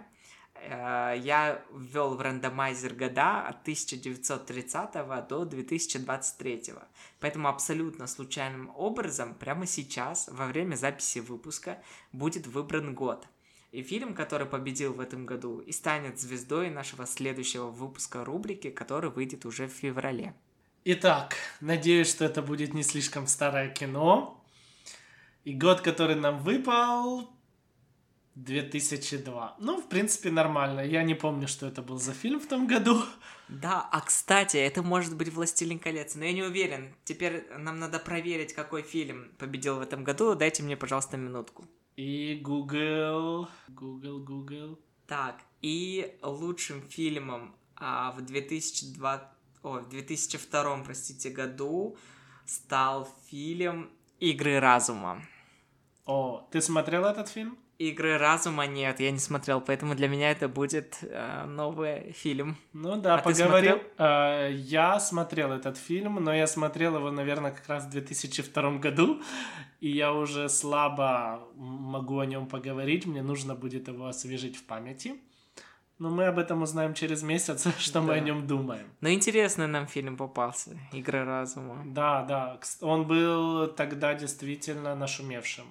Э, 0.54 1.14
я 1.18 1.64
ввел 1.72 2.14
в 2.14 2.20
рандомайзер 2.20 2.94
года 2.94 3.46
от 3.46 3.62
1930 3.62 5.28
до 5.28 5.44
2023. 5.44 6.74
Поэтому 7.20 7.48
абсолютно 7.48 8.06
случайным 8.06 8.70
образом 8.76 9.34
прямо 9.34 9.66
сейчас, 9.66 10.28
во 10.30 10.46
время 10.46 10.74
записи 10.76 11.20
выпуска, 11.20 11.82
будет 12.12 12.46
выбран 12.46 12.94
год. 12.94 13.26
И 13.70 13.82
фильм, 13.82 14.14
который 14.14 14.46
победил 14.46 14.92
в 14.92 15.00
этом 15.00 15.24
году, 15.24 15.60
и 15.60 15.72
станет 15.72 16.20
звездой 16.20 16.68
нашего 16.68 17.06
следующего 17.06 17.68
выпуска 17.68 18.22
рубрики, 18.22 18.68
который 18.68 19.08
выйдет 19.08 19.46
уже 19.46 19.66
в 19.66 19.72
феврале. 19.72 20.34
Итак, 20.84 21.36
надеюсь, 21.60 22.10
что 22.10 22.24
это 22.24 22.42
будет 22.42 22.74
не 22.74 22.82
слишком 22.82 23.28
старое 23.28 23.68
кино. 23.68 24.42
И 25.44 25.54
год, 25.54 25.80
который 25.80 26.16
нам 26.16 26.40
выпал, 26.40 27.30
2002. 28.34 29.56
Ну, 29.60 29.80
в 29.80 29.88
принципе, 29.88 30.32
нормально. 30.32 30.80
Я 30.80 31.04
не 31.04 31.14
помню, 31.14 31.46
что 31.46 31.68
это 31.68 31.82
был 31.82 31.98
за 31.98 32.12
фильм 32.12 32.40
в 32.40 32.48
том 32.48 32.66
году. 32.66 33.00
Да, 33.48 33.88
а 33.92 34.00
кстати, 34.00 34.56
это 34.56 34.82
может 34.82 35.16
быть 35.16 35.32
«Властелин 35.32 35.78
колец», 35.78 36.16
но 36.16 36.24
я 36.24 36.32
не 36.32 36.42
уверен. 36.42 36.92
Теперь 37.04 37.46
нам 37.56 37.78
надо 37.78 38.00
проверить, 38.00 38.52
какой 38.52 38.82
фильм 38.82 39.30
победил 39.38 39.76
в 39.76 39.82
этом 39.82 40.02
году. 40.02 40.34
Дайте 40.34 40.64
мне, 40.64 40.76
пожалуйста, 40.76 41.16
минутку. 41.16 41.64
И 41.94 42.40
Google, 42.42 43.48
Google, 43.68 44.18
Google. 44.18 44.80
Так, 45.06 45.42
и 45.60 46.18
лучшим 46.22 46.82
фильмом 46.88 47.54
а, 47.76 48.10
в 48.12 48.22
2002 48.22 49.32
о, 49.62 49.78
в 49.78 49.88
2002, 49.88 50.82
простите, 50.84 51.30
году 51.30 51.96
стал 52.46 53.08
фильм 53.28 53.90
«Игры 54.20 54.60
разума». 54.60 55.22
О, 56.04 56.48
ты 56.50 56.60
смотрел 56.60 57.04
этот 57.04 57.28
фильм? 57.28 57.56
Игры 57.78 58.18
разума 58.18 58.66
нет, 58.66 59.00
я 59.00 59.10
не 59.10 59.18
смотрел, 59.18 59.60
поэтому 59.60 59.94
для 59.94 60.06
меня 60.06 60.30
это 60.30 60.48
будет 60.48 60.98
э, 61.02 61.44
новый 61.46 62.12
фильм. 62.12 62.56
Ну 62.72 63.00
да, 63.00 63.14
а 63.14 63.18
поговорим. 63.18 63.78
Э, 63.98 64.50
я 64.52 65.00
смотрел 65.00 65.52
этот 65.52 65.78
фильм, 65.78 66.22
но 66.22 66.34
я 66.34 66.46
смотрел 66.46 66.96
его, 66.96 67.10
наверное, 67.10 67.50
как 67.50 67.68
раз 67.68 67.86
в 67.86 67.90
2002 67.90 68.78
году, 68.78 69.22
и 69.80 69.90
я 69.90 70.12
уже 70.12 70.48
слабо 70.48 71.40
могу 71.56 72.20
о 72.20 72.26
нем 72.26 72.46
поговорить, 72.46 73.06
мне 73.06 73.22
нужно 73.22 73.54
будет 73.54 73.88
его 73.88 74.06
освежить 74.06 74.56
в 74.56 74.64
памяти. 74.64 75.14
Но 76.02 76.10
мы 76.10 76.26
об 76.26 76.40
этом 76.40 76.62
узнаем 76.62 76.94
через 76.94 77.22
месяц, 77.22 77.64
что 77.78 78.00
да. 78.00 78.06
мы 78.06 78.14
о 78.14 78.20
нем 78.20 78.44
думаем. 78.44 78.88
Но 79.00 79.08
интересный 79.10 79.68
нам 79.68 79.86
фильм 79.86 80.16
попался, 80.16 80.76
«Игры 80.92 81.24
разума». 81.24 81.80
Да, 81.86 82.24
да, 82.24 82.58
он 82.80 83.06
был 83.06 83.68
тогда 83.68 84.12
действительно 84.14 84.96
нашумевшим. 84.96 85.64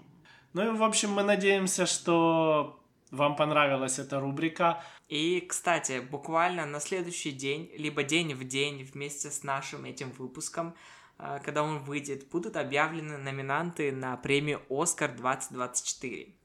Ну 0.53 0.73
и, 0.73 0.77
в 0.77 0.83
общем, 0.83 1.11
мы 1.11 1.23
надеемся, 1.23 1.85
что 1.85 2.79
вам 3.11 3.35
понравилась 3.35 3.99
эта 3.99 4.21
рубрика. 4.21 4.81
И, 5.09 5.41
кстати, 5.41 5.99
буквально 5.99 6.65
на 6.65 6.79
следующий 6.79 7.31
день, 7.31 7.69
либо 7.77 8.03
день 8.03 8.33
в 8.33 8.45
день 8.45 8.83
вместе 8.83 9.29
с 9.31 9.43
нашим 9.43 9.83
этим 9.83 10.11
выпуском, 10.11 10.75
э, 11.19 11.39
когда 11.43 11.61
он 11.61 11.79
выйдет, 11.79 12.29
будут 12.29 12.55
объявлены 12.55 13.17
номинанты 13.17 13.91
на 13.91 14.15
премию 14.15 14.61
«Оскар 14.69 15.11
2024». 15.11 16.35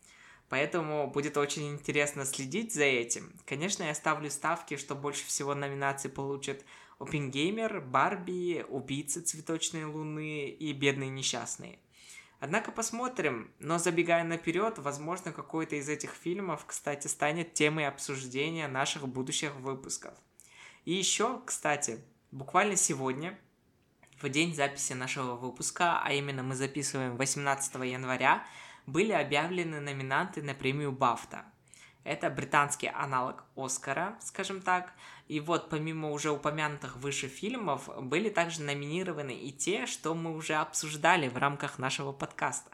Поэтому 0.48 1.10
будет 1.10 1.36
очень 1.36 1.72
интересно 1.72 2.24
следить 2.24 2.72
за 2.72 2.84
этим. 2.84 3.32
Конечно, 3.46 3.82
я 3.82 3.94
ставлю 3.94 4.30
ставки, 4.30 4.76
что 4.76 4.94
больше 4.94 5.26
всего 5.26 5.54
номинаций 5.54 6.08
получат 6.08 6.64
Опенгеймер, 6.98 7.80
Барби, 7.80 8.64
Убийцы 8.68 9.20
Цветочной 9.20 9.84
Луны 9.84 10.48
и 10.48 10.72
Бедные 10.72 11.10
Несчастные. 11.10 11.78
Однако 12.38 12.70
посмотрим, 12.70 13.50
но 13.58 13.78
забегая 13.78 14.22
наперед, 14.22 14.78
возможно, 14.78 15.32
какой-то 15.32 15.76
из 15.76 15.88
этих 15.88 16.10
фильмов, 16.10 16.64
кстати, 16.66 17.06
станет 17.06 17.54
темой 17.54 17.88
обсуждения 17.88 18.68
наших 18.68 19.08
будущих 19.08 19.56
выпусков. 19.56 20.14
И 20.84 20.92
еще, 20.92 21.40
кстати, 21.44 21.98
буквально 22.30 22.76
сегодня, 22.76 23.38
в 24.20 24.28
день 24.28 24.54
записи 24.54 24.92
нашего 24.92 25.34
выпуска, 25.34 26.00
а 26.02 26.12
именно 26.12 26.42
мы 26.42 26.54
записываем 26.54 27.16
18 27.16 27.74
января, 27.86 28.46
были 28.86 29.12
объявлены 29.12 29.80
номинанты 29.80 30.42
на 30.42 30.54
премию 30.54 30.92
Бафта. 30.92 31.44
Это 32.04 32.30
британский 32.30 32.86
аналог 32.86 33.44
Оскара, 33.56 34.16
скажем 34.20 34.60
так. 34.60 34.92
И 35.26 35.40
вот 35.40 35.68
помимо 35.68 36.12
уже 36.12 36.30
упомянутых 36.30 36.96
выше 36.96 37.26
фильмов, 37.26 37.90
были 38.00 38.30
также 38.30 38.62
номинированы 38.62 39.34
и 39.34 39.50
те, 39.50 39.86
что 39.86 40.14
мы 40.14 40.36
уже 40.36 40.54
обсуждали 40.54 41.28
в 41.28 41.36
рамках 41.36 41.80
нашего 41.80 42.12
подкаста. 42.12 42.70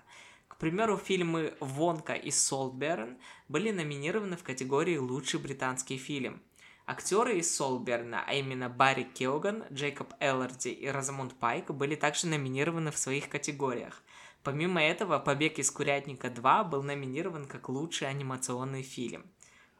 К 0.48 0.56
примеру, 0.58 0.98
фильмы 0.98 1.54
«Вонка» 1.60 2.12
и 2.12 2.30
«Солберн» 2.30 3.16
были 3.48 3.70
номинированы 3.70 4.36
в 4.36 4.44
категории 4.44 4.98
«Лучший 4.98 5.40
британский 5.40 5.96
фильм». 5.96 6.42
Актеры 6.84 7.38
из 7.38 7.56
Солберна, 7.56 8.22
а 8.26 8.34
именно 8.34 8.68
Барри 8.68 9.04
Кеоган, 9.04 9.64
Джейкоб 9.72 10.12
Элларди 10.20 10.68
и 10.68 10.88
Розамунд 10.88 11.34
Пайк, 11.34 11.70
были 11.70 11.94
также 11.94 12.26
номинированы 12.26 12.90
в 12.90 12.98
своих 12.98 13.28
категориях. 13.28 14.02
Помимо 14.42 14.82
этого, 14.82 15.18
«Побег 15.18 15.58
из 15.58 15.70
Курятника 15.70 16.28
2» 16.28 16.68
был 16.68 16.82
номинирован 16.82 17.46
как 17.46 17.68
лучший 17.68 18.08
анимационный 18.08 18.82
фильм. 18.82 19.24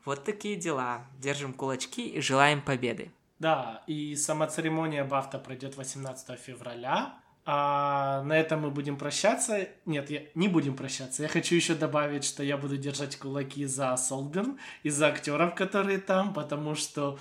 Вот 0.04 0.24
такие 0.24 0.56
дела. 0.56 1.06
Держим 1.18 1.52
кулачки 1.52 2.08
и 2.08 2.20
желаем 2.20 2.62
победы. 2.62 3.10
Да, 3.38 3.82
и 3.88 4.14
сама 4.14 4.46
церемония 4.46 5.04
Бафта 5.04 5.38
пройдет 5.38 5.76
18 5.76 6.38
февраля. 6.38 7.14
А 7.44 8.22
на 8.22 8.38
этом 8.38 8.60
мы 8.60 8.70
будем 8.70 8.96
прощаться. 8.96 9.68
Нет, 9.84 10.10
я 10.10 10.22
не 10.36 10.46
будем 10.46 10.76
прощаться. 10.76 11.24
Я 11.24 11.28
хочу 11.28 11.56
еще 11.56 11.74
добавить, 11.74 12.22
что 12.24 12.44
я 12.44 12.56
буду 12.56 12.76
держать 12.76 13.16
кулаки 13.16 13.66
за 13.66 13.96
Солберн 13.96 14.58
и 14.84 14.90
за 14.90 15.08
актеров, 15.08 15.56
которые 15.56 15.98
там, 15.98 16.34
потому 16.34 16.76
что 16.76 17.18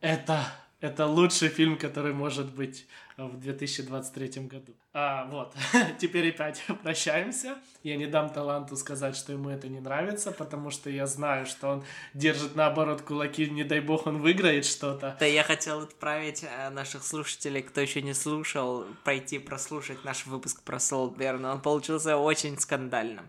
это 0.00 0.46
это 0.82 1.06
лучший 1.06 1.48
фильм, 1.48 1.78
который 1.78 2.12
может 2.12 2.52
быть 2.52 2.88
в 3.16 3.38
2023 3.38 4.42
году. 4.48 4.74
А, 4.92 5.26
вот, 5.26 5.54
теперь 6.00 6.30
опять 6.30 6.64
прощаемся. 6.82 7.56
Я 7.84 7.96
не 7.96 8.06
дам 8.06 8.30
таланту 8.30 8.76
сказать, 8.76 9.16
что 9.16 9.32
ему 9.32 9.48
это 9.48 9.68
не 9.68 9.78
нравится, 9.78 10.32
потому 10.32 10.70
что 10.70 10.90
я 10.90 11.06
знаю, 11.06 11.46
что 11.46 11.68
он 11.68 11.84
держит 12.14 12.56
наоборот 12.56 13.02
кулаки, 13.02 13.48
не 13.48 13.62
дай 13.62 13.78
бог 13.78 14.08
он 14.08 14.20
выиграет 14.20 14.64
что-то. 14.64 15.16
Да 15.20 15.24
я 15.24 15.44
хотел 15.44 15.82
отправить 15.82 16.42
э, 16.42 16.70
наших 16.70 17.04
слушателей, 17.04 17.62
кто 17.62 17.80
еще 17.80 18.02
не 18.02 18.12
слушал, 18.12 18.84
пойти 19.04 19.38
прослушать 19.38 20.04
наш 20.04 20.26
выпуск 20.26 20.64
про 20.64 20.80
Солберна. 20.80 21.52
Он 21.52 21.60
получился 21.60 22.16
очень 22.16 22.58
скандальным. 22.58 23.26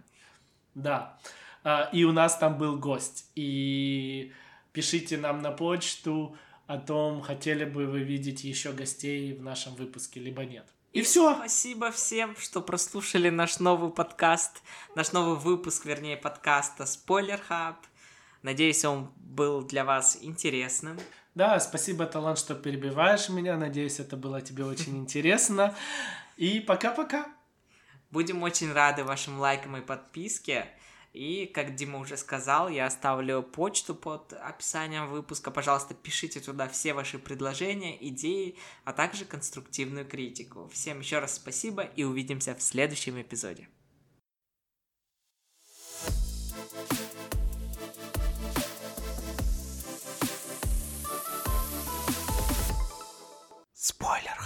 Да, 0.74 1.20
а, 1.64 1.88
и 1.94 2.04
у 2.04 2.14
нас 2.14 2.36
там 2.36 2.58
был 2.58 2.78
гость. 2.78 3.30
И 3.36 4.34
пишите 4.72 5.18
нам 5.18 5.44
на 5.44 5.52
почту, 5.52 6.36
о 6.68 6.78
том, 6.78 7.22
хотели 7.22 7.66
бы 7.66 7.86
вы 7.86 8.00
видеть 8.00 8.44
еще 8.44 8.72
гостей 8.72 9.34
в 9.34 9.42
нашем 9.42 9.76
выпуске, 9.76 10.20
либо 10.20 10.46
нет. 10.46 10.66
И, 10.94 11.02
все. 11.02 11.36
Спасибо 11.36 11.92
всем, 11.92 12.36
что 12.38 12.62
прослушали 12.62 13.30
наш 13.30 13.60
новый 13.60 13.92
подкаст, 13.92 14.62
наш 14.96 15.12
новый 15.12 15.40
выпуск, 15.40 15.86
вернее, 15.86 16.18
подкаста 16.18 16.84
Spoiler 16.84 17.42
Hub. 17.50 17.76
Надеюсь, 18.44 18.86
он 18.86 19.12
был 19.16 19.64
для 19.64 19.86
вас 19.86 20.20
интересным. 20.22 21.00
Да, 21.34 21.60
спасибо, 21.60 22.06
Талант, 22.06 22.38
что 22.38 22.54
перебиваешь 22.54 23.30
меня. 23.30 23.58
Надеюсь, 23.58 24.00
это 24.00 24.16
было 24.18 24.42
тебе 24.42 24.66
очень 24.66 24.98
интересно. 24.98 25.76
И 26.38 26.60
пока-пока. 26.60 27.26
Будем 28.12 28.44
очень 28.44 28.72
рады 28.72 29.04
вашим 29.04 29.40
лайкам 29.40 29.78
и 29.78 29.82
подписке. 29.82 30.68
И, 31.14 31.46
как 31.46 31.76
Дима 31.76 32.00
уже 32.00 32.18
сказал, 32.18 32.70
я 32.70 32.88
оставлю 32.88 33.44
почту 33.44 33.94
под 33.94 34.34
описанием 34.34 35.08
выпуска. 35.08 35.52
Пожалуйста, 35.52 35.94
пишите 35.94 36.40
туда 36.40 36.68
все 36.68 36.94
ваши 36.94 37.20
предложения, 37.20 37.96
идеи, 38.10 38.58
а 38.84 38.94
также 38.94 39.24
конструктивную 39.24 40.08
критику. 40.08 40.68
Всем 40.74 41.00
еще 41.00 41.20
раз 41.20 41.36
спасибо 41.36 41.84
и 41.84 42.04
увидимся 42.04 42.56
в 42.56 42.64
следующем 42.64 43.22
эпизоде. 43.22 43.70
Спойлер. 53.76 54.43